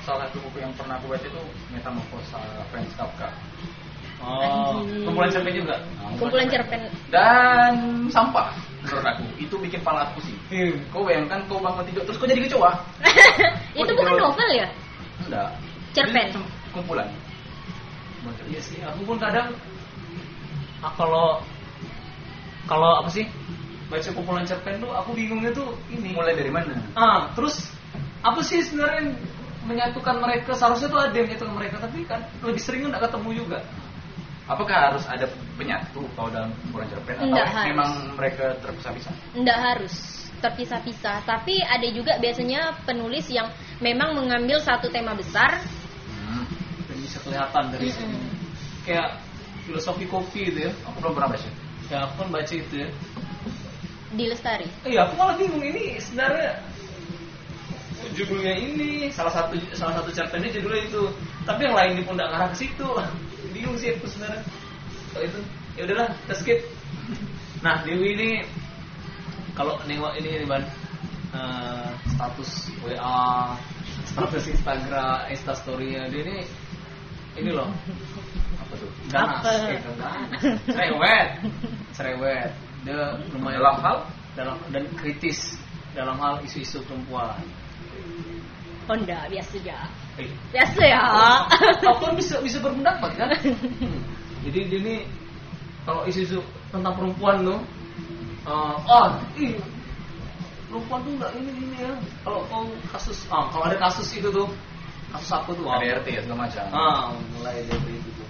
[0.03, 1.41] salah satu buku yang pernah aku baca itu
[1.71, 2.41] Metamorphosa
[2.73, 3.29] Franz Kafka.
[4.17, 5.77] Oh, kumpulan cerpen juga.
[6.01, 6.81] Nah, Kumpulan cerpen.
[7.13, 7.73] dan
[8.09, 8.49] sampah
[8.81, 10.35] menurut aku itu bikin pala aku sih.
[10.49, 10.73] Iya.
[10.89, 12.71] Kau bayangkan kau bangun tidur terus kau jadi kecoa?
[13.79, 14.67] Itu bukan novel ya?
[15.27, 15.49] Enggak.
[15.93, 16.25] Cerpen.
[16.33, 17.07] Cuma kumpulan.
[18.49, 19.53] Iya sih, aku pun kadang
[20.83, 21.39] ah, kalau
[22.67, 23.25] kalau apa sih
[23.87, 26.11] baca kumpulan cerpen tuh aku bingungnya tuh ini.
[26.11, 26.75] Mulai dari mana?
[26.93, 27.71] Ah, terus
[28.19, 29.09] apa sih sebenarnya yang
[29.67, 30.51] menyatukan mereka?
[30.55, 33.59] Seharusnya tuh ada yang menyatukan mereka, tapi kan lebih sering nggak ketemu juga.
[34.47, 35.27] Apakah harus ada
[35.59, 37.67] penyatu kalau dalam kumpulan cerpen atau Enggak harus.
[37.67, 39.13] memang mereka terpisah-pisah?
[39.35, 39.95] Nggak harus
[40.39, 43.51] terpisah-pisah, tapi ada juga biasanya penulis yang
[43.83, 45.59] memang mengambil satu tema besar.
[46.07, 46.47] Hmm.
[46.87, 47.99] Dan bisa kelihatan dari Mm-mm.
[47.99, 48.19] sini.
[48.87, 49.19] Kayak
[49.67, 50.71] filosofi kopi itu ya.
[50.87, 51.49] Aku belum pernah baca.
[51.87, 52.89] Ya aku kan baca itu ya.
[54.07, 54.67] di Lestari.
[54.87, 56.55] Iya, aku malah bingung ini sebenarnya
[58.15, 61.03] judulnya ini salah satu salah satu cerpennya judulnya itu,
[61.43, 62.87] tapi yang lain pun nggak ngarah ke situ.
[63.55, 64.43] bingung sih aku sebenarnya.
[65.11, 65.39] Kalau itu,
[65.79, 66.59] ya udahlah, kita skip.
[67.65, 68.29] Nah, Dewi ini
[69.57, 70.61] kalau nengok ini nih ban
[71.33, 73.57] eh, status WA,
[74.13, 76.37] status Instagram, Instastory-nya dia ini
[77.37, 77.69] ini loh
[78.67, 78.89] Apa tuh?
[79.07, 79.79] ganas, eh,
[80.67, 81.29] cerewet,
[81.95, 82.51] cerewet.
[82.83, 83.97] Dia lumayan Dalam hal?
[84.37, 85.57] dalam dan kritis
[85.97, 87.41] dalam hal isu-isu perempuan.
[88.85, 89.77] Honda biasa aja.
[90.21, 91.03] Eh, Biasa ya.
[91.83, 93.29] aku kan bisa bisa berpendapat kan?
[93.33, 93.99] Hmm.
[94.45, 94.95] Jadi dia ini
[95.83, 96.39] kalau isu-isu
[96.69, 97.59] tentang perempuan tuh,
[98.45, 99.07] eh, oh,
[99.41, 99.57] ih,
[100.69, 101.91] perempuan tuh nggak ini ini ya.
[102.23, 102.63] Kalau kau
[102.93, 104.47] kasus, ah, kalau ada kasus itu tuh,
[105.11, 105.65] kasus apa tuh?
[105.65, 106.63] ah, KDRT ya segala macam.
[106.71, 107.03] Ah,
[107.35, 108.27] mulai dari itu tuh.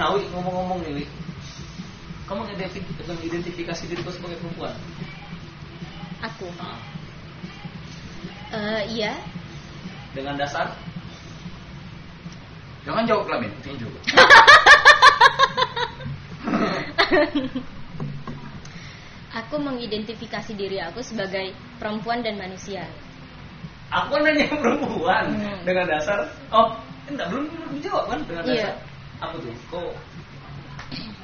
[0.00, 1.04] Nah, Wi, ngomong-ngomong nih, Wi.
[2.24, 4.72] Kamu ngidentifikasi, mengidentifikasi diriku sebagai perempuan?
[6.24, 6.48] Aku.
[6.56, 6.80] Ah,
[8.50, 9.12] Eh, iya.
[10.16, 10.72] dengan dasar
[12.80, 13.84] Jangan jawab kelamin, tinju.
[19.44, 22.88] Aku mengidentifikasi diri aku sebagai perempuan dan manusia.
[23.92, 25.60] Aku nanya perempuan Hmm.
[25.62, 26.72] dengan dasar oh
[27.06, 28.54] enggak belum belum dijawab kan dengan Iya.
[28.72, 28.74] dasar
[29.20, 29.52] apa tuh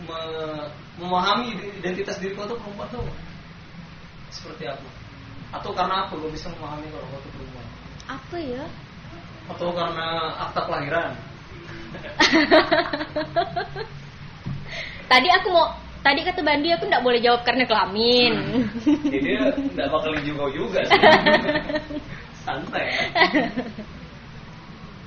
[0.07, 0.69] me-
[1.01, 3.05] memahami identitas diri kau tuh perempuan tuh
[4.31, 4.89] seperti apa
[5.57, 7.67] atau karena apa lo bisa memahami kalau kau tuh perempuan
[8.07, 8.65] Apa ya?
[9.47, 10.07] atau karena
[10.49, 11.13] akta kelahiran
[15.07, 15.71] Tadi aku mau
[16.03, 18.35] tadi kata Bandi aku nggak boleh jawab karena kelamin.
[19.07, 20.99] jadi dia nggak bakal juga juga sih
[22.47, 23.03] santai ya.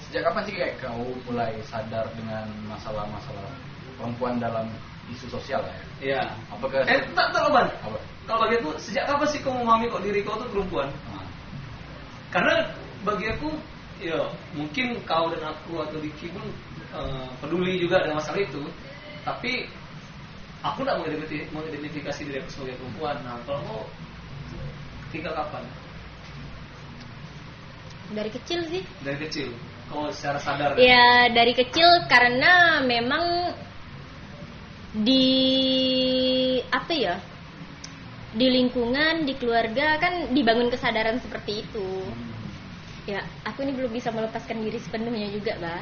[0.09, 3.53] Sejak kapan sih kayak kau mulai sadar dengan masalah-masalah
[3.93, 4.65] perempuan dalam
[5.13, 5.77] isu sosial ya?
[6.01, 6.21] Iya.
[6.49, 7.69] Apakah eh tak tak Ban.
[7.69, 7.99] apa?
[8.29, 11.25] kalau bagi aku sejak kapan sih kau memahami kok diri kau tuh perempuan Nah,
[12.29, 13.49] karena bagi aku
[13.97, 14.21] ya
[14.53, 16.45] mungkin kau dan aku atau Diki pun
[16.93, 18.61] eh, peduli juga dengan masalah itu
[19.25, 19.65] tapi
[20.61, 23.81] aku tidak mengidentifikasi, mengidentifikasi diri aku sebagai perempuan nah kalau kau
[25.09, 25.65] ketika kapan
[28.09, 28.81] Dari kecil sih.
[29.05, 29.49] dari kecil
[29.89, 31.27] kau secara sadar Ya?
[31.33, 33.53] Dari kecil karena memang
[34.89, 35.27] di
[36.69, 37.15] apa ya
[38.29, 42.05] di lingkungan di keluarga kan dibangun kesadaran seperti itu.
[43.09, 45.81] Ya aku ini belum bisa melepaskan diri sepenuhnya juga bah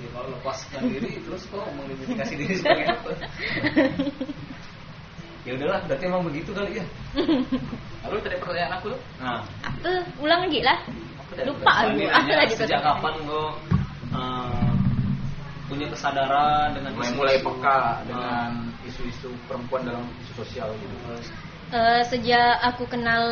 [0.00, 3.10] Ya, kalau lepaskan diri terus kau mengidentifikasi diri sebagai apa?
[5.40, 6.84] Ya udahlah berarti emang begitu kali ya?
[8.04, 9.40] Lalu tadi pertanyaan aku tuh, nah.
[9.64, 10.84] Apa ulang lagi lah
[11.38, 11.72] lupa
[12.50, 13.54] sejak kapan lo
[14.10, 14.70] uh,
[15.70, 18.50] punya kesadaran dengan mulai mulai peka uh, dengan
[18.82, 20.96] isu-isu perempuan dalam isu sosial gitu.
[21.70, 23.22] Eh, sejak aku kenal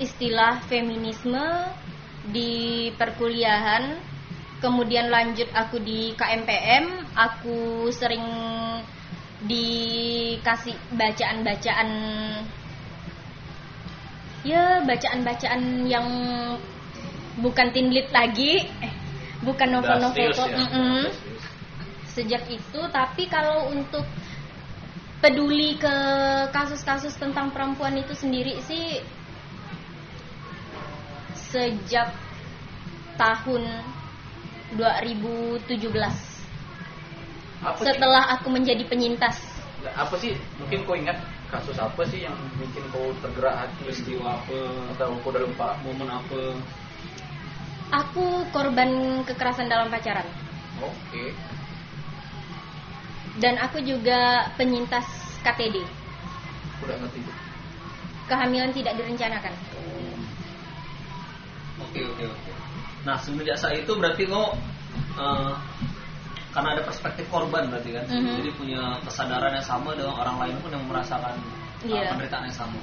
[0.00, 1.44] istilah feminisme
[2.32, 4.00] di perkuliahan,
[4.64, 8.24] kemudian lanjut aku di KMPM, aku sering
[9.44, 11.90] dikasih bacaan-bacaan
[14.46, 16.06] ya bacaan-bacaan yang
[17.40, 18.92] bukan tinlit lagi, eh,
[19.44, 20.34] bukan novel-novel ya?
[20.34, 21.16] Udah serius.
[22.10, 24.02] Sejak itu, tapi kalau untuk
[25.20, 25.94] peduli ke
[26.50, 29.04] kasus-kasus tentang perempuan itu sendiri sih
[31.52, 32.08] sejak
[33.20, 33.68] tahun
[34.80, 35.76] 2017
[37.60, 37.84] Apa sih?
[37.84, 39.36] setelah aku menjadi penyintas
[39.92, 41.20] apa sih mungkin kau ingat
[41.50, 43.74] kasus apa sih yang bikin kau tergerak hati?
[43.84, 44.58] Peristiwa apa?
[44.96, 46.40] Atau kau udah lupa momen apa?
[47.90, 50.26] Aku korban kekerasan dalam pacaran.
[50.78, 51.34] Oke.
[53.42, 55.06] Dan aku juga penyintas
[55.42, 56.00] KTD
[56.84, 57.20] udah ngerti
[58.30, 59.54] kehamilan tidak direncanakan.
[61.80, 62.50] Oke oke oke.
[63.02, 64.54] Nah semenjak saat itu berarti kau
[65.18, 65.52] eh,
[66.50, 68.42] karena ada perspektif korban berarti kan, Mhm.
[68.42, 71.34] jadi punya kesadaran yang sama dengan orang lain pun yang merasakan
[71.80, 72.10] eh, Iya.
[72.12, 72.78] penderitaan yang sama.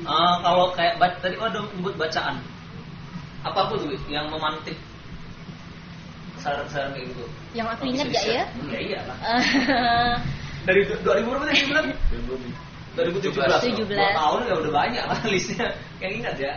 [0.00, 2.40] Eh, kalau kayak tadi kau ada menyebut bacaan,
[3.42, 3.78] apa tuh
[4.08, 4.76] yang memantik
[6.34, 7.24] kesadaran-kesadaran kayak gitu?
[7.52, 9.16] yang aku ingat gak ya Ya iyalah.
[9.20, 10.14] Eh,
[10.68, 11.86] Dari du- 2000 berapa tadi bilang?
[12.96, 13.32] 2017.
[13.32, 13.96] 17.
[13.96, 15.68] Dua tahun ya udah banyak lah listnya.
[16.00, 16.54] Yang ingat ya.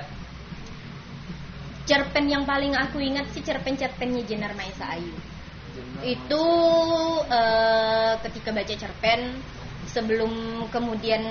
[1.83, 5.11] cerpen yang paling aku ingat sih cerpen-cerpennya Jenar Maesa Ayu
[6.03, 6.45] itu
[7.31, 9.21] eh, ketika baca cerpen
[9.89, 10.31] sebelum
[10.73, 11.23] kemudian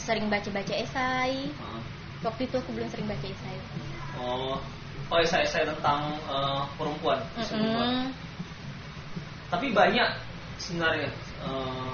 [0.00, 1.80] sering baca-baca esai Ah.
[2.24, 3.58] waktu itu aku belum sering baca esai
[4.16, 4.56] Oh,
[5.12, 7.20] oh saya tentang eh, perempuan.
[7.36, 7.88] perempuan.
[7.88, 8.04] Mm-mm.
[9.52, 10.08] Tapi banyak
[10.56, 11.12] sebenarnya
[11.44, 11.90] eh,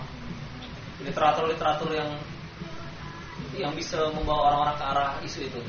[1.03, 2.11] literatur-literatur yang
[3.53, 5.61] yang bisa membawa orang-orang ke arah isu itu.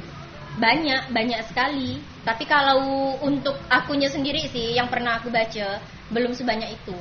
[0.57, 2.01] Banyak banyak sekali.
[2.23, 5.81] Tapi kalau untuk akunya sendiri sih yang pernah aku baca
[6.13, 6.97] belum sebanyak itu.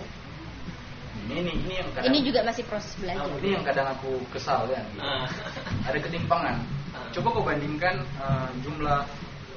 [1.30, 3.30] Ini nih ini yang kadang ini juga masih proses belajar.
[3.38, 5.26] Ini yang kadang aku kesal kan Ah.
[5.86, 6.56] ada ketimpangan.
[6.92, 7.08] Ah.
[7.14, 9.00] coba kau bandingkan eh, jumlah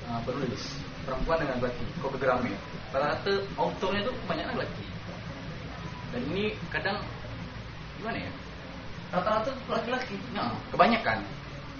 [0.07, 0.63] eh, penulis
[1.03, 1.85] perempuan dengan laki.
[1.99, 2.55] Kau ke Gramet
[2.95, 4.85] rata-rata autornya itu kebanyakan laki.
[6.15, 6.97] Dan ini kadang
[7.99, 8.31] gimana ya?
[9.11, 10.15] Rata-rata laki-laki.
[10.31, 11.19] nah, kebanyakan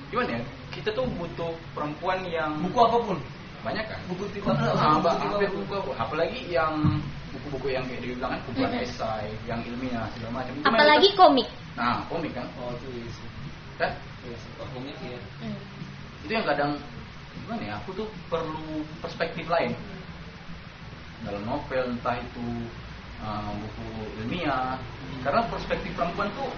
[0.07, 0.41] gimana ya?
[0.69, 3.17] Kita tuh butuh perempuan yang Buku apa pun.
[3.65, 3.99] banyak kan?
[4.05, 4.53] Buku tipe Ah,
[5.01, 5.91] tipe hampir buku apa.
[5.97, 7.01] apalagi yang
[7.33, 8.85] buku-buku yang kayak dibilang kan kumpulan Mhm.
[8.85, 10.53] esai yang ilmiah segala macam.
[10.53, 11.47] Itu apalagi mayoritas- komik.
[11.75, 12.47] Nah komik kan?
[12.61, 13.27] Oh, itu iya sih.
[13.75, 13.91] kan?
[14.23, 14.51] Iya sih.
[14.61, 15.19] Oh, komik ya.
[15.41, 15.57] Hmm.
[16.21, 16.71] itu yang kadang
[17.37, 17.73] gimana ya?
[17.81, 18.65] Aku tuh perlu
[18.97, 19.73] perspektif lain.
[21.21, 22.45] Dalam novel entah itu
[23.19, 23.87] uh, buku
[24.21, 24.77] ilmiah.
[25.21, 26.49] Karena perspektif perempuan tuh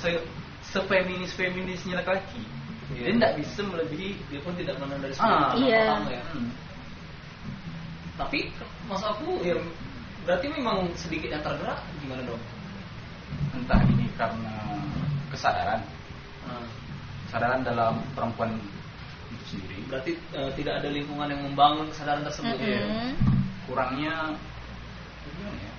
[0.00, 0.16] se
[0.64, 2.40] sepeminis feminisnya laki-laki
[2.92, 3.00] Iya.
[3.00, 5.18] dia tidak bisa melebihi Dia pun tidak menang dari Ah.
[5.18, 5.80] sudut Iya.
[5.88, 6.22] pertama ya.
[6.34, 6.50] hmm,
[8.14, 8.38] Tapi
[8.86, 9.56] maksud aku ya
[10.24, 12.42] berarti memang sedikit yang tergerak gimana dong?
[13.54, 14.54] entah ini karena
[15.28, 15.80] kesadaran
[16.44, 16.60] Nah,
[17.26, 18.52] kesadaran dalam perempuan
[19.32, 22.84] itu sendiri berarti eh, tidak ada lingkungan yang membangun kesadaran tersebut ya.
[22.84, 23.10] Mm-mm.
[23.64, 24.14] kurangnya
[25.24, 25.72] gimana ya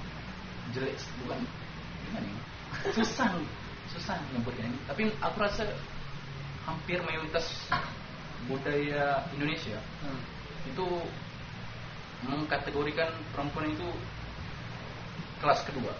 [0.74, 1.40] jelek bukan
[2.04, 2.42] gimana ya
[2.92, 3.30] susah
[3.88, 5.64] susah nyebutnya ini tapi aku rasa
[6.66, 7.46] hampir mayoritas
[8.46, 10.22] budaya Indonesia Hmm.
[10.70, 10.86] itu
[12.26, 13.86] mengkategorikan perempuan itu
[15.42, 15.94] kelas kedua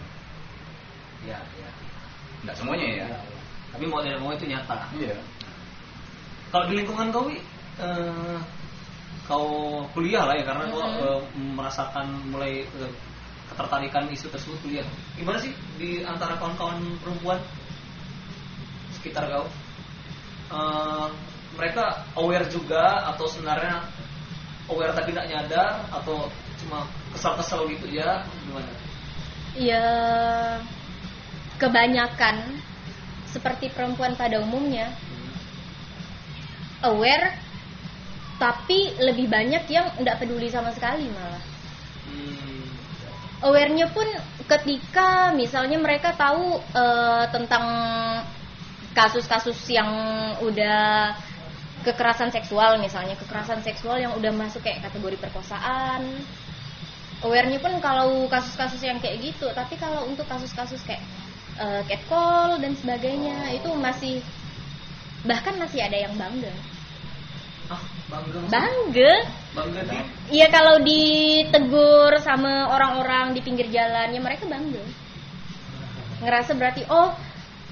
[1.22, 1.70] Ya, ya.
[2.46, 3.40] nggak semuanya ya Ya, ya.
[3.74, 4.88] Tapi mau tidak mau itu nyata.
[4.94, 5.18] iya
[6.48, 8.38] Kalau di lingkungan kau, eh,
[9.26, 9.48] kau
[9.92, 11.02] kuliah lah ya karena kau Mhm.
[11.02, 11.20] eh,
[11.52, 12.92] merasakan mulai eh,
[13.50, 14.86] ketertarikan isu tersebut kuliah.
[15.18, 17.38] Gimana sih di antara kawan-kawan perempuan
[18.96, 19.46] sekitar kau?
[20.46, 21.08] Eh,
[21.56, 23.82] mereka aware juga atau sebenarnya
[24.70, 26.28] aware tapi tidak nyadar atau
[26.62, 26.86] cuma
[27.16, 28.22] kesal-kesal gitu ya?
[28.44, 28.70] Gimana?
[29.56, 29.88] ya
[31.56, 32.60] kebanyakan
[33.32, 34.92] seperti perempuan pada umumnya
[36.84, 37.32] aware
[38.36, 41.40] tapi lebih banyak yang tidak peduli sama sekali malah
[42.06, 42.70] Hmm.
[43.42, 44.06] awarenya pun
[44.46, 47.64] ketika misalnya mereka tahu eh, tentang
[48.96, 49.86] kasus-kasus yang
[50.40, 51.12] udah
[51.84, 56.24] kekerasan seksual misalnya kekerasan seksual yang udah masuk kayak kategori perkosaan
[57.20, 61.04] awarenya pun kalau kasus-kasus yang kayak gitu tapi kalau untuk kasus-kasus kayak
[61.60, 64.24] eh, catcall dan sebagainya itu masih
[65.28, 66.52] bahkan masih ada yang bangga
[67.66, 68.46] Ah, bangga.
[68.46, 68.62] maksudnya?
[68.62, 69.12] bangga
[69.58, 69.98] Bangga di
[70.38, 74.84] Iya kalau ditegur sama orang-orang di pinggir jalan ya mereka bangga.
[76.22, 77.10] Ngerasa berarti oh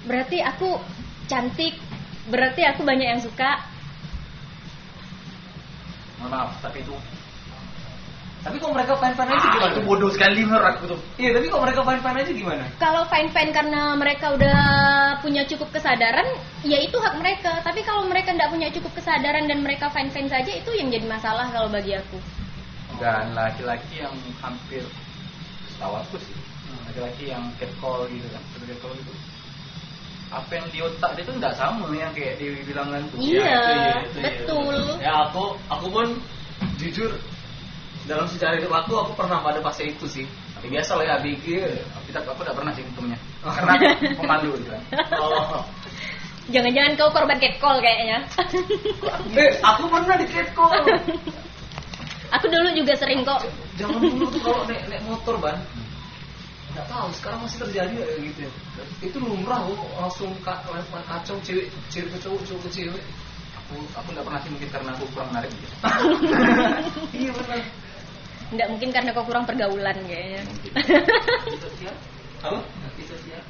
[0.02, 0.82] berarti aku
[1.26, 1.74] cantik,
[2.24, 3.60] Berarti aku banyak yang suka.
[6.20, 6.96] Mohon maaf, tapi itu
[8.44, 9.72] Tapi kok mereka fine-fine aja ah, gimana?
[9.72, 11.00] itu bodoh sekali menurut aku tuh.
[11.16, 12.64] Iya, tapi kok mereka fine-fine aja gimana?
[12.76, 14.60] Kalau fine-fine karena mereka udah
[15.24, 16.28] punya cukup kesadaran,
[16.60, 17.64] ya itu hak mereka.
[17.64, 21.48] Tapi kalau mereka tidak punya cukup kesadaran dan mereka fine-fine saja, itu yang jadi masalah
[21.56, 22.20] kalau bagi aku.
[23.00, 24.12] Dan laki-laki yang
[24.44, 24.84] hampir
[25.72, 26.36] setahu aku sih,
[26.84, 29.12] laki-laki yang catcall gitu kan, catcall gitu.
[30.34, 33.18] Apa yang di otak dia tuh nggak sama yang kayak Dewi bilang kan tuh.
[33.22, 34.30] Iya, itu iya, itu iya.
[34.42, 34.76] betul.
[34.98, 36.06] Ya aku aku pun
[36.74, 37.10] jujur
[38.10, 40.26] dalam sejarah hidup aku aku pernah pada fase itu sih.
[40.64, 41.46] Ya, biasa lah ya ABG.
[42.10, 43.72] Kita aku nggak pernah sih untungnya, karena
[44.18, 44.82] pemalu gitu kan.
[45.22, 45.62] Oh.
[46.44, 48.18] Jangan-jangan kau korban catcall kayaknya.
[49.32, 50.76] Eh, aku pernah di catcall.
[52.34, 53.40] aku dulu juga sering kok.
[53.80, 55.56] Jangan dulu tuh kalau naik, naik motor ban.
[56.74, 58.40] Nggak tahu sekarang masih terjadi ya gitu.
[58.42, 58.50] ya.
[58.98, 60.58] Itu lumrah kok langsung ka,
[61.06, 63.04] kacau cewek cewek ke cowok cowok ke cewek.
[63.62, 65.66] Aku aku nggak pernah sih mungkin karena aku kurang menarik gitu.
[67.22, 67.62] iya benar.
[68.58, 70.42] Nggak mungkin karena kau kurang pergaulan kayaknya.
[71.62, 71.94] Sosial.
[72.42, 72.58] Apa?
[73.06, 73.42] Sosial.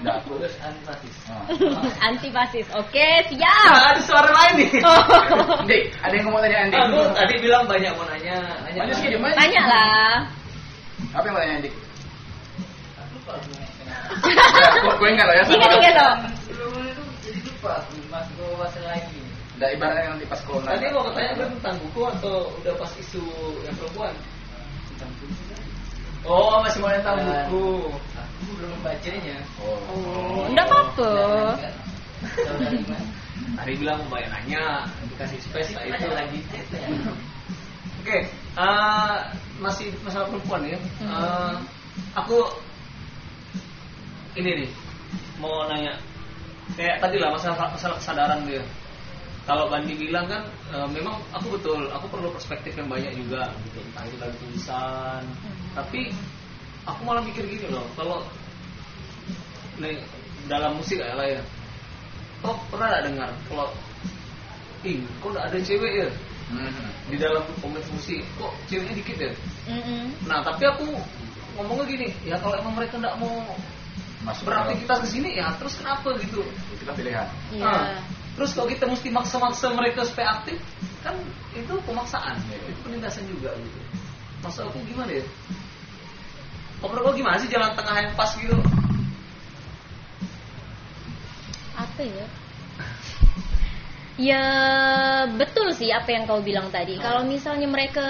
[0.00, 0.16] Nggak
[0.64, 1.16] antipatis.
[1.28, 2.08] Ah.
[2.08, 2.66] Antifasis.
[2.72, 3.68] Oke, siap.
[3.68, 4.70] Ah, ada suara lain nih.
[4.80, 5.60] Oh.
[6.00, 6.76] Ada yang mau tanya Andi?
[6.80, 8.80] Aku tadi bilang banyak mau nanya, nanya.
[8.88, 9.36] Maju.
[9.36, 10.12] Tanya lah.
[11.12, 11.89] Apa yang mau tanya Andi?
[13.38, 15.44] Gue gue enggak loh ya.
[15.46, 16.18] Ingat ingat dong.
[16.48, 19.26] Sebelumnya itu jadi lupa ke bahasa lain nih.
[19.60, 20.72] Udah ibaratnya nanti pas corona.
[20.72, 23.24] Tadi mau katanya kan tentang buku atau udah pas isu
[23.68, 24.14] yang perempuan?
[26.24, 27.92] Oh, masih mau tentang buku.
[28.16, 29.36] Aku belum membacanya.
[29.60, 30.48] Oh.
[30.48, 31.12] Enggak apa-apa.
[33.60, 36.40] Tadi bilang mau banyak nanya, dikasih space lah itu lagi.
[38.00, 38.24] Oke,
[38.56, 39.16] eh,
[39.60, 40.80] masih masalah perempuan ya.
[41.04, 41.54] Eh,
[42.16, 42.48] aku
[44.40, 44.70] ini nih
[45.38, 45.94] mau nanya
[46.76, 48.64] kayak tadi lah masalah masalah kesadaran dia.
[49.48, 53.78] Kalau Bandi bilang kan eh, memang aku betul, aku perlu perspektif yang banyak juga gitu.
[53.82, 55.22] Entah itu dari tulisan,
[55.74, 56.00] tapi
[56.86, 58.22] aku malah mikir gini loh, kalau
[59.80, 59.96] nih
[60.46, 61.42] dalam musik ya lah ya.
[62.40, 63.68] Kok pernah gak dengar kalau
[64.80, 66.10] ih kok gak ada cewek ya
[66.50, 67.14] Mhm.
[67.14, 69.32] di dalam komunitas musik kok ceweknya dikit ya
[69.70, 70.10] Mm-mm.
[70.26, 70.82] nah tapi aku
[71.54, 73.54] ngomongnya gini ya kalau emang mereka nggak mau
[74.20, 76.44] Masuk beraktivitas di sini ya terus kenapa gitu
[76.84, 77.28] kan pilihan.
[77.52, 77.64] Iya.
[77.64, 78.00] Nah,
[78.36, 80.60] terus kalau kita mesti maksa-maksa mereka supaya aktif
[81.00, 81.16] kan
[81.56, 82.56] itu pemaksaan Iya.
[82.68, 83.80] itu penindasan juga gitu
[84.40, 85.24] masa aku gimana ya
[86.80, 88.56] kau gimana sih jalan tengah yang pas gitu
[91.76, 92.26] Apa ya?
[94.20, 94.44] Ya
[95.32, 97.00] betul sih apa yang kau bilang tadi.
[97.00, 98.04] Kalau misalnya mereka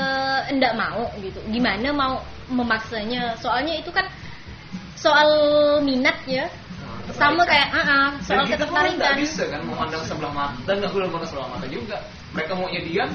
[0.50, 2.18] enggak mau gitu, gimana mau
[2.50, 3.38] memaksanya?
[3.38, 4.10] Soalnya itu kan
[5.00, 5.30] soal
[5.82, 6.46] minat ya.
[7.16, 9.16] Sama kayak ah ah, soal Dan kita pun nggak ketertarikan.
[9.18, 11.96] bisa kan memandang sebelah mata dan nggak boleh memandang sebelah mata juga.
[12.36, 13.10] Mereka maunya diam,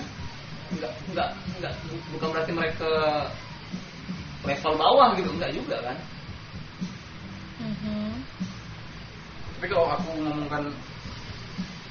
[0.75, 1.29] nggak nggak
[1.61, 1.73] nggak
[2.11, 2.91] bukan berarti mereka
[4.43, 5.97] level bawah gitu, nggak juga kan?
[7.61, 8.11] Mhm.
[9.55, 10.63] Tapi kalau aku ngomongkan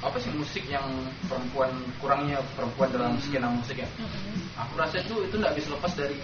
[0.04, 0.84] apa sih musik yang
[1.24, 4.52] perempuan kurangnya perempuan dalam skena musik ya Mhm.
[4.52, 6.20] aku rasa itu itu nggak bisa lepas dari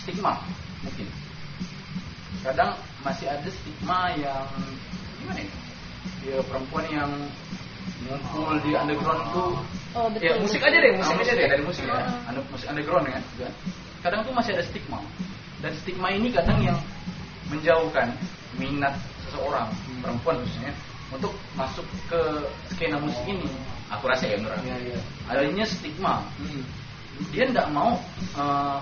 [0.00, 0.40] stigma
[0.80, 1.04] mungkin
[2.40, 2.70] kadang
[3.00, 4.46] masih ada stigma yang
[5.20, 5.52] gimana ya
[6.20, 7.10] ya perempuan yang
[8.04, 9.52] ngumpul di underground tuh
[9.90, 10.22] Oh betul.
[10.22, 11.46] Ya, musik aja deh, musik Ah, aja deh.
[11.50, 12.28] dari musik ya Heeh.
[12.30, 13.54] Under- musik underground ya gitu kan.
[14.06, 14.98] kadang tuh masih ada stigma
[15.60, 16.78] dan stigma ini kadang yang
[17.50, 18.14] menjauhkan
[18.54, 18.94] minat
[19.26, 19.66] seseorang
[19.98, 20.70] perempuan khususnya
[21.10, 22.20] untuk masuk ke
[22.70, 23.50] skena musik ini
[23.90, 24.62] aku rasa ya menurut.
[24.62, 24.98] Iya, iya.
[25.26, 26.62] adanya stigma Hmm.
[27.34, 27.98] dia tidak mau
[28.38, 28.78] eh,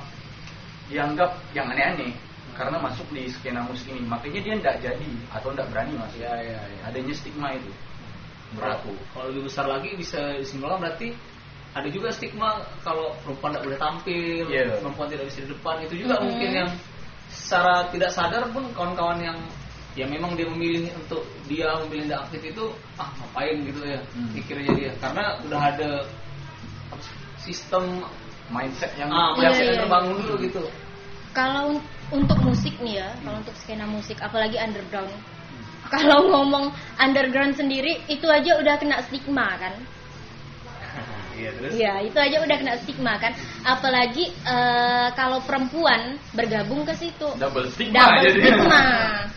[0.92, 2.12] dianggap yang aneh-aneh
[2.58, 6.34] karena masuk di skena musik ini makanya dia tidak jadi atau tidak berani masuk Ya,
[6.42, 6.80] ya, ya.
[6.90, 7.70] adanya stigma itu
[8.50, 11.14] menurut aku Kalau lebih besar lagi bisa disimpulkan berarti
[11.76, 14.80] ada juga stigma kalau perempuan tidak boleh tampil, Iya.
[14.82, 16.24] perempuan tidak bisa di depan itu juga Mhm.
[16.26, 16.70] mungkin yang
[17.30, 19.38] secara tidak sadar pun kawan-kawan yang
[19.94, 22.64] ya memang dia memilih untuk dia memilih tidak aktif itu
[22.96, 24.30] ah ngapain gitu ya Hmm.
[24.34, 25.90] pikirnya dia karena udah ada
[27.42, 28.02] sistem
[28.48, 29.74] mindset yang ah Iya, yang iya.
[29.84, 30.62] terbangun dulu gitu
[31.38, 35.14] Kalau un- untuk musik nih ya, kalau untuk skena musik, apalagi underground.
[35.86, 36.68] Kalau ngomong
[36.98, 39.74] underground sendiri, itu aja udah kena stigma kan?
[41.38, 43.32] iya terus Iya, itu aja udah kena stigma kan.
[43.62, 47.28] Apalagi eh, kalau perempuan bergabung ke situ.
[47.38, 48.82] double stigma Double jadi stigma.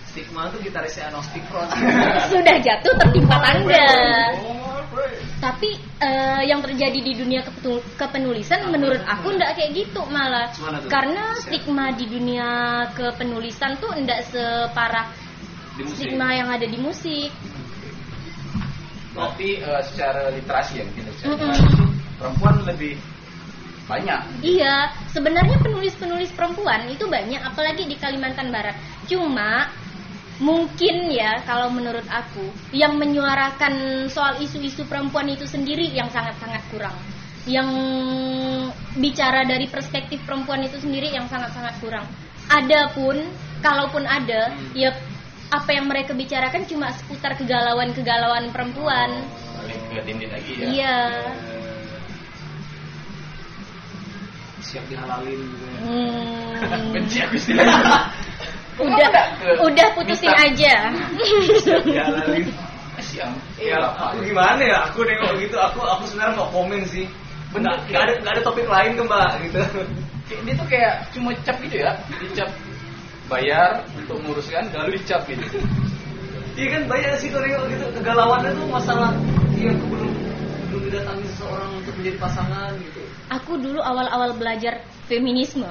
[0.09, 1.69] stigma tuh gitarisnya Agnostic Front
[2.33, 3.87] Sudah jatuh tertimpa tangga.
[5.39, 5.69] Tapi
[6.03, 7.41] eh, yang terjadi di dunia
[7.95, 10.51] kepenulisan menurut aku ndak kayak gitu malah.
[10.91, 12.49] Karena stigma di dunia
[12.91, 15.07] kepenulisan tuh ndak separah
[15.95, 17.31] stigma yang ada di musik.
[19.11, 21.51] Tapi eh, secara literasi ya mungkin secara Mm-mm.
[21.51, 21.73] literasi,
[22.19, 22.93] perempuan lebih
[23.91, 24.19] banyak.
[24.39, 24.75] Iya,
[25.11, 28.79] sebenarnya penulis-penulis perempuan itu banyak, apalagi di Kalimantan Barat.
[29.11, 29.67] Cuma
[30.41, 36.97] mungkin ya, kalau menurut aku, yang menyuarakan soal isu-isu perempuan itu sendiri yang sangat-sangat kurang.
[37.45, 37.69] Yang
[38.97, 42.09] bicara dari perspektif perempuan itu sendiri yang sangat-sangat kurang.
[42.49, 43.21] Adapun,
[43.61, 44.91] kalaupun ada, ya
[45.51, 49.13] apa yang mereka bicarakan cuma seputar kegalauan-kegalauan perempuan.
[49.61, 50.65] Balik ke Tindit lagi ya.
[50.67, 50.99] Iya.
[54.61, 55.79] siap dihalalin gitu ya.
[55.83, 56.93] Hmm.
[56.95, 58.07] Benci aku istilahnya.
[58.81, 59.09] udah
[59.61, 60.89] udah putusin aja
[63.01, 63.33] Siang.
[63.57, 64.77] Iya, aku gimana ya?
[64.85, 67.09] Aku nengok gitu, aku aku sebenarnya nggak komen sih.
[67.49, 69.57] Nggak, nggak ada nggak ada topik lain tuh mbak gitu.
[70.45, 72.49] Dia tuh kayak cuma cap gitu ya, dicap
[73.25, 75.43] bayar untuk menguruskan lalu dicap gitu.
[76.51, 79.11] Iya kan banyak sih kalau nengok gitu kegalauannya tuh masalah
[79.55, 80.11] iya aku belum
[80.67, 81.30] belum didatangi
[81.81, 83.01] untuk menjadi pasangan gitu.
[83.33, 85.67] aku dulu awal-awal belajar feminisme.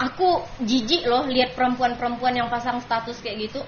[0.00, 3.60] Aku jijik loh lihat perempuan-perempuan yang pasang status kayak gitu.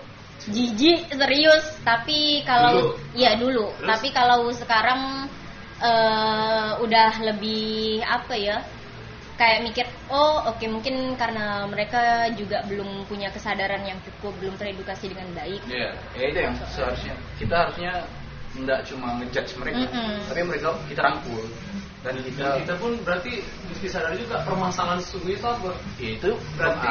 [0.48, 1.64] Jijik serius.
[1.84, 3.12] Tapi kalau Dulu?
[3.12, 3.68] ya dulu.
[3.76, 3.88] Terus?
[3.92, 5.28] tapi kalau sekarang
[5.84, 8.58] eh, udah lebih apa ya?
[9.36, 15.10] Kayak mikir oh oke mungkin karena mereka juga belum punya kesadaran yang cukup belum teredukasi
[15.12, 15.60] dengan baik.
[15.66, 17.14] Iya, ya itu yang seharusnya.
[17.40, 17.92] Kita harusnya
[18.52, 20.16] tidak cuma ngejudge mereka, Mm-mm.
[20.28, 21.44] tapi mereka kita rangkul
[22.02, 23.32] dan Dan kita, kita pun berarti
[23.66, 25.70] mesti sadar juga permasalahan sesungguhnya itu apa?
[25.96, 26.88] itu Berarti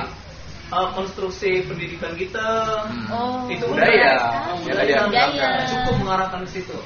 [0.71, 2.47] uh, konstruksi pendidikan kita
[2.87, 3.05] Hmm.
[3.11, 4.15] oh itu budaya,
[4.63, 5.67] budaya, budaya.
[5.67, 6.79] cukup mengarahkan ke situ.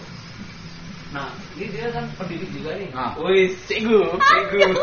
[1.14, 2.90] Nah, ini dia kan pendidik juga nih.
[2.92, 3.16] Nah.
[3.16, 4.76] Wih, Cikgu, cikgu.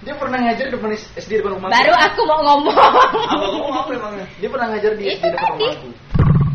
[0.00, 1.68] dia pernah ngajar di depan SD depan rumah.
[1.72, 3.00] baru aku mau ngomong Apa
[3.40, 4.26] kamu apa emangnya?
[4.36, 5.64] Dia pernah ngajar di, Itu di depan tadi.
[5.64, 5.88] rumahku.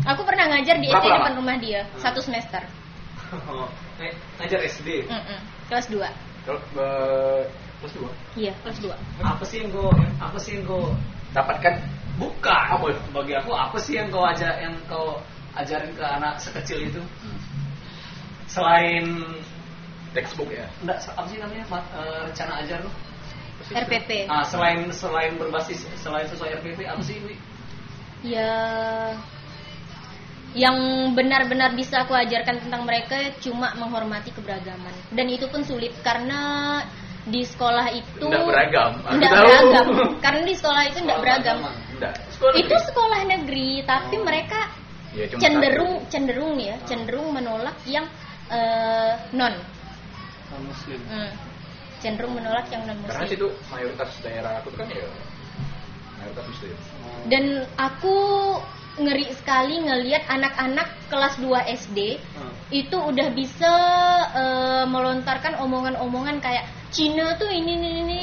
[0.06, 1.18] Aku pernah ngajar di SD lama?
[1.18, 2.62] depan rumah dia, satu semester.
[3.50, 3.66] Oh,
[3.98, 5.02] eh, ngajar SD.
[5.10, 5.40] Mm-mm.
[5.66, 5.98] Kelas 2.
[6.46, 7.42] Kalau eh,
[7.82, 8.94] terus dua Iya, kelas 2.
[9.20, 9.90] Apa sih yang kau
[10.22, 10.94] apa sih yang kau
[11.34, 11.74] dapatkan
[12.22, 12.54] buka?
[12.78, 12.86] Apa?
[13.10, 15.18] Bagi aku apa sih yang kau ajar yang kau
[15.58, 17.02] ajarin ke anak sekecil itu?
[18.46, 19.04] Selain
[20.14, 20.64] textbook ya.
[20.80, 22.94] enggak apa sih namanya Ma- eh, rencana ajar tuh?
[23.74, 24.30] RPP.
[24.30, 27.34] Ah, selain selain berbasis selain sesuai RPP apa sih, Wi?
[28.22, 28.54] Ya
[30.56, 30.76] yang
[31.12, 34.92] benar-benar bisa aku ajarkan tentang mereka cuma menghormati keberagaman.
[35.12, 36.80] Dan itu pun sulit karena
[37.28, 38.92] di sekolah itu Nggak beragam.
[39.04, 39.20] Tahu.
[39.20, 39.86] beragam.
[40.24, 41.58] Karena di sekolah itu nggak beragam.
[41.92, 42.14] Enggak.
[42.32, 42.86] Sekolah Itu negeri.
[42.88, 44.60] sekolah negeri, tapi mereka
[45.16, 48.04] Ya, cenderung cenderung nih ya, cenderung menolak yang
[48.52, 49.48] eh, non.
[50.52, 51.00] Non muslim.
[51.08, 51.32] Hmm.
[52.04, 53.08] Cenderung menolak yang non satu.
[53.08, 53.32] Karena muslim.
[53.32, 55.08] situ mayoritas daerah aku kan ya
[56.20, 56.76] mayoritas muslim.
[57.32, 57.44] Dan
[57.80, 58.16] aku
[58.96, 61.52] ngeri sekali ngelihat anak-anak kelas 2
[61.86, 62.52] SD Hmm.
[62.72, 63.74] itu udah bisa
[64.34, 68.20] eh, melontarkan omongan-omongan kayak Cina tuh ini ini ini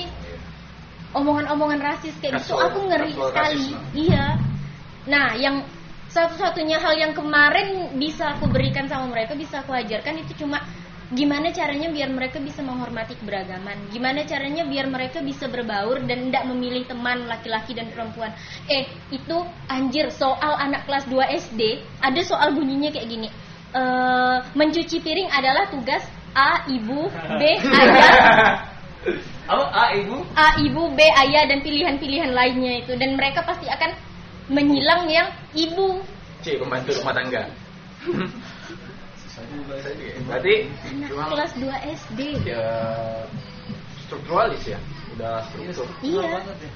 [1.13, 3.89] omongan-omongan rasis kayak gitu aku ngeri kasual sekali rasisme.
[3.93, 4.25] iya
[5.05, 5.61] nah yang
[6.09, 10.61] satu-satunya hal yang kemarin bisa aku berikan sama mereka bisa aku ajarkan itu cuma
[11.13, 16.43] gimana caranya biar mereka bisa menghormati keberagaman gimana caranya biar mereka bisa berbaur dan tidak
[16.49, 18.33] memilih teman laki-laki dan perempuan
[18.65, 19.37] eh itu
[19.69, 21.61] anjir soal anak kelas 2 SD
[22.01, 23.29] ada soal bunyinya kayak gini
[23.73, 26.05] Eh, mencuci piring adalah tugas
[26.37, 28.61] A ibu B ayah
[29.43, 29.65] Apa?
[29.75, 30.15] Ah, Ibu?
[30.39, 33.91] A ibu, B ayah dan pilihan-pilihan lainnya itu dan mereka pasti akan
[34.47, 35.99] menghilang yang ibu.
[36.39, 37.43] C pembantu rumah tangga.
[40.27, 42.19] Berarti Anak cuma kelas 2 SD.
[42.47, 42.65] ya
[44.05, 44.79] strukturalis ya,
[45.17, 46.21] udah struktur.
[46.21, 46.23] Iya.
[46.43, 46.71] banget ya.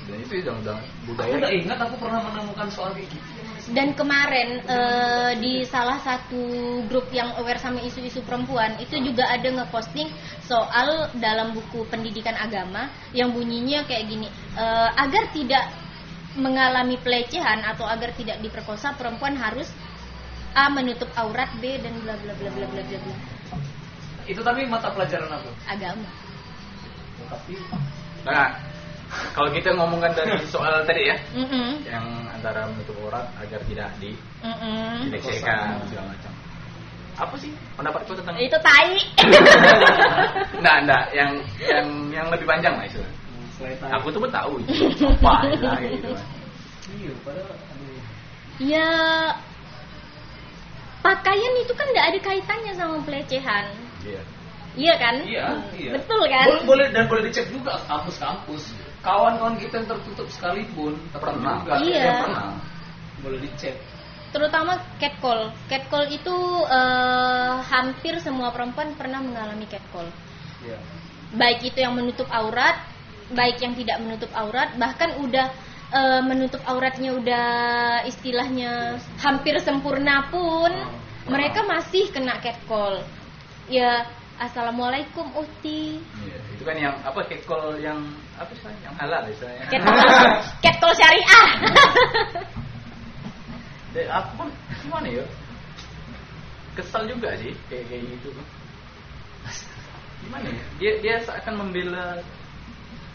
[0.00, 1.34] Dan itu udah udah Aku budaya.
[1.38, 3.28] nggak ingat aku pernah menemukan soal kayak gitu.
[3.70, 6.42] Dan kemarin eh, di salah satu
[6.90, 10.10] grup yang aware sama isu-isu perempuan itu juga ada ngeposting
[10.42, 14.26] soal dalam buku pendidikan agama yang bunyinya kayak gini
[14.58, 15.64] eh, agar tidak
[16.34, 19.70] mengalami pelecehan atau agar tidak diperkosa perempuan harus
[20.52, 23.16] A menutup aurat B dan bla bla bla bla bla bla bla
[24.26, 25.50] Itu tapi mata pelajaran apa?
[25.66, 26.10] agama.
[27.30, 27.54] Tapi
[28.20, 28.52] Nah,
[29.32, 31.80] kalau kita ngomongkan dari soal tadi ya, Mm-mm.
[31.88, 34.12] yang antara menutup aurat agar tidak di
[34.44, 35.08] Mm-mm.
[35.08, 36.32] dilecehkan segala macam.
[37.20, 38.96] Apa sih pendapatku tentang Itu tai.
[40.60, 41.30] Enggak, enggak, yang
[41.60, 43.00] yang yang lebih panjang lah itu.
[44.00, 45.64] Aku tuh tahu itu apa gitu.
[45.68, 45.80] kan.
[46.90, 48.00] Iya, padahal aduh.
[48.58, 48.88] ya
[51.00, 53.66] pakaian itu kan tidak ada kaitannya sama pelecehan.
[54.04, 54.22] Iya.
[54.70, 55.14] Iya kan?
[55.26, 55.90] Iya, iya.
[55.98, 56.46] Betul kan?
[56.46, 58.70] Boleh, boleh dan boleh dicek juga kampus-kampus.
[59.02, 61.66] Kawan-kawan kita yang tertutup sekalipun Pernah.
[61.66, 61.72] juga.
[61.82, 62.04] Iya.
[62.06, 62.46] Yang pernah.
[63.20, 63.76] Boleh dicek.
[64.30, 65.50] terutama catcall.
[65.66, 66.36] Catcall itu
[66.70, 70.06] eh, hampir semua perempuan pernah mengalami catcall.
[70.62, 70.78] Iya.
[71.34, 72.78] Baik itu yang menutup aurat,
[73.34, 75.50] baik yang tidak menutup aurat, bahkan udah
[75.90, 77.48] eh, menutup auratnya udah
[78.06, 80.70] istilahnya hampir sempurna pun
[81.30, 83.02] mereka masih kena catcall.
[83.70, 84.06] Ya,
[84.40, 86.00] assalamualaikum Uti.
[86.00, 88.00] Iya, itu kan yang apa catcall yang
[88.40, 89.64] apa sih yang halal misalnya.
[89.68, 89.98] Catcall,
[90.64, 91.46] catcall syariah.
[93.94, 94.48] Dan aku pun
[94.82, 95.24] gimana ya?
[96.74, 98.30] Kesal juga sih kayak kayak gitu.
[100.26, 100.64] Gimana ya?
[100.80, 102.18] Dia dia seakan membela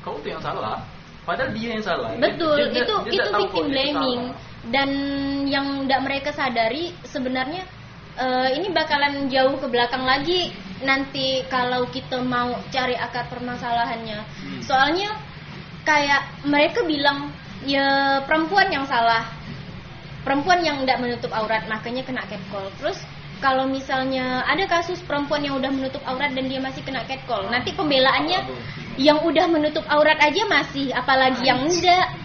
[0.05, 0.85] kau tuh yang salah.
[1.25, 2.13] Padahal dia yang salah.
[2.15, 4.21] Betul, Dia- dia- itu dia itu victim blaming.
[4.65, 4.89] Dan
[5.45, 7.65] yang tidak mereka sadari sebenarnya
[8.15, 14.19] eh, ini bakalan jauh ke belakang lagi nanti kalau kita mau cari akar permasalahannya.
[14.23, 14.61] Hmm.
[14.63, 15.11] Soalnya
[15.83, 17.33] kayak mereka bilang
[17.67, 19.27] ya perempuan yang salah.
[20.25, 22.65] Perempuan yang tidak menutup aurat makanya kena catcall.
[22.81, 22.97] Terus
[23.43, 27.75] kalau misalnya ada kasus perempuan yang udah menutup aurat dan dia masih kena catcall, nanti
[27.75, 28.41] pembelaannya
[28.95, 32.15] yang udah menutup aurat aja masih, apalagi yang enggak.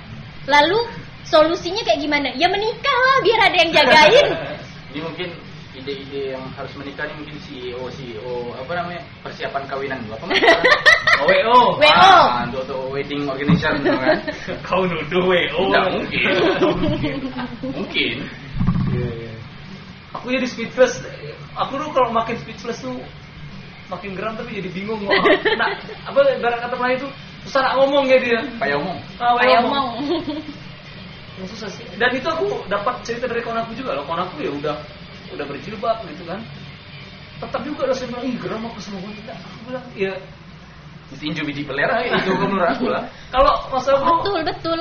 [0.46, 0.78] Lalu
[1.26, 2.28] solusinya kayak gimana?
[2.34, 4.26] Ya menikah lah biar ada yang jagain.
[4.90, 5.28] Ini mungkin
[5.70, 10.58] ide-ide yang harus menikah ini mungkin CEO CEO apa namanya persiapan kawinan dulu apa namanya?
[11.22, 11.60] OWO.
[11.78, 11.86] WO.
[11.94, 14.18] Ah, untuk, untuk wedding organization gitu kan.
[14.66, 15.62] Kau nuduh WO.
[15.70, 16.26] Nggak mungkin.
[16.58, 17.18] mungkin.
[17.70, 18.16] Mungkin.
[20.18, 20.98] Aku jadi speechless.
[21.54, 22.98] Aku tuh kalau makin speechless tuh
[23.90, 25.02] makin geram tapi jadi bingung.
[25.04, 25.18] Wah,
[25.58, 25.74] Nah,
[26.06, 27.08] apa ibarat kata Melayu itu
[27.44, 28.38] susah nak ngomong ya dia.
[28.62, 28.98] Kayak omong.
[29.18, 29.86] Ah, Kayak ngomong.
[29.98, 30.40] omong.
[31.50, 31.88] Susah sih.
[31.96, 34.04] Dan itu aku dapat cerita dari kawan aku juga loh.
[34.04, 34.76] Kawan aku ya udah
[35.32, 36.40] udah berjilbab gitu kan.
[37.40, 39.32] Tetap juga dosen bilang, ih geram aku sama wanita.
[39.32, 40.14] Aku bilang, iya.
[41.10, 43.02] Tinju biji pelera ya, itu menurut aku lah.
[43.34, 44.80] Kalau masalah bro, betul betul.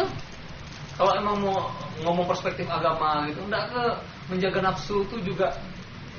[0.94, 1.72] kalau emang mau
[2.06, 3.84] ngomong perspektif agama gitu, enggak ke
[4.30, 5.56] menjaga nafsu itu juga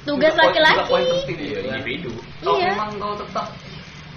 [0.06, 0.80] Tugas laki-laki.
[0.88, 1.76] poin penting Iya, kan.
[1.76, 2.12] individu.
[2.40, 2.68] Kalau Iya.
[2.72, 3.46] memang kau tetap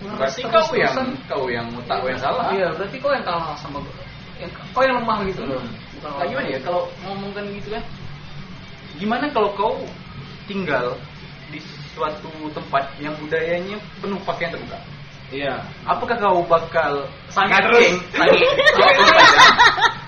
[0.03, 2.45] Berarti terus- kau yang terusan, kau yang tak kau yang salah.
[2.51, 3.79] Iya, berarti kau yang kalah sama
[4.39, 5.61] yang kau yang lemah gitu loh.
[5.99, 7.84] Bukan Nah, gimana ya kalau ngomongkan gitu kan?
[8.99, 9.73] Gimana kalau kau
[10.45, 10.99] tinggal
[11.51, 11.59] di
[11.95, 14.79] suatu tempat yang budayanya penuh pakaian terbuka?
[15.31, 15.63] Iya.
[15.88, 17.89] Apakah kau bakal Sange ngaceng, terus.
[18.13, 18.47] sange,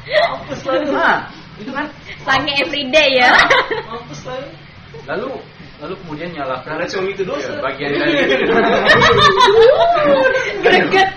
[0.05, 0.91] Mampus lah itu.
[0.93, 1.17] Nah,
[1.57, 1.87] itu kan.
[2.21, 3.31] Sange everyday ya.
[3.89, 4.37] Mampus lah.
[4.37, 4.49] itu.
[5.09, 5.29] Lalu
[5.85, 7.51] lalu kemudian nyalakan Karena cuma itu dosa.
[7.53, 8.13] Ya, bagian dari
[10.65, 11.09] Greget.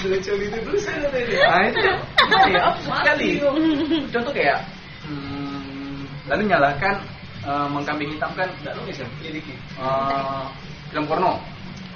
[0.00, 1.36] Cuma itu dulu saya katanya.
[1.48, 1.94] Nah, itu ya?
[2.64, 3.28] Absurd Mati sekali.
[4.12, 4.58] Contoh kayak
[5.04, 5.96] hmm,
[6.28, 6.94] lalu nyalakan
[7.44, 8.72] eh, mengkambing hitamkan ya?
[9.20, 9.58] Iya dikit.
[9.80, 10.44] eh,
[10.92, 11.40] film porno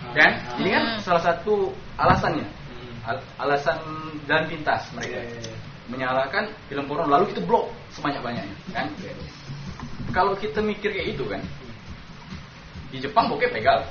[0.09, 0.57] kan Ah.
[0.57, 1.01] ini kan Hmm.
[1.05, 1.69] salah satu
[2.01, 3.13] alasannya Hmm.
[3.13, 3.77] Al- alasan
[4.25, 5.57] dan pintas mereka Iya, iya, iya.
[5.89, 8.89] menyalakan film porno lalu itu blok sebanyak banyaknya kan
[10.11, 11.45] kalau kita mikir kayak itu kan
[12.89, 13.85] di Jepang bokep legal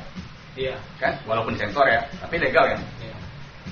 [0.57, 0.73] Iya.
[0.97, 3.15] kan walaupun sensor ya tapi legal kan Iya.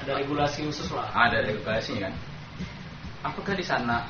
[0.06, 1.10] Ada regulasi khusus lah.
[1.12, 2.14] ada regulasinya kan
[3.26, 4.06] apakah di sana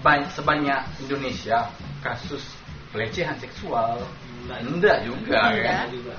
[0.00, 1.68] banyak sebanyak Indonesia
[2.00, 2.40] kasus
[2.88, 4.00] pelecehan seksual
[4.46, 4.58] Enggak.
[4.64, 5.66] enggak juga Enggak.
[5.68, 6.14] kan juga.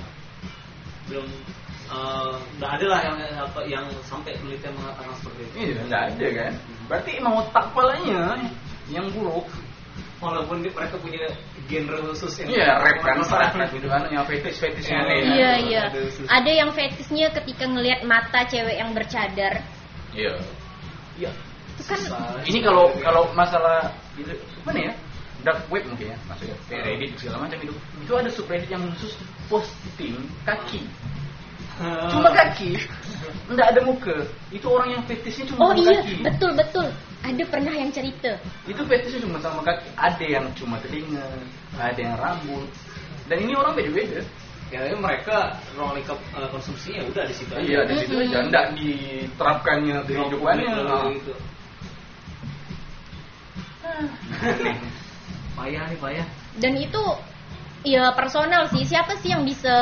[1.10, 1.26] Belum
[1.90, 5.54] eh, nggak ada lah yang apa yang sampai penelitian mengatakan seperti itu.
[5.58, 6.52] Iya, enggak ada kan.
[6.86, 8.22] Berarti emang otak kepalanya
[8.86, 9.48] yang buruk.
[10.20, 11.32] Walaupun mereka punya
[11.64, 15.18] genre khusus yang Iya, rap kan, rap gitu kan, yang fetish fetishnya nih.
[15.24, 15.32] kan.
[15.32, 15.82] Iya iya.
[15.88, 16.26] Ada khusus.
[16.28, 19.64] Ada yang fetisnya ketika ngelihat mata cewek yang bercadar.
[20.12, 20.34] Iya.
[21.16, 21.30] Iya.
[21.80, 22.44] Itu kan Susah.
[22.44, 24.36] Ini kalau kalau masalah itu
[24.68, 24.94] mana ya?
[25.40, 27.72] Dark web mungkin ya, maksudnya kayak Reddit segala macam itu.
[28.04, 29.16] Itu ada subreddit yang khusus
[29.48, 30.84] posting kaki.
[32.12, 32.76] Cuma kaki.
[33.48, 34.16] Enggak ada muka.
[34.52, 36.14] Itu orang yang fetishnya Oh cuma sama iya, kaki.
[36.20, 36.86] betul betul.
[37.20, 38.40] Ada pernah yang cerita.
[38.64, 39.92] Itu fetishnya cuma sama kaki.
[39.92, 41.28] Ada yang cuma telinga,
[41.76, 42.68] ada yang rambut.
[43.28, 44.24] Dan ini orang beda-beda.
[44.70, 47.66] Ya mereka ruang lingkup eh, konsumsinya udah di situ aja.
[47.66, 50.70] Iya, di situ aja enggak diterapkannya di kehidupannya.
[50.70, 51.32] Kalau gitu.
[55.58, 56.26] payah nih payah.
[56.62, 57.02] Dan itu
[57.82, 58.86] ya personal sih.
[58.86, 59.74] Siapa sih yang bisa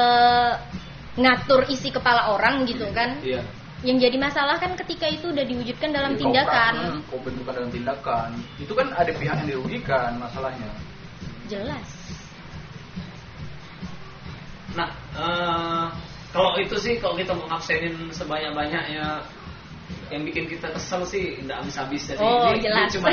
[1.21, 3.21] ngatur isi kepala orang gitu kan?
[3.21, 3.45] Iya.
[3.87, 6.75] Yang jadi masalah kan ketika itu udah diwujudkan dalam Kau tindakan.
[7.07, 8.31] Kau bentukkan dalam tindakan.
[8.59, 10.67] Itu kan ada pihak yang dirugikan masalahnya.
[11.47, 11.87] Jelas.
[14.75, 15.87] Nah, eh,
[16.31, 19.25] kalau itu sih kalau kita mau ngabsenin sebanyak-banyaknya
[20.13, 22.89] yang bikin kita kesel sih nggak habis-habis jadi Oh, ini, jelas.
[22.93, 23.09] ini cuma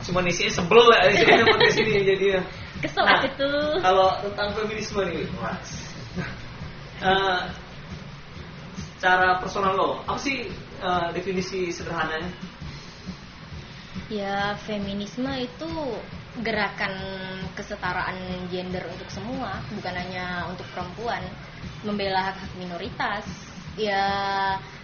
[0.00, 2.40] cuma isinya sebel lah isinya podcast ini jadinya.
[2.80, 3.76] Kesel Nah, tuh.
[3.80, 5.70] Kalau tentang feminisme nih, was.
[7.00, 7.40] Eh,
[9.00, 10.44] secara personal lo, apa sih
[10.84, 12.28] eh, definisi sederhananya?
[14.12, 15.72] Ya, feminisme itu
[16.44, 16.92] gerakan
[17.56, 21.24] kesetaraan gender untuk semua, bukan hanya untuk perempuan,
[21.80, 23.24] membela hak hak minoritas.
[23.80, 24.04] Ya,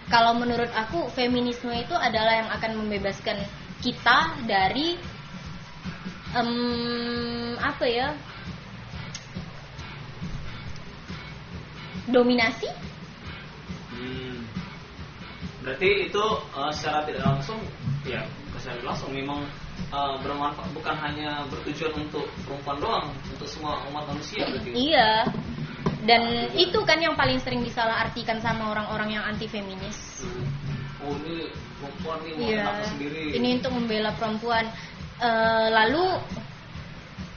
[0.09, 3.37] kalau menurut aku feminisme itu adalah yang akan membebaskan
[3.85, 4.97] kita dari
[6.33, 8.17] em, apa ya?
[12.09, 12.86] Dominasi?
[15.67, 17.59] Berarti itu eh, secara tidak langsung,
[18.07, 18.23] ya
[18.55, 19.43] secara langsung memang
[19.91, 24.71] eh, bermanfaat bukan hanya bertujuan untuk perempuan doang, untuk semua umat manusia berarti.
[24.71, 25.27] Iya.
[26.07, 30.23] Dan itu kan yang paling sering disalahartikan sama orang-orang yang anti feminis.
[30.23, 30.47] Hmm.
[31.03, 31.51] Oh ini
[31.83, 32.87] perempuan nih mau Iya.
[32.87, 33.23] sendiri.
[33.35, 34.71] Ini untuk membela perempuan.
[35.19, 36.15] Eh, lalu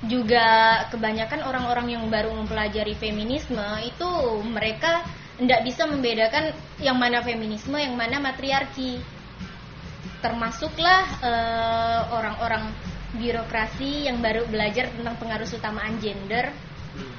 [0.06, 4.08] juga kebanyakan orang-orang yang baru mempelajari feminisme itu
[4.48, 5.02] mereka
[5.40, 6.52] tidak bisa membedakan
[6.84, 9.00] yang mana feminisme, yang mana matriarki.
[10.20, 12.68] Termasuklah eh, orang-orang
[13.16, 16.52] birokrasi yang baru belajar tentang pengaruh utamaan gender.
[16.92, 17.14] Hmm.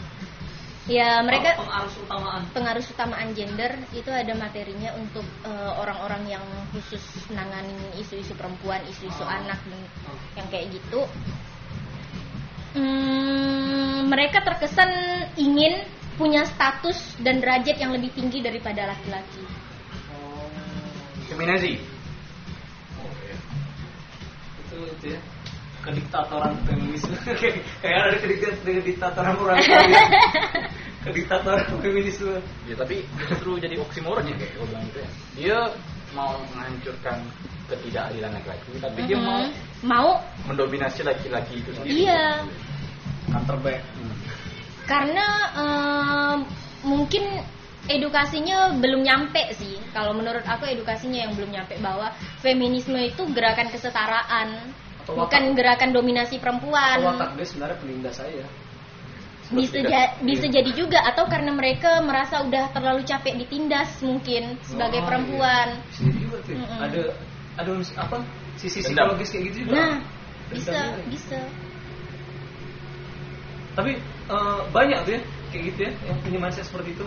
[0.86, 2.46] Ya mereka Oh, utamaan.
[2.54, 6.46] pengaruh utamaan gender itu ada materinya untuk eh, orang-orang yang
[6.78, 7.02] khusus
[7.34, 9.34] nanganin isu-isu perempuan, isu-isu Oh.
[9.34, 9.58] anak
[10.06, 10.18] Oh.
[10.38, 11.10] yang kayak gitu.
[12.72, 14.88] Hmm, mereka terkesan
[15.36, 15.84] ingin
[16.22, 19.42] punya status dan derajat yang lebih tinggi daripada laki-laki.
[21.26, 21.82] Feminazi.
[23.02, 23.10] Oh.
[24.62, 25.20] Itu itu ya
[25.82, 27.16] kediktatoran feminisme
[27.82, 29.58] kayak ada kedik- kediktatoran orang
[31.02, 32.38] kediktatoran feminisme
[32.70, 35.10] Ya tapi justru jadi oksimoron ya kayak gue bilang gitu ya.
[35.34, 35.58] Dia
[36.14, 37.18] mau menghancurkan
[37.66, 39.26] ketidakadilan laki-laki, tapi dia Mhm.
[39.26, 39.42] mau
[39.82, 40.10] mau
[40.46, 42.06] mendominasi laki-laki itu sendiri.
[42.06, 42.44] iya
[43.32, 44.12] counterback Hmm.
[44.92, 45.26] Karena
[45.56, 46.38] em,
[46.84, 47.24] mungkin
[47.88, 49.80] edukasinya belum nyampe sih.
[49.96, 52.12] Kalau menurut aku edukasinya yang belum nyampe bahwa
[52.44, 57.00] feminisme itu gerakan kesetaraan Atau bukan watak- gerakan dominasi perempuan.
[57.00, 58.46] Atau watak dia sebenarnya penindas saya.
[59.52, 65.04] Bisa ja- bisa jadi juga atau karena mereka merasa udah terlalu capek ditindas mungkin sebagai
[65.04, 65.68] Oh, perempuan.
[65.76, 65.88] Iya.
[65.92, 66.56] Bisa juga tuh.
[66.56, 66.80] Mm-mm.
[66.80, 67.02] ada
[67.60, 68.18] ada apa
[68.56, 69.76] sisi psikologis kayak gitu juga.
[69.76, 69.96] Nah
[70.52, 70.80] bisa
[71.12, 71.40] bisa
[73.74, 73.92] tapi
[74.30, 77.06] eh, banyak tuh ya kayak gitu ya yang punya mindset seperti itu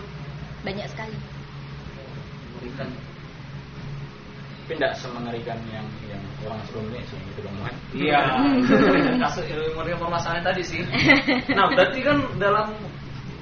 [0.65, 1.15] banyak sekali
[2.57, 2.89] mengerikan
[4.65, 7.77] Tapi tidak semengerikan yang yang orang sebelumnya sih gitu dong Muhammad.
[7.93, 8.17] Iya,
[9.21, 10.81] kasus yang permasalahan tadi sih.
[11.53, 12.73] Nah, berarti kan dalam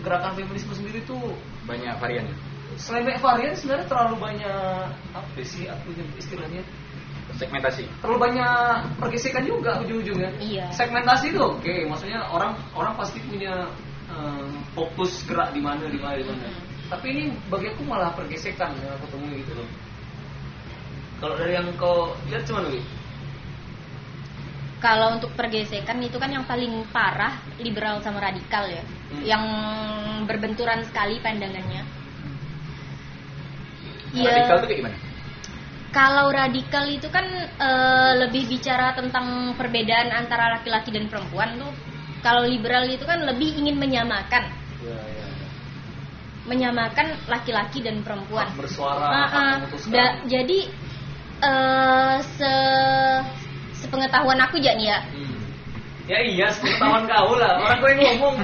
[0.04, 1.24] gerakan feminisme sendiri tuh
[1.64, 2.28] Banyak varian.
[2.76, 4.84] selain banyak varian sebenarnya terlalu banyak
[5.16, 6.60] apa sih aku istilahnya
[7.44, 7.84] Segmentasi.
[8.00, 10.30] terlalu banyak pergesekan juga ujung-ujungnya.
[10.40, 10.66] Iya.
[10.72, 13.68] Segmentasi itu oke, maksudnya orang orang pasti punya
[14.10, 16.48] eh, fokus gerak di mana di mana di mana.
[16.48, 16.92] Mhm.
[16.92, 19.68] Tapi ini bagi aku malah pergesekan yang aku temui gitu loh.
[21.24, 22.82] Kalau dari yang kau lihat cuman Wi?
[24.84, 29.24] kalau untuk pergesekan itu kan yang paling parah liberal sama radikal ya Hmm.
[29.24, 29.44] yang
[30.28, 31.88] berbenturan sekali pandangannya
[34.14, 34.30] Iya.
[34.30, 34.98] Radikal itu kayak gimana?
[35.94, 37.22] Kalau radikal itu kan
[37.62, 41.70] eh, lebih bicara tentang perbedaan antara laki-laki dan perempuan tuh.
[42.26, 44.48] Kalau liberal itu kan lebih ingin menyamakan,
[44.82, 45.28] Ya, ya.
[46.50, 48.48] menyamakan laki-laki dan perempuan.
[48.50, 49.92] Hak bersuara, hak memutuskan.
[49.94, 50.60] Da- jadi
[51.44, 52.54] eh, se
[53.86, 55.00] sepengetahuan aku ya nih ya.
[55.04, 55.34] Hmm.
[56.04, 57.54] Ya iya, sepengetahuan kau lah.
[57.64, 58.36] Orang kau yang ngomong.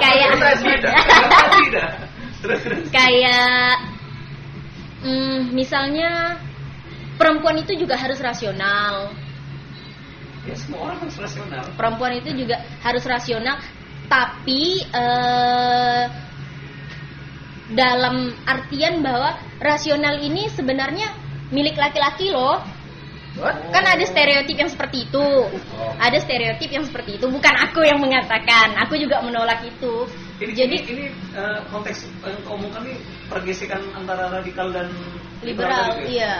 [0.00, 0.32] Kayak-.
[2.96, 3.74] Kayak
[5.02, 6.38] mm, misalnya
[7.16, 9.12] perempuan itu juga harus rasional.
[10.46, 11.64] Ya semua orang harus rasional.
[11.74, 13.58] perempuan itu juga harus rasional
[14.06, 16.04] tapi eh,
[17.74, 21.10] dalam artian bahwa rasional ini sebenarnya
[21.50, 22.62] milik laki-laki loh.
[23.44, 25.26] Kan ada stereotip yang seperti itu.
[26.00, 27.28] Ada stereotip yang seperti itu.
[27.28, 28.72] Bukan aku yang mengatakan.
[28.88, 30.08] Aku juga menolak itu.
[30.40, 31.04] Ini, jadi ini, ini
[31.36, 32.96] eh, konteks yang omongkan ini
[33.28, 34.88] pergesekan antara radikal dan
[35.44, 36.08] liberal tadi ya?
[36.08, 36.34] iya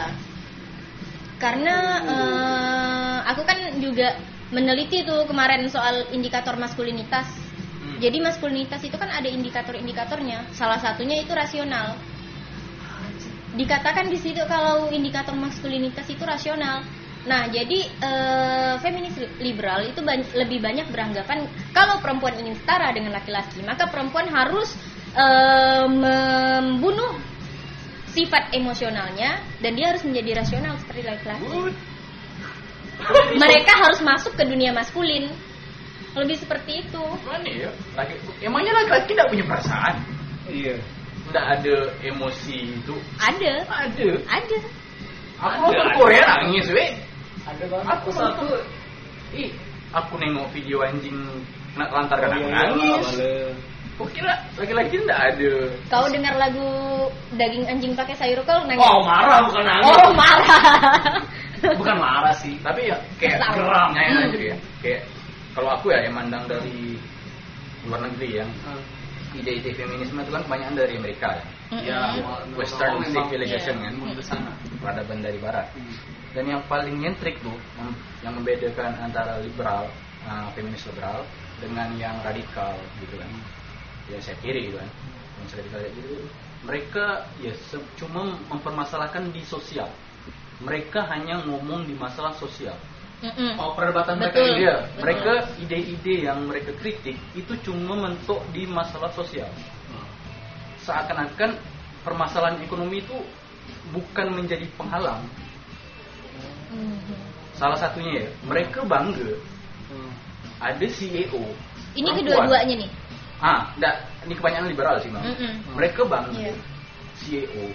[1.37, 1.75] karena
[2.05, 4.17] eh, aku kan juga
[4.49, 7.27] meneliti tuh kemarin soal indikator maskulinitas.
[7.77, 8.01] Hmm.
[8.01, 10.49] jadi maskulinitas itu kan ada indikator-indikatornya.
[10.57, 11.93] Salah satunya itu rasional.
[13.53, 16.81] Dikatakan di situ kalau indikator maskulinitas itu rasional.
[17.27, 23.13] Nah jadi eh, feminis liberal itu ban- lebih banyak beranggapan kalau perempuan ingin setara dengan
[23.13, 24.71] laki-laki maka perempuan harus
[25.11, 27.36] eh, membunuh
[28.17, 31.77] sifat emosionalnya dan dia harus menjadi rasional seperti laki-laki.
[33.37, 35.29] Mereka harus masuk ke dunia maskulin.
[36.17, 37.03] Lebih seperti itu.
[37.45, 37.69] Ya?
[37.93, 39.95] Laki, emangnya laki-laki tidak punya perasaan?
[40.49, 40.81] Iya.
[41.29, 42.95] Tidak ada emosi itu?
[43.21, 44.09] Ada, Ada.
[44.25, 44.57] ada.
[45.37, 45.97] Aku Ada, nonton.
[46.01, 46.91] Korea nangis, weh.
[47.45, 47.87] Ada banget.
[47.93, 48.45] Aku satu
[49.35, 49.51] ih
[49.93, 51.15] aku nengok video anjing
[51.75, 53.07] kena lantar Oh, karena iya, nangis
[53.97, 55.51] kok kira laki-laki enggak ada
[55.89, 56.69] Kau dengar lagu
[57.33, 58.85] daging anjing pakai sayur kol nangis?
[58.85, 59.89] Oh marah bukan nangis.
[59.89, 60.61] Oh, marah.
[61.81, 62.53] Bukan marah sih.
[62.61, 65.01] tapi ya kayak geram ya jadi ya kayak
[65.57, 66.93] kalau aku ya yang mandang dari
[67.83, 68.77] luar negeri yang Hmm.
[69.33, 72.55] ide-ide feminisme itu kan kebanyakan dari Amerika ya Ya, Mm-mm.
[72.55, 73.91] Western civilization Iya.
[73.91, 74.51] kan ke sana.
[74.79, 75.91] peradaban dari barat Hmm.
[76.31, 77.57] dan yang paling nyentrik tuh
[78.21, 79.89] yang membedakan antara liberal
[80.23, 81.25] uh, feminis liberal
[81.57, 82.71] dengan yang radikal
[83.01, 83.27] gitu kan
[84.07, 84.89] ya saya kiri gitu kan
[85.37, 86.15] yang radikal kayak gitu
[86.65, 87.05] mereka
[87.39, 89.87] ya se- cuma mempermasalahkan di sosial
[90.57, 92.75] mereka hanya ngomong di masalah sosial
[93.17, 93.57] Mm-mm.
[93.57, 94.61] Oh perdebatan mereka Betul.
[94.61, 99.49] Iya, mereka ide-ide yang mereka kritik itu cuma mentok di masalah sosial
[100.81, 101.57] seakan-akan
[102.05, 103.17] permasalahan ekonomi itu
[103.91, 105.25] bukan menjadi penghalang
[106.67, 107.15] Mhm.
[107.55, 109.33] salah satunya ya mereka bangga
[109.87, 110.11] Hmm.
[110.59, 111.41] ada CEO
[111.95, 112.17] Ini perempuan.
[112.21, 112.89] kedua-duanya nih.
[113.37, 115.51] Ah enggak ini kebanyakan liberal sih bang Mm-mm.
[115.77, 116.53] mereka bangga Iya.
[117.17, 117.65] CEO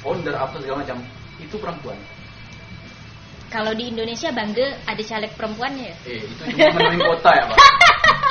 [0.00, 0.98] founder apa segala macam
[1.38, 1.98] itu perempuan
[3.52, 5.96] Kalau di Indonesia bangga ada caleg perempuannya ya?
[6.08, 7.58] eh itu cuma menuin kota ya pak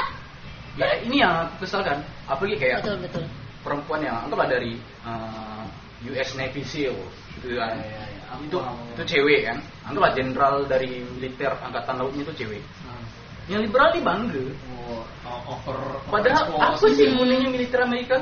[0.81, 3.23] ya ini yang aku kesalkan apalagi kayak Betul betul.
[3.61, 5.61] perempuan yang anggaplah dari uh,
[6.09, 6.97] US Navy SEAL
[7.37, 8.33] gitu kan Ya, ya, ya.
[8.41, 8.57] Itu
[8.97, 13.00] itu cewek kan anggaplah jenderal dari militer angkatan lautnya itu cewek Hmm.
[13.49, 14.43] Yang liberal ini bangga
[14.91, 15.77] Oh, oh, over.
[16.11, 18.19] padahal apa sih gunanya militer Amerika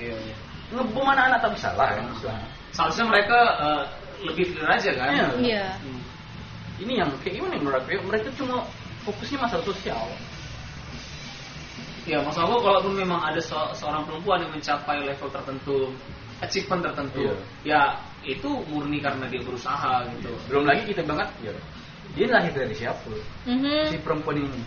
[0.00, 0.36] Iya, iya.
[0.72, 2.04] ngebom anak-anak tak bisa lah kan.
[2.72, 3.82] Seharusnya mereka eh,
[4.24, 5.08] lebih clear aja kan.
[5.12, 5.26] Iya.
[5.40, 5.66] Iya.
[5.84, 6.02] Hmm.
[6.80, 8.00] ini yang kayak gimana ya menurut aku ya?
[8.04, 8.56] mereka cuma
[9.04, 10.04] fokusnya masalah sosial
[12.06, 15.90] Ya, maksud aku kalaupun memang ada se- seorang perempuan yang mencapai level tertentu,
[16.38, 17.34] achievement tertentu, Iya.
[17.66, 17.80] ya
[18.22, 20.30] itu murni karena dia berusaha gitu.
[20.46, 21.50] belum lagi kita banget ya
[22.14, 23.10] dia lahir dari siapa
[23.44, 23.90] Mhm.
[23.90, 24.62] si perempuan ini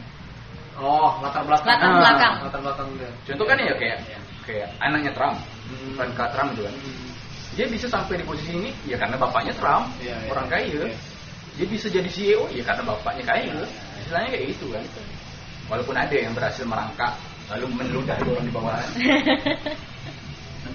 [0.80, 1.68] Oh, latar belakang.
[1.76, 1.98] Latar Ah.
[2.00, 2.34] belakang.
[2.48, 3.10] Latar belakang dia.
[3.28, 4.00] contoh kan ya kayak
[4.48, 5.36] kayak anaknya Trump
[5.68, 5.92] Hmm.
[5.92, 7.12] Ivanka Trump juga kan Hmm.
[7.52, 10.30] dia bisa sampai di posisi ini ya karena bapaknya Trump Iya, iya.
[10.32, 10.88] orang kaya Iya.
[11.54, 13.66] dia bisa jadi CEO ya karena bapaknya kaya Iya.
[14.00, 14.84] istilahnya kayak gitu kan
[15.68, 17.12] walaupun ada yang berhasil merangkak
[17.52, 18.72] lalu meludah orang di bawah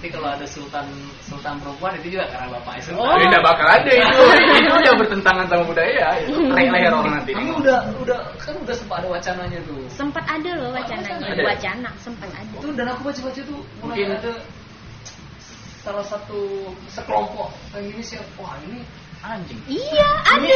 [0.05, 0.85] Nanti kalau ada sultan
[1.25, 3.09] sultan perempuan itu juga karena bapaknya sultan.
[3.09, 3.17] Oh.
[3.17, 4.21] tidak bakal ada itu
[4.61, 8.75] itu udah bertentangan sama budaya itu keren leher orang nanti Tapi udah udah kan udah
[8.77, 9.81] sempat ada wacananya tuh.
[9.89, 11.41] Sempat ada loh wacananya, Ada.
[11.41, 12.53] wacana sempat ada.
[12.53, 14.33] Itu dan aku baca-baca tuh mulai Mungkin- ada
[15.81, 16.39] salah satu
[16.85, 18.85] sekelompok feminis yang wah ini
[19.25, 20.53] anjing Iya, ada.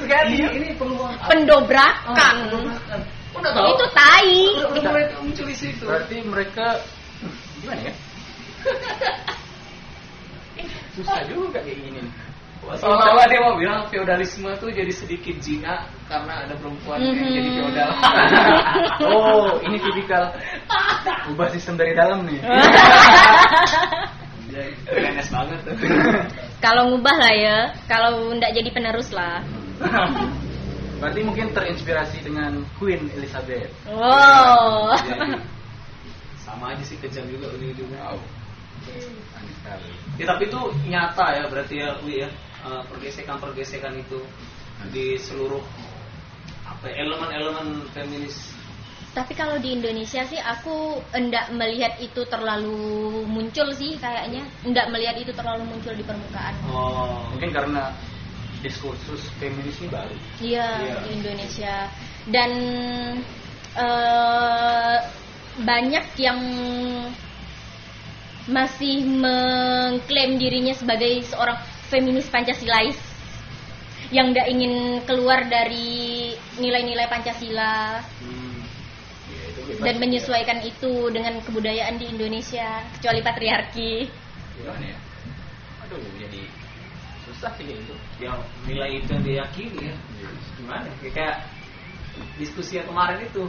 [0.00, 2.16] sekali ini peluang Pendobrakan.
[2.16, 3.00] Ah, pendobrakan.
[3.36, 3.68] Udah tahu.
[3.68, 4.32] Itu tai.
[4.64, 4.96] Udah,
[5.28, 5.84] udah situ.
[5.84, 6.80] berarti mereka
[7.20, 8.07] hmm, gimana ya
[10.94, 12.00] susah juga kayak gini
[12.68, 17.32] Seolah-olah dia mau bilang feodalisme tuh jadi sedikit jinak karena ada perempuan yang Mhm.
[17.32, 17.90] jadi feodal.
[19.14, 20.34] oh ini tipikal
[21.32, 22.42] ubah sistem dari dalam nih
[24.48, 25.76] Jadi PNS banget tuh.
[26.58, 29.40] Kalau ngubah lah ya, kalau ndak jadi penerus lah.
[30.98, 34.92] berarti mungkin terinspirasi dengan Queen Elizabeth Wow.
[34.98, 35.40] Jadi,
[36.42, 38.02] sama aja sih kejam juga ujung-ujungnya.
[38.02, 38.37] wow sekali
[40.18, 42.28] Ya tapi itu nyata ya berarti ya Wi ya
[42.66, 44.18] eh, pergesekan-pergesekan itu
[44.90, 45.62] di seluruh
[46.66, 48.54] apa ya, elemen-elemen feminis.
[49.16, 54.46] Tapi kalau di Indonesia sih aku enggak melihat itu terlalu muncul sih kayaknya.
[54.62, 56.54] Enggak melihat itu terlalu muncul di permukaan.
[56.70, 57.26] Oh.
[57.34, 57.90] mungkin karena
[58.58, 60.96] diskursus feminis ini baru Iya, Iya.
[61.02, 61.76] di Indonesia.
[62.28, 62.50] Dan
[63.78, 64.96] eh,
[65.62, 66.40] banyak yang
[68.48, 72.96] masih mengklaim dirinya sebagai seorang feminis Pancasilais
[74.08, 78.64] yang nggak ingin keluar dari nilai-nilai Pancasila Hmm.
[79.28, 79.84] ya, itu bebas.
[79.84, 84.08] dan menyesuaikan itu dengan kebudayaan di Indonesia kecuali patriarki.
[84.58, 84.98] gimana ya
[85.84, 86.42] aduh jadi
[87.28, 88.32] susah sih kayak gitu Ya
[88.66, 89.96] nilai itu yang diyakini ya.
[90.58, 90.88] Gimana?
[91.04, 91.36] Ya, Kayak
[92.34, 93.46] diskusi yang kemarin itu.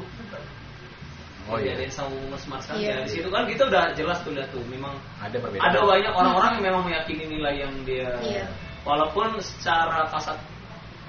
[1.49, 3.01] Oh iya yang sama Mas Mars kan Iya.
[3.01, 3.05] ya.
[3.05, 6.51] Di situ kan kita udah jelas tuh lihat tuh memang ada perbedaan ada banyak orang-orang
[6.57, 8.45] yang memang meyakini nilai yang dia Iya.
[8.85, 10.37] walaupun secara kasat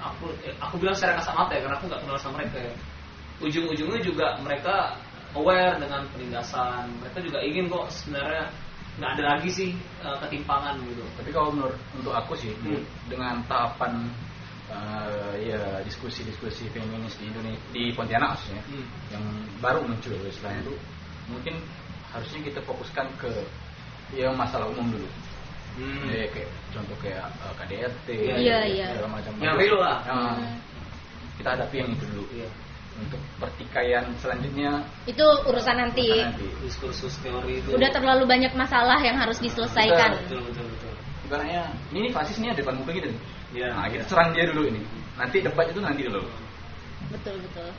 [0.01, 2.73] aku eh, aku bilang secara kasat mata ya karena aku nggak kenal sama mereka ya
[3.41, 4.97] ujung-ujungnya juga mereka
[5.33, 8.45] aware dengan penindasan mereka juga ingin kok sebenarnya
[8.99, 9.69] nggak ada lagi sih
[10.03, 12.81] eh, ketimpangan gitu Tapi kalau menurut untuk aku sih Hmm.
[13.07, 14.09] dengan tahapan
[14.71, 18.85] eh, ya diskusi-diskusi feminis di Indonesia di Pontianak maksudnya Hmm.
[19.11, 19.23] yang
[19.59, 20.73] baru muncul istilahnya itu
[21.27, 21.55] mungkin
[22.11, 23.31] harusnya kita fokuskan ke
[24.15, 25.07] yang masalah umum dulu.
[25.71, 26.03] Hmm.
[26.11, 28.07] Ya, kayak contoh kayak eh, KDRT,
[28.43, 28.87] Iya, iya.
[28.91, 29.31] segala macam.
[29.39, 29.97] Yang real lah.
[30.03, 30.55] Nah, Hmm.
[31.39, 32.25] kita hadapi yang itu dulu.
[32.35, 32.49] Iya.
[32.91, 36.11] Untuk pertikaian selanjutnya Itu urusan nanti.
[36.11, 36.43] nanti.
[36.59, 37.71] Diskursus teori itu.
[37.71, 40.19] Udah terlalu banyak masalah yang harus diselesaikan.
[40.27, 40.91] Betul betul betul.
[41.31, 43.07] Ibaratnya ini fasis nih ada depan muka gitu.
[43.51, 43.67] Iya.
[43.75, 44.81] Nah, kita serang dia dulu ini.
[45.19, 46.23] Nanti debat itu nanti dulu.
[47.11, 47.69] Betul betul.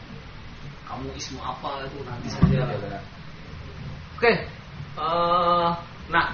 [0.84, 2.68] Kamu ismu apa itu nanti saja.
[2.68, 3.00] Iya,
[4.20, 4.32] Oke.
[4.92, 5.68] eh,
[6.12, 6.26] nah,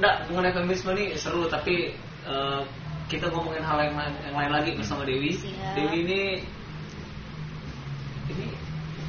[0.00, 1.92] enggak mengenai feminisme ini seru tapi
[2.24, 2.60] eh,
[3.12, 5.36] kita ngomongin hal yang lain, yang lain lagi bersama Dewi.
[5.36, 5.76] Siap.
[5.76, 6.20] Dewi ini
[8.32, 8.46] ini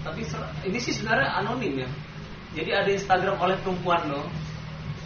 [0.04, 1.90] tapi ser- ini sih sebenarnya anonim ya.
[2.54, 4.28] Jadi ada Instagram oleh perempuan loh.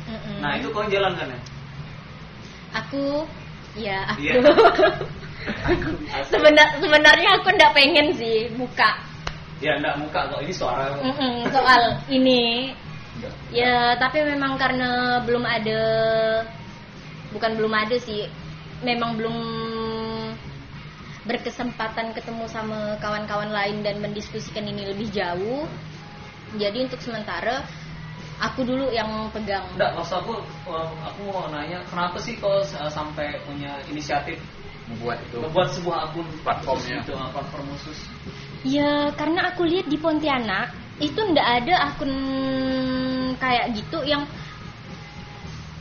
[0.10, 0.42] Mm-mm.
[0.42, 1.40] Nah itu kau jalan kan ya?
[2.84, 3.24] Aku
[3.76, 4.22] ya aku.
[4.22, 4.34] Iya.
[6.32, 9.08] Sebenar sebenarnya aku ndak pengen sih buka
[9.58, 10.94] Ya enggak muka kok ini suara.
[11.02, 12.74] Mm-mm, soal ini.
[13.50, 15.82] Ya tapi memang karena belum ada
[17.34, 18.30] bukan belum ada sih,
[18.86, 19.38] memang belum
[21.26, 25.66] berkesempatan ketemu sama kawan-kawan lain dan mendiskusikan ini lebih jauh.
[26.56, 27.66] Jadi untuk sementara
[28.38, 29.66] aku dulu yang pegang.
[29.74, 30.34] Enggak, maksud aku
[30.70, 34.38] eh, aku mau nanya kenapa sih kau s- sampai punya inisiatif
[34.88, 35.38] Membuat itu.
[35.44, 37.04] membuat sebuah akun Platformnya.
[37.04, 37.98] khusus gitu, platform khusus.
[38.64, 42.14] Ya karena aku lihat di Pontianak itu ndak ada akun
[43.38, 44.24] kayak gitu yang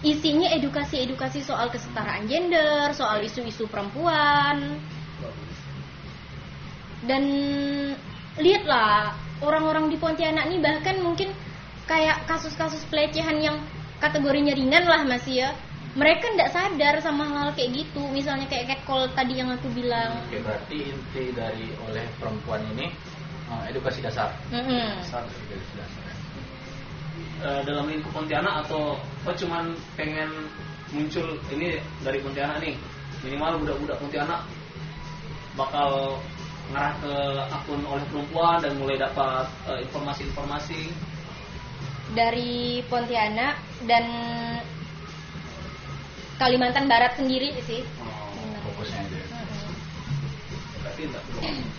[0.03, 4.77] isinya edukasi-edukasi soal kesetaraan gender, soal isu-isu perempuan.
[7.07, 7.23] Dan
[8.37, 11.31] lihatlah orang-orang di Pontianak nih bahkan mungkin
[11.87, 13.57] kayak kasus-kasus pelecehan yang
[14.03, 15.51] kategorinya ringan lah masih ya.
[15.97, 18.05] Mereka ndak sadar sama hal kayak gitu.
[18.13, 20.21] Misalnya kayak catcall tadi yang aku bilang.
[20.29, 22.93] Oke, berarti inti dari oleh perempuan ini
[23.49, 24.29] eh, edukasi dasar.
[24.53, 25.01] Mm-mm.
[25.01, 26.07] Dasar edukasi dasar.
[27.37, 30.29] Eh, dalam lingkup Pontianak atau kau cuman pengen
[30.93, 32.77] muncul ini dari Pontianak nih
[33.25, 34.41] minimal budak-budak Pontianak
[35.57, 36.21] bakal
[36.73, 37.15] ngarah ke
[37.53, 40.93] akun oleh perempuan dan mulai dapat eh, informasi-informasi
[42.15, 43.59] dari Pontianak
[43.89, 44.05] dan
[46.37, 47.83] Kalimantan Barat sendiri sih.
[47.99, 48.31] oh,
[48.70, 49.16] Fokusnya itu.
[49.16, 49.27] ya.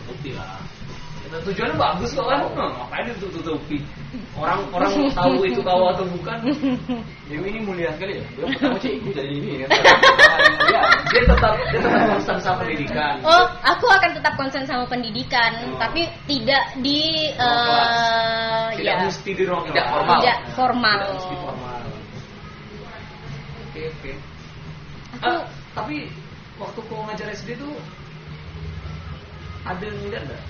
[0.04, 0.77] berarti lah
[1.28, 3.78] tujuannya bagus kok kan nah, ngapain ditutupi
[4.38, 6.38] orang orang tahu itu kau atau bukan
[7.28, 8.26] Dewi ini mulia sekali ya.
[8.40, 9.68] Dia pertama cikgu jadi ini ya,
[11.12, 15.76] dia tetap dia tetap konsen sama pendidikan Oh, aku akan tetap konsen sama pendidikan, Oh.
[15.76, 20.18] tapi tidak di eh, tidak ya mesti di ruang Tidak formal.
[20.24, 20.98] tidak formal.
[21.04, 21.80] Tidak mesti formal.
[23.68, 24.12] Oke oke.
[25.18, 25.42] Aku Ah,
[25.76, 25.98] tapi
[26.56, 27.76] waktu kau ngajar SD tuh
[29.68, 30.42] ada yang lihat nggak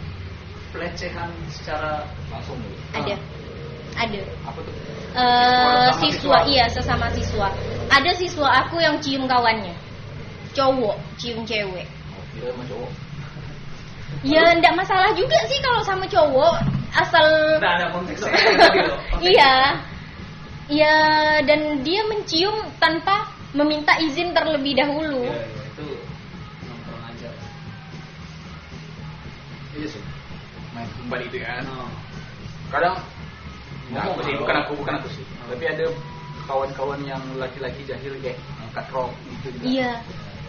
[0.72, 2.76] pelecehan secara Langsung dulu.
[2.94, 3.15] ada,
[3.98, 4.22] ada.
[4.48, 4.73] Apa tuh?
[5.18, 6.38] Eh, Sesama siswa, siswa.
[6.45, 7.48] iya sesama siswa.
[7.89, 9.73] Ada siswa aku yang cium kawannya,
[10.53, 11.88] cowok cium cewek.
[12.44, 12.91] Oh, sama cowok.
[14.26, 16.57] Ya ndak masalah juga sih kalau sama cowok
[16.95, 17.26] asal
[17.61, 18.98] Nggak ada konteksnya tadi loh.
[19.14, 19.31] konteksnya.
[19.34, 19.56] Iya.
[20.68, 20.95] Iya
[21.48, 25.23] dan dia mencium tanpa meminta izin terlebih dahulu.
[25.23, 25.45] Iya, iya,
[31.03, 31.64] Kembali itu kan.
[31.64, 31.88] No.
[32.68, 32.95] Kadang
[33.88, 35.23] Ngomong aku sih, bukan aku, bukan aku sih.
[35.23, 35.47] Hmm.
[35.55, 35.85] Tapi ada
[36.43, 39.64] kawan-kawan yang laki-laki jahil kayak angkat rok gitu juga.
[39.64, 39.91] Iya.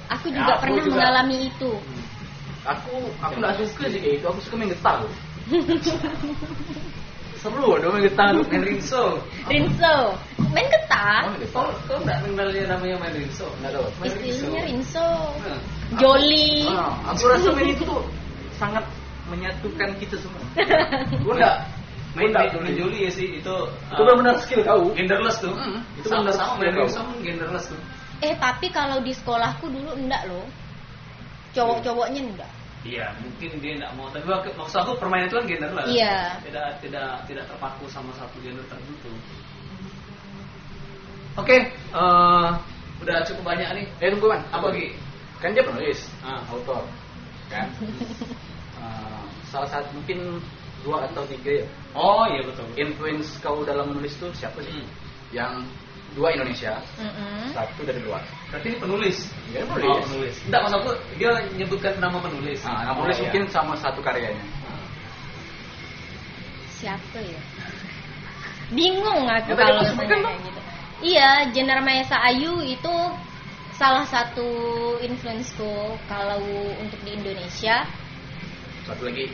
[0.08, 0.94] Aku Ya, juga aku pernah juga.
[0.98, 1.70] mengalami itu.
[2.66, 2.92] Aku
[3.22, 4.26] aku nggak suka sih kayak itu.
[4.26, 4.98] Aku suka main getar.
[7.38, 9.22] Seru ada main getar, main rinso.
[9.52, 9.94] Rinso.
[10.50, 11.20] Main Oh, getah.
[11.30, 11.62] main getar.
[11.62, 13.46] Kau kau nggak mengenal dia namanya main rinso?
[13.62, 13.86] Nggak tahu.
[14.02, 15.08] Main Istilahnya Rinso.
[15.46, 15.60] Nah,
[16.02, 16.66] Joli.
[16.74, 17.86] Ah, aku rasa main itu
[18.58, 18.82] sangat
[19.28, 20.42] menyatukan kita semua.
[21.36, 21.56] Enggak
[22.16, 22.74] main peduli.
[22.74, 23.56] Joli ya sih itu.
[23.92, 24.90] Itu benar-benar skill kau.
[24.96, 25.52] genderless tuh.
[25.54, 27.80] Mm, itu sama, benar sama main pun genderless tuh.
[28.24, 30.46] Eh tapi kalau di sekolahku dulu enggak loh.
[31.54, 32.52] Cowok-cowoknya enggak.
[32.86, 34.06] Iya, mungkin dia nggak mau.
[34.10, 35.88] Tapi waktu- maksud aku permainan itu kan genderless.
[35.90, 36.16] Iya.
[36.42, 39.10] Tidak tidak tidak terpaku sama satu gender tertentu.
[41.38, 42.48] Oke, eh,
[42.98, 43.86] udah cukup banyak nih.
[44.02, 44.90] Eh tunggu man, Apa lagi?
[45.38, 46.42] Kan dia penulis, Ah.
[46.50, 46.82] autor,
[47.46, 47.70] kan?
[48.82, 49.17] Ah,
[49.48, 50.40] salah satu mungkin
[50.86, 51.66] dua atau tiga ya.
[51.96, 52.66] Oh iya betul.
[52.78, 54.72] Influence kau dalam menulis tuh siapa sih?
[54.72, 54.88] Hmm.
[55.34, 55.52] Yang
[56.16, 57.52] dua Indonesia, Mm-mm.
[57.52, 58.24] satu dari luar.
[58.48, 59.16] Berarti ini penulis.
[59.52, 59.92] Dia penulis.
[59.92, 60.34] Oh, penulis.
[60.48, 62.58] Enggak maksud aku dia nyebutkan nama penulis.
[62.64, 63.24] Nah, nama Oh, penulis iya.
[63.28, 64.44] mungkin sama satu karyanya.
[66.78, 67.40] Siapa ya?
[68.72, 70.60] Bingung aku Ya, kalau kayak gitu.
[70.98, 72.94] Iya, Jenar Maesa Ayu itu
[73.78, 74.48] salah satu
[74.98, 76.42] influenceku kalau
[76.82, 77.86] untuk di Indonesia.
[78.88, 79.28] Satu lagi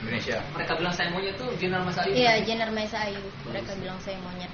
[0.00, 0.38] Indonesia.
[0.54, 2.14] Mereka bilang saya maunya tuh Jenar Mas Ayu.
[2.14, 3.20] Iya, Jenar Maesa Ayu.
[3.50, 4.52] Mereka bilang saya monyet.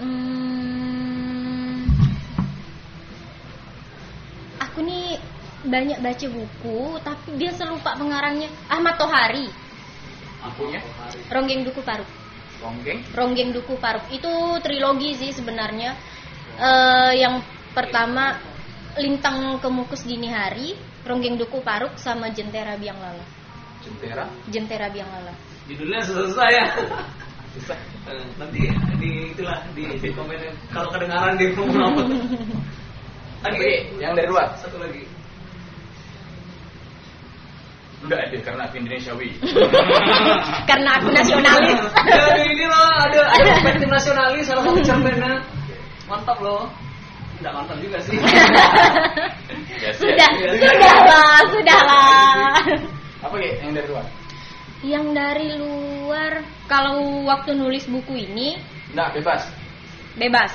[0.00, 1.84] Hmm,
[4.58, 5.20] aku nih
[5.60, 9.52] banyak baca buku tapi dia selupa pengarangnya Ahmad Tohari
[10.40, 10.80] Bukunya
[11.28, 12.08] Ronggeng Duku Paruk
[12.64, 13.04] Ronggeng.
[13.12, 14.32] Ronggeng Duku Paruk itu
[14.64, 15.92] trilogi sih sebenarnya
[16.60, 17.40] Eh, yang
[17.72, 18.36] pertama
[18.98, 20.74] Lintang Kemukus Dini Hari
[21.06, 23.26] Ronggeng Duku Paruk sama Jentera Biang Lala
[23.84, 24.24] Jentera.
[24.50, 25.34] Jentera Biang Lala
[25.70, 26.64] Judulnya susah-susah ya.
[28.10, 28.66] Eh, Nanti
[28.98, 30.38] di itulah di, di komen
[30.74, 32.18] kalau kedengaran di ngomong apa tuh.
[33.40, 33.72] Tadi Oke,
[34.02, 34.50] yang dari luar.
[34.58, 35.06] Satu lagi.
[38.00, 39.30] Enggak ada karena aku Indonesiawi.
[40.70, 45.32] karena aku nasionalis Ya, di ini loh ada ada perspektif nasionalis salah satu cerpennya.
[46.10, 46.66] Mantap loh.
[47.40, 48.16] Enggak mantap juga sih.
[49.80, 50.50] Ya, sudah ya.
[50.60, 52.52] sudahlah sudahlah
[53.24, 54.04] Apa ya yang dari luar?
[54.84, 56.32] yang dari luar
[56.68, 58.60] kalau waktu nulis buku ini
[58.92, 59.48] Nah, bebas.
[60.14, 60.52] bebas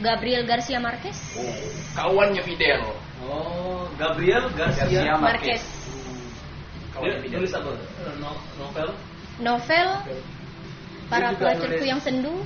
[0.00, 1.52] Gabriel Garcia Marquez Oh,
[1.92, 2.80] kawannya Fidel.
[3.22, 5.14] Oh, Gabriel Garcia Garcia.
[5.20, 7.38] Marquez Dia Kawannya Fidel.
[7.38, 7.70] nulis apa?
[8.18, 8.88] No- Novel.
[9.38, 9.88] novel
[11.06, 12.40] para pelacurku yang sendu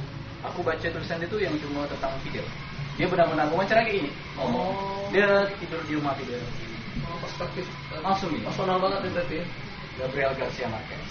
[0.53, 2.47] Aku baca tulisan itu yang cuma tentang Fidel.
[2.97, 4.11] Dia benar-benar wawancara kayak gini.
[4.39, 4.73] Oh.
[5.11, 6.41] Dia tidur di rumah Fidel.
[7.05, 7.67] Oh, perspektif.
[8.01, 8.41] Langsung nih.
[8.47, 9.37] Personal banget ya berarti.
[9.43, 9.45] ya.
[9.97, 11.11] Gabriel Garcia Marquez.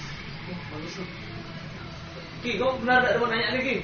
[0.71, 0.95] Bagus.
[2.45, 3.77] Ki, kau benar ada mau nanya nih Ki?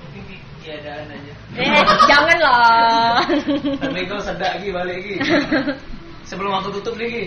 [0.00, 1.34] Mungkin Ki, Ki ada nanya.
[1.60, 1.68] eh
[2.08, 3.20] janganlah
[3.84, 5.14] Tapi kau sedak Ki balik Ki.
[6.28, 7.24] Sebelum aku tutup nih Ki.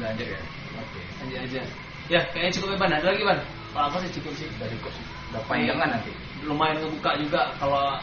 [0.00, 0.40] Belanja ya.
[0.78, 1.00] Oke.
[1.26, 1.62] Aja aja.
[2.08, 2.92] Ya, kayaknya cukup ya Ban.
[2.96, 3.38] Ada lagi Ban?
[3.68, 4.48] Kalau apa sih cukup sih?
[4.56, 5.04] Udah cukup sih.
[5.30, 6.10] Udah panjangan nanti.
[6.42, 8.00] Lumayan ngebuka juga kalau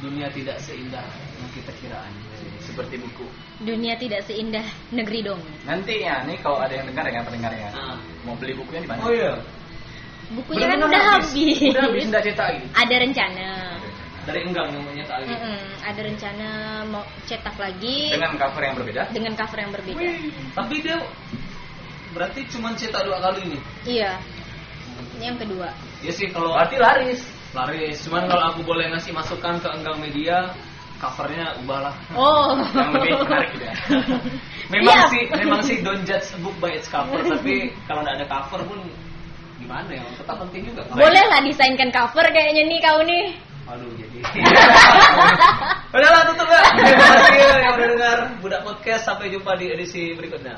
[0.00, 1.04] dunia tidak seindah
[1.36, 2.12] yang kita kiraan.
[2.60, 3.26] Seperti buku.
[3.60, 7.68] dunia tidak seindah negeri dong Nanti ya, nih kalau ada yang dengar ya pendengarnya.
[7.74, 7.96] Ah.
[8.24, 9.00] Mau beli bukunya di mana?
[9.04, 9.36] Oh iya.
[10.32, 12.66] bukunya kan Belum udah habis, Udah habis enggak cetak gitu.
[12.72, 13.48] ada rencana
[14.24, 15.24] Dari enggang yang kali.
[15.28, 16.48] Mm-mm, ada rencana
[16.88, 19.02] mau cetak lagi Dengan cover yang berbeda.
[19.12, 20.08] dengan cover yang berbeda
[20.56, 20.96] Tapi dia
[22.10, 23.60] berarti cuma cetak dua kali nih.
[23.86, 24.12] iya
[25.16, 25.68] ini yang kedua
[26.00, 27.20] Ya sih kalau Berarti laris.
[27.52, 27.96] laris.
[28.08, 30.48] Cuman kalau aku boleh ngasih masukan ke enggang media,
[30.96, 31.92] covernya ubahlah.
[32.16, 33.74] oh Yang lebih menarik gitu ya.
[34.72, 35.10] Memang Iya.
[35.12, 37.20] sih, memang sih don't judge a book by its cover.
[37.36, 38.80] tapi kalau nggak ada cover pun
[39.60, 40.00] gimana ya?
[40.16, 40.88] Tetap penting juga.
[40.88, 43.24] boleh lah desainkan cover kayaknya nih kau nih
[43.68, 44.18] Aduh jadi.
[45.90, 46.62] Udahlah tutup ya.
[46.74, 49.02] Terima kasih yang udah dengar Budak Podcast.
[49.04, 50.56] Sampai jumpa di edisi berikutnya.